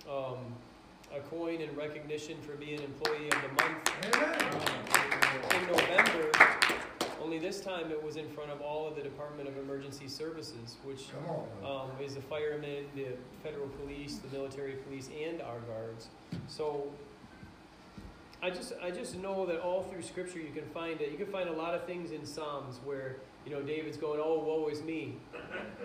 um, 0.10 0.38
a 1.16 1.20
coin 1.22 1.62
in 1.62 1.74
recognition 1.76 2.38
for 2.42 2.54
being 2.54 2.82
employee 2.82 3.30
of 3.30 3.42
the 3.42 3.64
month 3.64 3.92
in 5.56 5.68
November. 5.68 6.32
Only 7.22 7.40
this 7.40 7.60
time 7.60 7.92
it 7.92 8.02
was 8.02 8.16
in 8.16 8.30
front 8.30 8.52
of 8.52 8.62
all 8.62 8.88
of 8.88 8.96
the 8.96 9.02
Department 9.02 9.50
of 9.50 9.58
Emergency 9.58 10.08
Services, 10.08 10.78
which 10.84 11.08
um, 11.66 11.92
is 12.02 12.16
the 12.16 12.22
firemen, 12.22 12.86
the 12.96 13.08
federal 13.44 13.68
police, 13.70 14.18
the 14.18 14.30
military 14.36 14.74
police, 14.88 15.10
and 15.26 15.42
our 15.42 15.60
guards. 15.62 16.08
So 16.48 16.88
I 18.42 18.50
just 18.50 18.74
I 18.82 18.92
just 18.92 19.18
know 19.18 19.46
that 19.48 19.60
all 19.60 19.84
through 19.84 20.04
Scripture 20.04 20.40
you 20.40 20.52
can 20.54 20.66
find 20.66 21.02
it. 21.02 21.12
You 21.12 21.18
can 21.18 21.28
find 21.28 21.50
a 21.50 21.54
lot 21.54 21.74
of 21.74 21.86
things 21.86 22.12
in 22.12 22.26
Psalms 22.26 22.80
where 22.86 23.18
you 23.48 23.56
know 23.56 23.62
David's 23.62 23.96
going, 23.96 24.20
"Oh, 24.22 24.40
woe 24.40 24.68
is 24.68 24.84
me," 24.84 25.16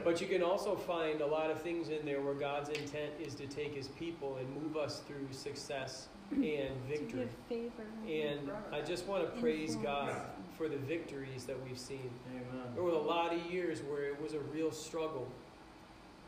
but 0.02 0.20
you 0.20 0.26
can 0.26 0.43
also 0.43 0.74
find 0.74 1.20
a 1.20 1.26
lot 1.26 1.48
of 1.48 1.62
things 1.62 1.90
in 1.90 2.05
there 2.05 2.20
where 2.20 2.34
God's 2.34 2.70
intent 2.70 3.12
is 3.20 3.34
to 3.36 3.47
take 3.47 3.72
His 3.72 3.86
people 3.89 4.36
and 4.39 4.62
move 4.62 4.76
us 4.76 5.01
through 5.06 5.28
success 5.30 6.09
and 6.32 6.74
victory. 6.89 7.20
give 7.20 7.30
favor. 7.48 7.84
And 8.09 8.51
I 8.72 8.80
just 8.80 9.06
want 9.06 9.32
to 9.32 9.40
praise 9.40 9.76
God 9.76 10.16
for 10.59 10.68
the 10.68 10.78
victories 10.78 11.44
that 11.44 11.56
we've 11.64 11.78
seen. 11.78 12.10
Amen. 12.30 12.72
There 12.74 12.82
were 12.82 12.90
a 12.90 12.98
lot 12.98 13.32
of 13.32 13.40
years 13.51 13.80
where 13.82 14.05
it 14.06 14.20
was 14.20 14.34
a 14.34 14.40
real 14.40 14.72
struggle. 14.72 15.28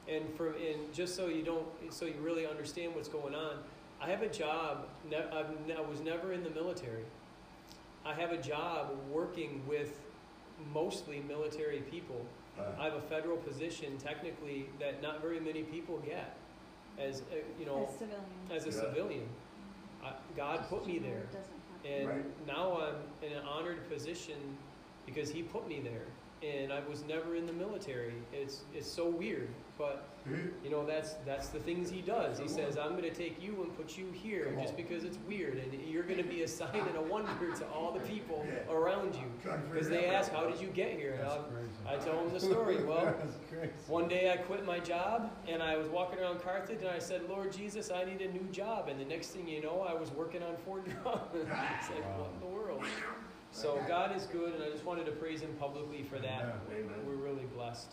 And 0.06 0.32
for 0.36 0.50
and 0.50 0.92
just 0.92 1.16
so 1.16 1.26
you 1.26 1.42
don't 1.42 1.66
so 1.90 2.04
you 2.04 2.14
really 2.20 2.46
understand 2.46 2.94
what's 2.94 3.08
going 3.08 3.34
on, 3.34 3.56
I 4.00 4.08
have 4.08 4.22
a 4.22 4.28
job. 4.28 4.86
I've 5.08 5.46
I 5.76 5.80
was 5.80 6.00
never 6.00 6.32
in 6.32 6.44
the 6.44 6.50
military. 6.50 7.04
I 8.06 8.14
have 8.14 8.30
a 8.30 8.40
job 8.40 8.90
working 9.10 9.62
with 9.66 9.98
mostly 10.72 11.20
military 11.26 11.80
people. 11.90 12.24
Uh, 12.58 12.62
I 12.80 12.84
have 12.84 12.94
a 12.94 13.00
federal 13.00 13.36
position 13.38 13.96
technically 13.98 14.66
that 14.78 15.02
not 15.02 15.20
very 15.20 15.40
many 15.40 15.62
people 15.64 15.98
get 15.98 16.36
as 16.98 17.22
uh, 17.22 17.36
you 17.58 17.66
know 17.66 17.88
As 17.90 17.98
civilians. 17.98 18.50
as 18.52 18.62
a 18.64 18.68
Yeah. 18.68 18.84
civilian. 18.90 19.28
I, 20.04 20.12
God 20.36 20.68
put 20.68 20.86
me 20.86 20.98
there. 20.98 21.26
And 21.84 22.08
Right. 22.08 22.46
now 22.46 22.80
I'm 22.80 22.96
in 23.28 23.36
an 23.36 23.44
honored 23.44 23.88
position 23.90 24.56
because 25.06 25.30
he 25.30 25.42
put 25.42 25.66
me 25.68 25.80
there. 25.80 26.06
And 26.42 26.72
I 26.72 26.80
was 26.88 27.04
never 27.04 27.36
in 27.36 27.46
the 27.46 27.52
military. 27.52 28.14
It's 28.32 28.62
it's 28.74 28.86
so 28.90 29.08
weird, 29.08 29.48
but 29.76 30.08
you 30.64 30.70
know 30.70 30.86
that's 30.86 31.14
that's 31.26 31.48
the 31.48 31.58
things 31.58 31.90
he 31.90 32.00
does. 32.00 32.38
He 32.38 32.48
says, 32.48 32.78
"I'm 32.78 32.92
going 32.92 33.02
to 33.02 33.14
take 33.14 33.42
you 33.42 33.62
and 33.62 33.76
put 33.76 33.98
you 33.98 34.06
here 34.12 34.56
just 34.60 34.76
because 34.76 35.04
it's 35.04 35.18
weird, 35.28 35.58
and 35.58 35.74
you're 35.86 36.02
going 36.04 36.22
to 36.22 36.28
be 36.28 36.42
a 36.42 36.48
sign 36.48 36.70
and 36.74 36.96
a 36.96 37.02
wonder 37.02 37.52
to 37.56 37.66
all 37.68 37.92
the 37.92 38.00
people 38.00 38.46
around 38.70 39.14
you." 39.14 39.26
Because 39.70 39.88
they 39.88 40.06
ask, 40.06 40.32
how- 40.32 40.44
"How 40.44 40.50
did 40.50 40.60
you 40.60 40.68
get 40.68 40.92
here?" 40.92 41.14
And 41.18 41.28
I'll- 41.28 41.42
crazy. 41.42 41.68
I 41.86 41.96
tell 41.96 42.24
them 42.24 42.32
the 42.32 42.40
story. 42.40 42.78
Well, 42.84 43.14
one 43.88 44.08
day 44.08 44.32
I 44.32 44.36
quit 44.38 44.64
my 44.64 44.78
job 44.80 45.30
and 45.46 45.62
I 45.62 45.76
was 45.76 45.86
walking 45.88 46.18
around 46.18 46.40
Carthage 46.42 46.80
and 46.80 46.88
I 46.88 46.98
said, 46.98 47.28
Lord 47.28 47.52
Jesus, 47.52 47.90
I 47.90 48.04
need 48.04 48.20
a 48.20 48.32
new 48.32 48.46
job. 48.50 48.88
And 48.88 48.98
the 48.98 49.04
next 49.04 49.28
thing 49.28 49.46
you 49.46 49.60
know, 49.62 49.86
I 49.88 49.94
was 49.94 50.10
working 50.10 50.42
on 50.42 50.56
Fort 50.64 50.84
Drum. 50.84 51.20
it's 51.34 51.90
like, 51.90 52.18
what 52.18 52.30
in 52.34 52.40
the 52.40 52.46
world? 52.46 52.82
So 53.52 53.80
God 53.86 54.14
is 54.16 54.24
good, 54.26 54.54
and 54.54 54.64
I 54.64 54.70
just 54.70 54.84
wanted 54.84 55.06
to 55.06 55.12
praise 55.12 55.40
Him 55.40 55.54
publicly 55.60 56.02
for 56.02 56.18
that. 56.18 56.56
Amen. 56.72 56.90
We're 57.06 57.14
really 57.14 57.44
blessed. 57.54 57.92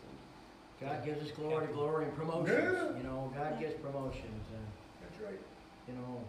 God 0.82 1.06
gives 1.06 1.22
us 1.24 1.32
glory, 1.32 1.68
glory, 1.68 2.06
and 2.06 2.16
promotions. 2.16 2.50
Yeah. 2.74 2.98
You 2.98 3.04
know, 3.04 3.32
God 3.36 3.60
gives 3.60 3.76
promotions, 3.76 4.46
and 4.54 4.66
That's 5.02 5.22
right. 5.24 5.40
you 5.88 5.94
know, 5.94 6.24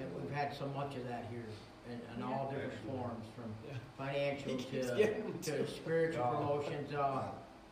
and 0.00 0.22
we've 0.22 0.32
had 0.34 0.54
so 0.56 0.66
much 0.68 0.96
of 0.96 1.06
that 1.08 1.26
here, 1.30 1.44
in, 1.90 2.00
in 2.16 2.22
all 2.22 2.50
different 2.50 2.72
Excellent. 2.74 2.98
forms, 2.98 3.24
from 3.36 3.52
Yeah. 3.66 3.76
financial 3.98 4.56
to 4.70 5.42
to 5.42 5.64
to- 5.64 5.68
spiritual 5.70 6.22
Wow. 6.24 6.36
promotions. 6.58 6.94
Uh, 6.94 7.22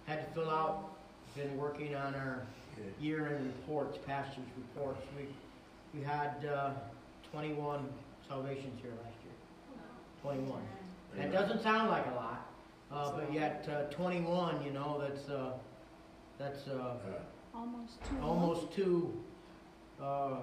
had 0.07 0.25
to 0.27 0.33
fill 0.35 0.51
out. 0.51 0.93
Been 1.35 1.57
working 1.59 1.95
on 1.95 2.15
our 2.15 2.47
Yeah. 2.79 2.85
year-end 3.01 3.45
reports, 3.47 3.99
pastors' 4.07 4.45
reports. 4.57 5.01
We 5.17 5.27
we 5.99 6.05
had 6.05 6.45
uh, 6.47 6.73
21 7.33 7.89
salvations 8.29 8.81
here 8.83 8.91
last 9.03 9.17
year. 9.25 9.35
21. 10.23 10.61
That 11.17 11.33
doesn't 11.33 11.63
sound 11.63 11.91
like 11.91 12.07
a 12.07 12.15
lot, 12.15 12.47
uh, 12.93 13.13
but 13.13 13.33
yet 13.33 13.69
uh, 13.71 13.83
21. 13.93 14.65
You 14.65 14.73
know, 14.73 15.03
that's 15.07 15.29
uh, 15.29 15.53
that's 16.39 16.67
uh, 16.69 16.95
Almost 17.55 18.05
two. 18.05 18.17
almost 18.23 18.73
two 18.75 19.15
uh, 20.03 20.41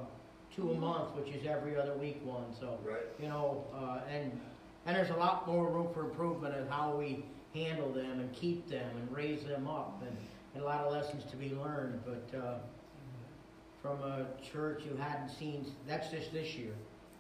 two 0.56 0.72
a 0.72 0.76
month, 0.76 1.16
which 1.16 1.30
is 1.34 1.46
every 1.46 1.78
other 1.78 1.94
week 1.96 2.20
one. 2.26 2.46
So 2.60 2.78
Right. 2.84 2.98
you 3.20 3.28
know, 3.28 3.64
uh, 3.74 4.00
and 4.10 4.40
and 4.86 4.96
there's 4.98 5.12
a 5.12 5.16
lot 5.18 5.48
more 5.48 5.70
room 5.70 5.88
for 5.94 6.06
improvement 6.10 6.56
in 6.56 6.68
how 6.68 6.96
we 6.96 7.24
handle 7.54 7.92
them 7.94 8.20
and 8.20 8.34
keep 8.34 8.68
them 8.68 8.90
and 8.98 9.16
raise 9.16 9.44
them 9.44 9.68
up, 9.68 10.02
and, 10.06 10.18
and 10.56 10.64
a 10.64 10.66
lot 10.66 10.82
of 10.82 10.92
lessons 10.92 11.24
to 11.30 11.38
be 11.38 11.50
learned. 11.54 12.02
But 12.04 12.38
uh, 12.38 12.56
from 13.82 14.02
a 14.02 14.26
church 14.52 14.82
who 14.90 14.96
hadn't 14.96 15.30
seen, 15.30 15.66
that's 15.88 16.10
just 16.10 16.34
this 16.34 16.56
year. 16.56 16.74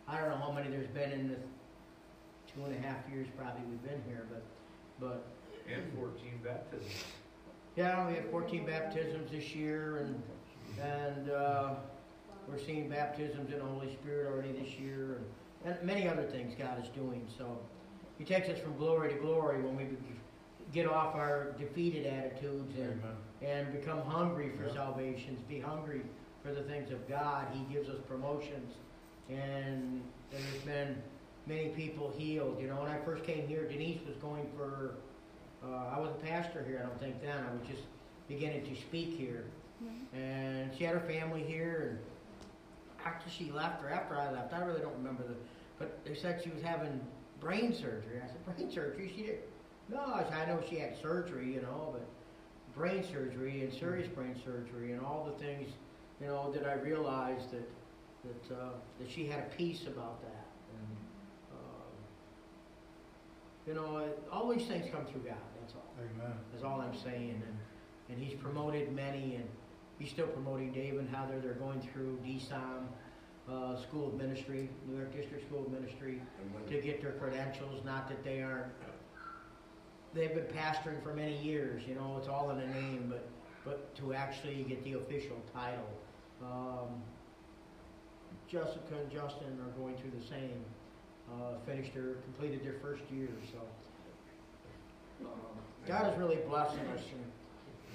I 0.07 0.19
don't 0.19 0.29
know 0.31 0.37
how 0.37 0.51
many 0.51 0.69
there's 0.69 0.87
been 0.87 1.11
in 1.11 1.27
the 1.29 1.35
two 2.51 2.65
and 2.65 2.73
a 2.75 2.79
half 2.87 2.97
years 3.13 3.27
probably 3.37 3.61
we've 3.69 3.83
been 3.83 4.01
here, 4.07 4.25
but 4.29 4.43
but 4.99 5.26
And 5.74 5.84
fourteen 5.98 6.40
baptisms. 6.44 6.91
yeah, 7.76 8.07
we 8.07 8.14
had 8.15 8.30
14 8.30 8.65
baptisms 8.65 9.32
this 9.32 9.53
year, 9.56 9.98
and 9.98 10.22
and 10.82 11.30
uh, 11.30 11.76
we're 12.48 12.60
seeing 12.60 12.90
baptisms 12.90 13.52
in 13.52 13.60
the 13.60 13.65
Holy 13.65 13.91
Spirit 13.94 14.28
already 14.28 14.52
this 14.52 14.74
year, 14.80 15.18
and, 15.65 15.74
and 15.76 15.84
many 15.86 16.07
other 16.07 16.24
things 16.24 16.53
God 16.57 16.82
is 16.84 16.90
doing. 16.90 17.26
So 17.38 17.57
He 18.18 18.26
takes 18.26 18.49
us 18.49 18.60
from 18.60 18.76
glory 18.78 19.14
to 19.14 19.20
glory 19.20 19.61
when 19.61 19.76
we 19.76 19.86
get 20.74 20.88
off 20.88 21.14
our 21.15 21.52
defeated 21.60 22.06
attitudes 22.07 22.76
and, 22.80 23.02
and 23.48 23.72
become 23.72 24.02
hungry 24.02 24.52
for 24.57 24.65
Yeah. 24.65 24.74
salvations, 24.74 25.40
be 25.48 25.60
hungry 25.60 26.02
for 26.44 26.52
the 26.53 26.64
things 26.64 26.91
of 26.91 27.07
God. 27.07 27.48
He 27.53 27.64
gives 27.74 27.88
us 27.90 27.98
promotions, 28.07 28.74
and 29.30 30.02
there's 30.32 30.64
been 30.65 31.02
many 31.45 31.70
people 31.70 32.14
healed. 32.18 32.60
You 32.60 32.68
know, 32.68 32.82
when 32.82 32.91
I 32.91 32.98
first 32.99 33.24
came 33.24 33.48
here, 33.48 33.68
Denise 33.68 33.99
was 34.07 34.15
going 34.18 34.48
for. 34.56 34.95
Uh, 35.64 35.95
I 35.95 35.99
wasn't 35.99 36.22
pastor 36.24 36.64
here, 36.68 36.82
I 36.84 36.88
don't 36.88 36.99
think 36.99 37.22
then. 37.22 37.38
I 37.38 37.52
was 37.53 37.65
just 37.68 37.84
beginning 38.28 38.65
to 38.65 38.76
speak 38.82 39.18
here, 39.18 39.45
Right. 39.82 40.20
and 40.20 40.76
she 40.78 40.84
had 40.84 40.94
her 40.94 40.99
family 41.07 41.41
here. 41.44 41.99
And 41.99 43.06
after 43.06 43.30
she 43.30 43.49
left, 43.52 43.82
or 43.84 43.90
after 43.90 44.18
I 44.18 44.30
left, 44.32 44.53
I 44.53 44.60
really 44.60 44.82
don't 44.82 44.95
remember 44.95 45.24
the. 45.24 45.36
But 45.80 46.03
they 46.06 46.15
said 46.15 46.41
she 46.44 46.49
was 46.49 46.61
having 46.61 46.99
brain 47.40 47.74
surgery. 47.74 48.20
I 48.24 48.28
said, 48.28 48.45
brain 48.57 48.70
surgery? 48.72 49.11
She 49.15 49.24
did. 49.24 49.40
No, 49.90 50.02
I 50.02 50.24
said, 50.24 50.34
I 50.34 50.45
know 50.45 50.61
she 50.70 50.78
had 50.78 50.98
surgery, 51.02 51.53
you 51.53 51.61
know, 51.61 51.90
but 51.94 52.06
brain 52.76 53.03
surgery 53.03 53.61
and 53.61 53.74
serious 53.74 54.07
brain 54.07 54.36
surgery 54.44 54.94
and 54.94 55.02
all 55.06 55.26
the 55.26 55.44
things, 55.44 55.70
you 56.22 56.28
know, 56.28 56.52
that 56.52 56.65
I 56.65 56.74
realized 56.74 57.52
that 57.52 57.70
that 58.24 58.56
uh, 58.56 58.70
that 58.99 59.10
she 59.10 59.28
had 59.28 59.40
a 59.40 59.56
peace 59.56 59.84
about 59.88 60.22
that. 60.24 60.45
And 60.76 60.98
um, 61.53 61.91
you 63.68 63.73
know, 63.73 64.07
all 64.31 64.49
these 64.53 64.68
things 64.68 64.85
come 64.91 65.06
through 65.06 65.22
God. 65.22 65.38
That's 65.60 65.73
all. 65.76 65.94
Amen. 65.99 66.35
That's 66.52 66.64
all 66.64 66.81
I'm 66.81 66.95
saying. 66.95 67.41
And 67.45 67.57
and 68.10 68.19
He's 68.23 68.34
promoted 68.38 68.91
many, 68.94 69.35
and 69.35 69.48
he's 69.98 70.10
still 70.10 70.27
promoting 70.27 70.72
Dave 70.73 70.98
and 70.99 71.10
Heather. 71.10 71.40
They're 71.40 71.53
going 71.53 71.80
through 71.81 72.19
DSOM, 72.23 72.85
uh, 73.49 73.77
School 73.77 74.07
of 74.10 74.15
Ministry, 74.15 74.69
New 74.88 74.98
York 74.98 75.15
District 75.15 75.45
School 75.48 75.61
of 75.65 75.72
Ministry, 75.72 76.22
And 76.41 76.53
when- 76.53 76.65
to 76.65 76.81
get 76.81 77.02
their 77.02 77.14
credentials. 77.14 77.84
Not 77.85 78.10
that 78.10 78.23
they 78.23 78.41
aren't. 78.41 78.72
They've 80.14 80.34
been 80.35 80.45
pastoring 80.45 81.02
for 81.02 81.14
many 81.14 81.41
years. 81.41 81.88
You 81.88 81.95
know, 81.95 82.18
it's 82.18 82.27
all 82.27 82.49
in 82.52 82.57
the 82.60 82.68
name, 82.68 83.07
but 83.10 83.27
but 83.65 83.95
to 83.95 84.14
actually 84.14 84.61
get 84.64 84.84
the 84.84 84.94
official 84.94 85.38
title. 85.53 85.88
Um, 86.41 87.02
Jessica 88.49 88.95
and 88.99 89.10
Justin 89.10 89.57
are 89.61 89.72
going 89.80 89.95
through 89.95 90.11
the 90.19 90.26
same. 90.26 90.65
Uh, 91.31 91.55
finished 91.65 91.93
their, 91.93 92.15
completed 92.25 92.63
their 92.63 92.75
first 92.81 93.01
year, 93.11 93.29
so. 93.51 93.59
um, 95.25 95.29
God 95.87 96.11
is 96.11 96.19
really 96.19 96.35
blessing 96.47 96.79
us 96.95 97.01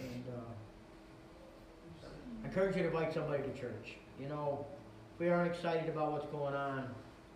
and, 0.00 0.10
and, 0.10 0.24
uh, 0.34 2.08
I 2.42 2.48
encourage 2.48 2.76
you 2.76 2.82
to 2.82 2.88
invite 2.88 3.12
somebody 3.14 3.42
to 3.42 3.52
church. 3.58 3.96
You 4.20 4.28
know, 4.28 4.66
if 5.14 5.20
we 5.20 5.28
aren't 5.28 5.52
excited 5.54 5.88
about 5.88 6.12
what's 6.12 6.26
going 6.26 6.54
on, 6.54 6.88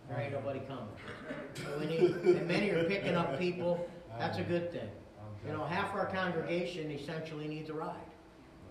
there 0.09 0.19
ain't 0.19 0.33
nobody 0.33 0.59
coming. 0.67 0.87
So 1.55 1.79
we 1.79 1.85
need, 1.85 2.11
and 2.37 2.47
many 2.47 2.69
are 2.71 2.83
picking 2.85 3.15
up 3.15 3.39
people, 3.39 3.87
that's 4.19 4.37
a 4.37 4.43
good 4.43 4.71
thing. 4.71 4.89
You 5.45 5.53
know, 5.53 5.65
half 5.65 5.93
our 5.93 6.05
congregation 6.05 6.89
essentially 6.91 7.47
needs 7.47 7.69
a 7.69 7.73
ride. 7.73 7.95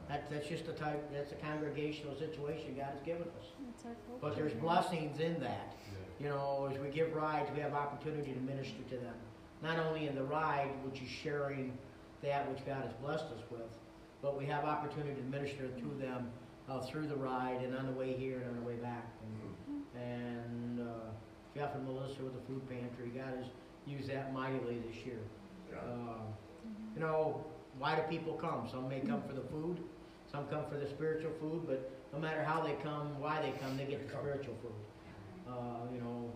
That, 0.09 0.31
that's 0.31 0.49
just 0.49 0.67
the 0.67 0.73
type, 0.73 1.11
that's 1.13 1.33
a 1.33 1.37
congregational 1.37 2.17
situation 2.17 2.75
God 2.77 2.91
has 2.93 3.01
given 3.03 3.23
us. 3.23 3.47
That's 3.67 3.85
our. 3.85 3.93
But 4.21 4.37
there's 4.37 4.53
blessings 4.55 5.21
in 5.21 5.39
that. 5.41 5.75
You 6.23 6.29
know, 6.29 6.69
as 6.73 6.79
we 6.79 6.89
give 6.89 7.13
rides, 7.15 7.51
we 7.53 7.61
have 7.63 7.75
opportunity 7.75 8.33
to 8.33 8.41
minister 8.41 8.81
to 8.91 8.97
them. 8.97 9.15
Not 9.61 9.81
only 9.81 10.07
in 10.07 10.15
the 10.15 10.23
ride, 10.23 10.71
which 10.85 11.03
is 11.03 11.09
sharing 11.09 11.77
that 12.23 12.49
which 12.49 12.65
God 12.65 12.85
has 12.85 12.93
blessed 13.03 13.25
us 13.25 13.43
with, 13.51 13.67
but 14.23 14.39
we 14.39 14.47
have 14.47 14.65
opportunity 14.65 15.21
to 15.21 15.23
minister 15.23 15.67
to 15.67 16.01
them 16.01 16.31
uh, 16.69 16.81
through 16.83 17.09
the 17.09 17.17
ride 17.17 17.61
and 17.63 17.77
on 17.77 17.87
the 17.87 17.93
way 17.93 18.13
here 18.13 18.39
and 18.39 18.51
on 18.51 18.55
the 18.55 18.63
way 18.63 18.77
back. 18.77 19.11
And, 19.25 20.01
and 20.01 20.81
uh, 20.81 21.11
Jeff 21.57 21.75
and 21.75 21.85
Melissa 21.85 22.23
with 22.23 22.35
the 22.35 22.47
food 22.47 22.63
pantry, 22.69 23.11
God 23.13 23.35
has 23.37 23.47
used 23.85 24.09
that 24.09 24.33
mightily 24.33 24.79
this 24.89 25.05
year. 25.05 25.19
Yeah. 25.73 25.79
Uh, 25.79 26.21
you 26.95 27.01
know, 27.01 27.45
why 27.79 27.97
do 27.97 28.03
people 28.03 28.35
come? 28.35 28.69
Some 28.71 28.89
may 28.89 29.01
come 29.01 29.23
for 29.27 29.33
the 29.33 29.49
food, 29.51 29.79
some 30.31 30.47
come 30.47 30.67
for 30.71 30.79
the 30.79 30.87
spiritual 30.87 31.33
food, 31.41 31.63
but 31.67 31.91
no 32.13 32.21
matter 32.21 32.45
how 32.45 32.61
they 32.61 32.75
come, 32.75 33.19
why 33.21 33.43
they 33.43 33.51
come, 33.59 33.77
they 33.77 33.87
get 33.87 34.07
the 34.07 34.17
spiritual 34.17 34.55
food. 34.63 34.71
Uh, 35.49 35.87
you 35.93 36.01
know, 36.01 36.31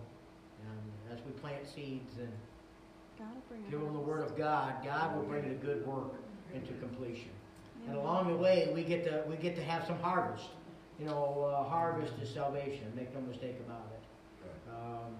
and 0.65 1.17
as 1.17 1.23
we 1.25 1.31
plant 1.33 1.65
seeds 1.65 2.17
and 2.19 2.31
Gotta 3.17 3.31
bring 3.49 3.63
give 3.71 3.81
them 3.81 3.93
the 3.93 3.99
word 3.99 4.21
of 4.23 4.37
God, 4.37 4.75
God 4.83 5.15
will 5.15 5.23
bring 5.23 5.47
the 5.49 5.55
good 5.55 5.85
work 5.87 6.13
into 6.53 6.73
completion. 6.73 7.29
And 7.87 7.95
along 7.95 8.27
the 8.27 8.35
way, 8.37 8.69
we 8.73 8.83
get 8.83 9.03
to 9.05 9.23
we 9.27 9.37
get 9.37 9.55
to 9.55 9.63
have 9.63 9.85
some 9.87 9.99
harvest. 9.99 10.45
You 10.99 11.05
know, 11.05 11.51
uh, 11.51 11.63
harvest 11.67 12.13
is 12.21 12.29
salvation. 12.29 12.91
Make 12.95 13.13
no 13.13 13.21
mistake 13.21 13.57
about 13.65 13.87
it. 13.93 14.69
Um, 14.69 15.15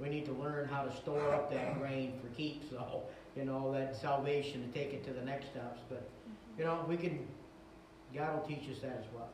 we 0.00 0.08
need 0.08 0.24
to 0.26 0.32
learn 0.32 0.68
how 0.68 0.82
to 0.82 0.96
store 0.96 1.34
up 1.34 1.50
that 1.52 1.78
grain 1.78 2.14
for 2.20 2.28
keeps, 2.34 2.70
so 2.70 3.02
you 3.36 3.44
know 3.44 3.72
that 3.72 3.96
salvation 3.96 4.66
to 4.66 4.78
take 4.78 4.92
it 4.92 5.04
to 5.06 5.12
the 5.12 5.22
next 5.22 5.46
steps. 5.46 5.80
But 5.88 6.08
you 6.58 6.64
know, 6.64 6.84
we 6.88 6.96
can. 6.96 7.26
God 8.14 8.34
will 8.34 8.46
teach 8.46 8.70
us 8.70 8.78
that 8.82 8.98
as 9.00 9.12
well. 9.14 9.30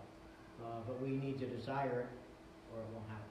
Uh, 0.63 0.81
but 0.87 1.01
we 1.03 1.11
need 1.11 1.39
to 1.39 1.47
desire 1.47 2.01
it, 2.01 2.75
or 2.75 2.81
it 2.81 2.87
won't 2.93 3.09
happen. 3.09 3.30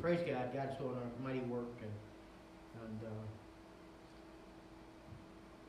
Praise 0.00 0.20
God, 0.20 0.54
God's 0.54 0.76
doing 0.78 0.96
a 0.96 1.22
mighty 1.22 1.40
work, 1.40 1.76
and 1.82 1.90
and. 2.84 3.00
Uh, 3.02 3.10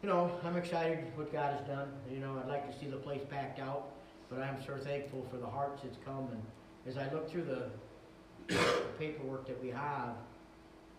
you 0.02 0.08
know, 0.08 0.32
I'm 0.46 0.56
excited 0.56 1.00
what 1.16 1.32
God 1.32 1.58
has 1.58 1.68
done. 1.68 1.92
You 2.10 2.20
know, 2.20 2.40
I'd 2.42 2.48
like 2.48 2.72
to 2.72 2.80
see 2.80 2.90
the 2.90 2.98
place 2.98 3.22
packed 3.30 3.60
out, 3.60 3.92
but 4.30 4.40
I'm 4.40 4.64
sure 4.64 4.78
thankful 4.78 5.26
for 5.30 5.38
the 5.38 5.46
hearts 5.48 5.82
that's 5.84 5.98
come. 6.06 6.30
And 6.32 6.42
as 6.88 6.98
I 6.98 7.14
look 7.14 7.30
through 7.30 7.44
the 7.44 8.56
paperwork 8.98 9.46
that 9.48 9.62
we 9.62 9.70
have, 9.70 10.16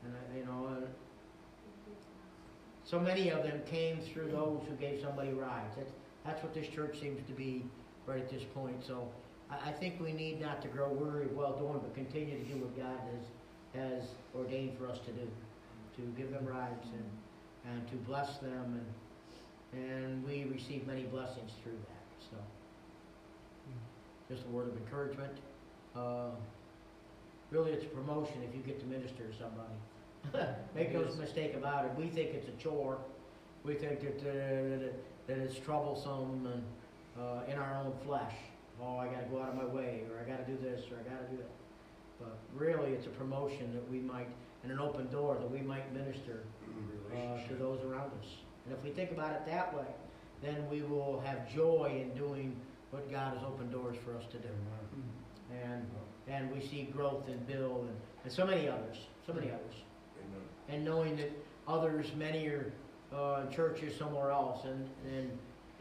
and 0.04 0.14
I, 0.14 0.38
you 0.38 0.44
know, 0.44 0.76
and 0.76 0.86
so 2.84 3.00
many 3.00 3.30
of 3.30 3.42
them 3.42 3.62
came 3.64 4.00
through 4.00 4.32
those 4.32 4.60
who 4.68 4.74
gave 4.74 5.00
somebody 5.00 5.30
rides. 5.32 5.76
That's 5.76 5.92
that's 6.26 6.42
what 6.42 6.52
this 6.52 6.68
church 6.68 7.00
seems 7.00 7.26
to 7.26 7.32
be 7.32 7.64
right 8.06 8.18
at 8.18 8.30
this 8.30 8.42
point. 8.54 8.84
So 8.86 9.08
I, 9.50 9.70
I 9.70 9.72
think 9.72 10.00
we 10.00 10.12
need 10.12 10.40
not 10.40 10.62
to 10.62 10.68
grow 10.68 10.88
weary 10.92 11.26
of 11.26 11.32
well 11.32 11.56
doing, 11.56 11.80
but 11.80 11.94
continue 11.94 12.38
to 12.38 12.44
do 12.44 12.60
what 12.60 12.76
God 12.76 12.98
has 13.12 13.24
has 13.74 14.08
ordained 14.36 14.76
for 14.76 14.88
us 14.88 14.98
to 14.98 15.12
do, 15.12 15.28
to 15.96 16.02
give 16.16 16.30
them 16.30 16.46
rides 16.46 16.86
and 16.92 17.72
and 17.72 17.88
to 17.88 17.96
bless 17.96 18.38
them. 18.38 18.80
And 19.72 19.82
and 19.82 20.24
we 20.24 20.44
receive 20.44 20.86
many 20.86 21.04
blessings 21.04 21.52
through 21.62 21.72
that 21.72 22.30
so. 22.30 22.36
Just 24.28 24.46
a 24.46 24.48
word 24.48 24.68
of 24.68 24.76
encouragement. 24.76 25.32
Uh, 25.94 26.30
really 27.50 27.72
it's 27.72 27.84
a 27.84 27.88
promotion 27.88 28.36
if 28.48 28.54
you 28.54 28.62
get 28.62 28.80
to 28.80 28.86
minister 28.86 29.24
to 29.24 29.34
somebody. 29.36 30.46
Make 30.74 30.92
no 30.92 31.02
mistake 31.18 31.54
about 31.54 31.84
it. 31.84 31.92
We 31.96 32.08
think 32.08 32.30
it's 32.34 32.48
a 32.48 32.62
chore. 32.62 32.98
We 33.64 33.74
think 33.74 34.00
that 34.00 34.20
uh, 34.20 34.78
that, 34.78 34.92
that 35.26 35.38
it's 35.38 35.58
troublesome 35.58 36.46
and 36.46 36.62
uh, 37.18 37.50
in 37.50 37.58
our 37.58 37.76
own 37.76 37.92
flesh 38.04 38.34
oh 38.82 38.98
I 38.98 39.06
got 39.06 39.20
to 39.20 39.26
go 39.26 39.42
out 39.42 39.50
of 39.50 39.56
my 39.56 39.64
way 39.64 40.04
or 40.10 40.20
I 40.20 40.28
got 40.28 40.44
to 40.44 40.50
do 40.50 40.58
this 40.60 40.84
or 40.90 40.96
I 40.98 41.02
got 41.08 41.20
to 41.28 41.36
do 41.36 41.38
that 41.38 41.50
but 42.20 42.38
really 42.54 42.92
it's 42.92 43.06
a 43.06 43.10
promotion 43.10 43.72
that 43.72 43.90
we 43.90 43.98
might 43.98 44.28
and 44.62 44.72
an 44.72 44.78
open 44.78 45.08
door 45.10 45.36
that 45.40 45.50
we 45.50 45.60
might 45.60 45.92
minister 45.92 46.42
uh, 47.12 47.48
to 47.48 47.54
those 47.54 47.80
around 47.84 48.10
us. 48.20 48.28
And 48.66 48.76
if 48.76 48.84
we 48.84 48.90
think 48.90 49.10
about 49.10 49.32
it 49.32 49.46
that 49.46 49.74
way, 49.74 49.86
then 50.42 50.68
we 50.70 50.82
will 50.82 51.20
have 51.24 51.52
joy 51.52 52.02
in 52.02 52.16
doing 52.16 52.56
what 52.90 53.10
God 53.10 53.34
has 53.34 53.42
opened 53.46 53.72
doors 53.72 53.96
for 54.04 54.16
us 54.16 54.24
to 54.32 54.38
do. 54.38 54.48
And 55.64 55.86
and 56.28 56.50
we 56.52 56.60
see 56.60 56.88
growth 56.92 57.28
in 57.28 57.38
Bill 57.44 57.80
and, 57.88 57.96
and 58.22 58.32
so 58.32 58.46
many 58.46 58.68
others, 58.68 58.98
so 59.26 59.32
many 59.32 59.48
others. 59.48 59.74
Amen. 60.18 60.40
And 60.68 60.84
knowing 60.84 61.16
that 61.16 61.30
others, 61.66 62.06
many 62.16 62.46
are 62.46 62.72
uh, 63.12 63.42
in 63.44 63.52
churches 63.52 63.96
somewhere 63.98 64.30
else, 64.30 64.64
and, 64.64 64.88
and 65.12 65.30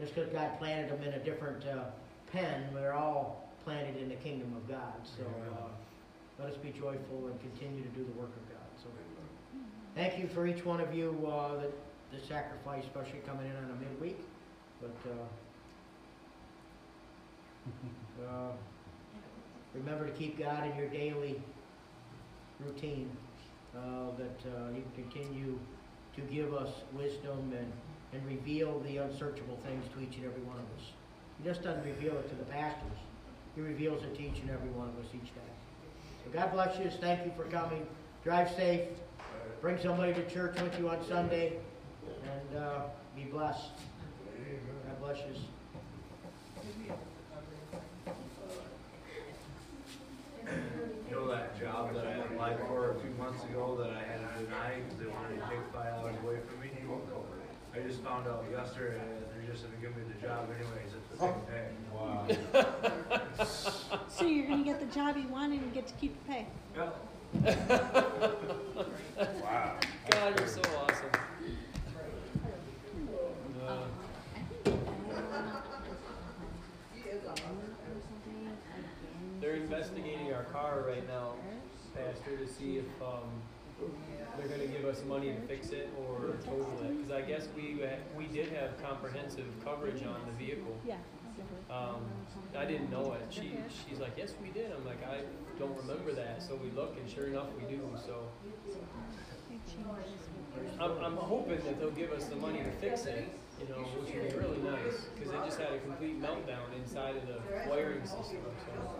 just 0.00 0.14
because 0.14 0.32
God 0.32 0.58
planted 0.58 0.90
them 0.90 1.02
in 1.04 1.12
a 1.12 1.24
different 1.24 1.64
uh, 1.66 1.84
pen, 2.32 2.68
we're 2.72 2.92
all 2.92 3.48
planted 3.64 3.96
in 3.96 4.08
the 4.08 4.14
kingdom 4.16 4.54
of 4.56 4.68
God. 4.68 4.94
So 5.04 5.22
uh, 5.24 5.68
let 6.38 6.52
us 6.52 6.56
be 6.56 6.70
joyful 6.70 7.28
and 7.28 7.40
continue 7.40 7.82
to 7.82 7.88
do 7.90 8.04
the 8.04 8.18
work 8.18 8.30
of 8.30 8.48
God. 8.48 8.66
So. 8.82 8.88
Thank 9.94 10.18
you 10.18 10.28
for 10.28 10.46
each 10.46 10.64
one 10.64 10.80
of 10.80 10.94
you, 10.94 11.28
uh, 11.30 11.60
that, 11.60 11.72
the 12.12 12.20
sacrifice, 12.26 12.84
especially 12.84 13.20
coming 13.26 13.46
in 13.46 13.56
on 13.56 13.70
a 13.70 13.74
midweek, 13.84 14.20
but, 14.80 14.96
uh, 18.22 18.26
uh, 18.28 18.52
remember 19.74 20.06
to 20.06 20.12
keep 20.12 20.38
God 20.38 20.68
in 20.70 20.76
your 20.76 20.88
daily 20.88 21.40
routine, 22.58 23.10
uh, 23.76 24.10
that, 24.16 24.40
uh, 24.56 24.70
you 24.74 24.82
continue 24.94 25.58
to 26.14 26.20
give 26.22 26.54
us 26.54 26.70
wisdom 26.92 27.52
and, 27.56 27.72
and 28.12 28.26
reveal 28.26 28.80
the 28.80 28.96
unsearchable 28.98 29.58
things 29.64 29.84
to 29.94 30.00
each 30.02 30.16
and 30.16 30.24
every 30.24 30.42
one 30.42 30.56
of 30.56 30.64
us. 30.78 30.92
He 31.40 31.48
just 31.48 31.62
doesn't 31.62 31.84
reveal 31.84 32.12
it 32.18 32.28
to 32.28 32.34
the 32.34 32.44
pastors, 32.44 32.98
he 33.54 33.62
reveals 33.62 34.02
it 34.02 34.14
to 34.16 34.22
each 34.22 34.40
and 34.40 34.50
every 34.50 34.70
one 34.70 34.88
of 34.88 34.94
us 34.98 35.10
each 35.14 35.34
day. 35.34 35.52
So 36.24 36.30
God 36.32 36.52
bless 36.52 36.78
you, 36.78 36.90
thank 37.00 37.24
you 37.24 37.32
for 37.36 37.44
coming, 37.44 37.86
drive 38.22 38.50
safe, 38.50 38.88
Bring 39.60 39.78
somebody 39.78 40.14
to 40.14 40.30
church 40.30 40.58
with 40.62 40.78
you 40.78 40.88
on 40.88 41.04
Sunday 41.06 41.52
and 42.24 42.58
uh, 42.58 42.80
be 43.14 43.24
blessed. 43.24 43.68
God 44.86 45.00
bless 45.02 45.18
you. 45.18 45.34
You 51.10 51.14
know 51.14 51.28
that 51.28 51.60
job 51.60 51.92
that 51.92 52.06
I 52.06 52.12
applied 52.12 52.58
for 52.68 52.92
a 52.92 53.00
few 53.00 53.10
months 53.22 53.44
ago 53.44 53.76
that 53.82 53.90
I 53.90 54.00
had 54.00 54.38
to 54.38 54.44
deny 54.44 54.80
because 54.80 54.98
they 54.98 55.12
wanted 55.12 55.34
to 55.40 55.42
take 55.42 55.74
five 55.74 55.92
dollars 55.94 56.16
away 56.24 56.38
from 56.48 56.60
me? 56.60 56.70
I 57.74 57.78
just 57.86 58.00
found 58.00 58.26
out 58.26 58.44
yesterday 58.50 58.98
that 58.98 59.32
they're 59.32 59.50
just 59.50 59.64
gonna 59.64 59.76
give 59.80 59.96
me 59.96 60.02
the 60.12 60.26
job 60.26 60.48
anyways 60.50 60.92
at 60.94 61.10
the 61.10 61.16
same 61.18 61.40
pay. 61.48 61.68
Wow. 61.94 62.26
So 64.08 64.26
you're 64.26 64.46
gonna 64.48 64.64
get 64.64 64.80
the 64.80 64.94
job 64.94 65.16
you 65.16 65.28
want 65.28 65.52
and 65.52 65.62
you 65.62 65.68
get 65.72 65.86
to 65.86 65.94
keep 65.94 66.14
the 66.26 66.32
pay. 66.32 66.46
Yep. 66.76 66.96
Wow. 69.42 69.76
God, 70.10 70.38
you're 70.38 70.48
so 70.48 70.60
awesome. 70.62 71.10
Uh, 73.66 73.86
He 76.94 77.08
is 77.08 77.22
a 77.24 77.34
They're 79.40 79.56
investigating 79.56 80.32
our 80.32 80.44
car 80.44 80.84
right 80.86 81.06
now, 81.06 81.34
Pastor, 81.94 82.36
to 82.36 82.48
see 82.48 82.78
if 82.78 83.02
um, 83.02 83.30
they're 84.40 84.56
going 84.56 84.66
to 84.68 84.74
give 84.74 84.86
us 84.86 85.02
money 85.06 85.32
to 85.32 85.40
fix 85.42 85.70
it 85.70 85.90
or 85.98 86.36
total 86.44 86.72
it. 86.82 86.96
Because 86.96 87.12
I 87.12 87.20
guess 87.22 87.48
we 87.54 87.80
we 88.16 88.26
did 88.26 88.52
have 88.52 88.82
comprehensive 88.82 89.46
coverage 89.64 90.02
on 90.02 90.20
the 90.26 90.32
vehicle. 90.44 90.76
Yeah. 90.86 90.96
Um, 91.70 92.02
I 92.56 92.64
didn't 92.64 92.90
know 92.90 93.12
it. 93.12 93.26
She 93.30 93.54
she's 93.88 94.00
like, 94.00 94.12
yes, 94.16 94.34
we 94.42 94.48
did. 94.48 94.72
I'm 94.72 94.84
like, 94.86 95.02
I 95.06 95.20
don't 95.58 95.76
remember 95.76 96.12
that. 96.12 96.42
So 96.42 96.56
we 96.56 96.70
look, 96.70 96.96
and 96.98 97.08
sure 97.08 97.26
enough, 97.26 97.46
we 97.56 97.68
do. 97.68 97.80
So 98.04 98.28
It 99.50 99.60
changes 99.66 100.26
with 100.56 100.80
I'm, 100.80 100.92
I'm 101.04 101.16
hoping 101.16 101.60
that 101.64 101.78
they'll 101.78 101.90
give 101.90 102.12
us 102.12 102.24
the 102.24 102.36
money 102.36 102.58
to 102.58 102.70
fix 102.72 103.06
it, 103.06 103.28
you 103.60 103.68
know, 103.68 103.82
which 104.00 104.14
would 104.14 104.30
be 104.30 104.36
really 104.36 104.62
nice, 104.62 105.06
because 105.14 105.32
it 105.32 105.44
just 105.44 105.60
had 105.60 105.72
a 105.72 105.78
complete 105.78 106.20
meltdown 106.20 106.74
inside 106.76 107.16
of 107.16 107.26
the 107.26 107.38
wiring 107.68 108.02
system, 108.02 108.38
so. 108.66 108.94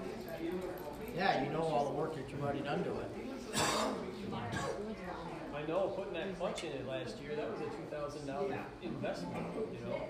Yeah, 1.17 1.43
you 1.45 1.51
know 1.51 1.62
all 1.62 1.87
the 1.87 1.95
work 1.99 2.15
that 2.15 2.31
you've 2.31 2.43
already 2.43 2.61
done 2.61 2.85
to 2.85 2.91
it. 2.91 3.11
I 5.70 5.72
know, 5.72 5.86
putting 5.86 6.14
that 6.14 6.36
clutch 6.36 6.64
in 6.64 6.72
it 6.72 6.88
last 6.88 7.20
year, 7.22 7.36
that 7.36 7.48
was 7.48 7.60
a 7.60 7.64
two 7.64 7.86
thousand 7.92 8.26
dollar 8.26 8.59
investment, 8.82 9.47
you 9.72 9.78
know? 9.86 10.02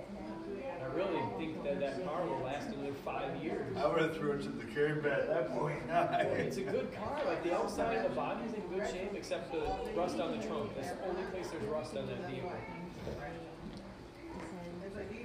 I 0.80 0.86
really 0.96 1.20
think 1.36 1.62
that 1.64 1.78
that 1.80 2.02
car 2.02 2.24
will 2.24 2.40
last 2.42 2.68
another 2.68 2.94
five 3.04 3.36
years. 3.44 3.76
I 3.76 3.86
would 3.86 4.00
have 4.00 4.16
threw 4.16 4.32
it 4.32 4.42
to 4.44 4.48
the 4.48 4.64
curb 4.64 5.04
at 5.04 5.28
that 5.28 5.54
point. 5.54 5.82
It's 5.90 6.56
a 6.56 6.62
good 6.62 6.90
car, 6.94 7.20
like 7.26 7.44
the 7.44 7.54
outside 7.54 7.98
of 7.98 8.04
the 8.04 8.16
body's 8.16 8.54
in 8.54 8.62
good 8.74 8.88
shape, 8.90 9.10
except 9.14 9.52
the 9.52 9.60
rust 9.94 10.18
on 10.18 10.38
the 10.38 10.46
trunk, 10.46 10.74
that's 10.74 10.92
the 10.92 11.06
only 11.06 11.24
place 11.24 11.48
there's 11.50 11.64
rust 11.64 11.94
on 11.94 12.06
that 12.06 12.30
vehicle. 12.30 12.52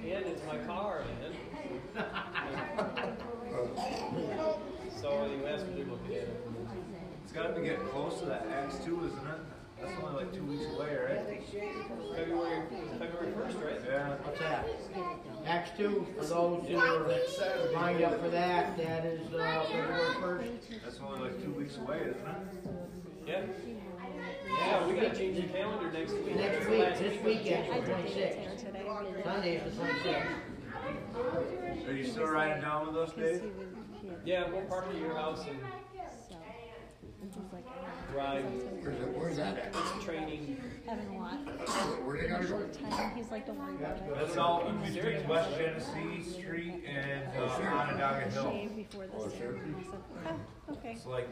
And 0.04 0.26
it's 0.26 0.42
my 0.46 0.58
car, 0.66 1.02
man. 1.96 2.06
So 5.00 5.10
anyway, 5.24 5.50
that's 5.50 5.62
what 5.62 5.76
they're 5.76 5.84
looking 5.84 6.16
at. 6.16 6.28
It's 7.22 7.32
gotta 7.32 7.54
be 7.54 7.62
getting 7.66 7.86
close 7.86 8.18
to 8.20 8.26
that 8.26 8.46
Acts 8.48 8.78
two, 8.84 9.04
isn't 9.06 9.26
it? 9.26 9.55
That's 9.86 10.00
only 10.02 10.24
like 10.24 10.34
two 10.34 10.42
weeks 10.44 10.64
away, 10.74 10.96
right? 10.96 11.42
February, 12.16 12.62
February 12.98 13.32
first, 13.36 13.56
right? 13.58 13.80
Yeah. 13.86 14.14
What's 14.22 14.40
that? 14.40 14.66
Acts 15.46 15.70
two, 15.76 16.06
for 16.18 16.24
those 16.24 16.66
who 16.66 16.76
are 16.76 17.72
lined 17.72 18.02
up 18.02 18.20
for 18.20 18.28
that, 18.30 18.76
that 18.76 19.04
is, 19.04 19.32
uh, 19.32 19.64
February 19.70 20.14
first. 20.20 20.50
That's 20.84 21.00
only 21.00 21.20
like 21.28 21.42
two 21.42 21.52
weeks 21.52 21.76
away, 21.76 22.00
isn't 22.00 22.16
it? 22.16 22.36
Yeah. 23.26 23.42
Yeah, 24.58 24.86
we 24.86 24.94
gotta 24.94 25.14
change 25.14 25.36
the 25.36 25.42
calendar 25.52 25.90
next 25.92 26.12
week. 26.14 26.36
Next 26.36 26.68
week, 26.68 26.98
this 26.98 27.24
weekend, 27.24 27.66
June. 27.66 27.84
the 27.84 27.90
twenty-sixth. 27.90 28.64
Sunday 29.24 29.56
is 29.56 29.76
the 29.76 29.82
twenty-sixth. 29.82 31.88
Are 31.88 31.92
you 31.92 32.04
still 32.06 32.26
riding 32.26 32.62
down 32.62 32.86
with 32.88 32.96
us, 32.96 33.12
Dave? 33.12 33.42
Yeah, 34.24 34.48
we'll 34.50 34.62
park 34.62 34.86
at 34.88 34.96
your 35.00 35.14
house 35.14 35.44
and 35.48 35.58
drive. 38.12 38.44
Where's, 38.44 39.00
it- 39.00 39.16
where's 39.18 39.36
that 39.36 39.58
at? 39.58 39.74
It's 39.96 40.04
training. 40.04 40.60
Having 40.86 41.08
a 41.08 41.18
lot. 41.18 41.34
Where 42.04 42.16
they 42.22 42.28
gotta 42.28 42.44
go? 42.46 42.62
Time. 42.68 43.16
He's 43.16 43.30
like, 43.30 43.46
don't 43.46 43.58
worry 43.58 43.74
about 43.76 43.96
it. 43.96 44.02
That's 44.14 44.36
out 44.36 44.66
in 44.68 44.92
between 44.94 45.26
West 45.28 45.50
Genesee 45.58 46.22
Street 46.30 46.84
and, 46.86 47.22
uh, 47.36 47.42
Onondaga 47.50 48.30
Hill. 48.30 48.50
Shave 48.52 48.76
before 48.76 49.06
this. 49.06 49.38
sure. 49.38 49.52
And 49.56 49.76
I 49.76 49.82
said, 49.90 50.00
oh, 50.68 50.72
okay. 50.72 50.92
It's 50.92 51.06
like, 51.06 51.28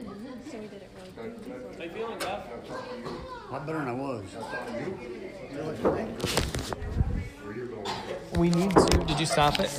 So 0.50 0.58
we 0.58 0.66
did 0.66 0.82
it 0.82 0.90
really 0.96 1.30
That- 1.30 1.42
quick. 1.42 1.78
How 1.78 1.84
you 1.84 1.90
feeling, 1.90 2.18
Jeff? 2.20 2.48
That's 2.50 2.70
up 2.70 2.84
you. 2.98 3.10
Lot 3.52 3.66
better 3.66 3.78
than 3.78 3.88
I 3.88 3.92
was. 3.92 4.24
That's 4.32 4.44
on 4.44 4.74
you. 4.80 4.98
You 5.50 5.56
know 5.58 5.64
what's 5.66 5.80
right? 5.80 6.08
Where 7.44 7.54
you 7.56 7.66
going? 7.66 8.40
We 8.40 8.50
need 8.50 8.70
to. 8.70 9.04
Did 9.06 9.20
you 9.20 9.26
stop 9.26 9.60
it? 9.60 9.70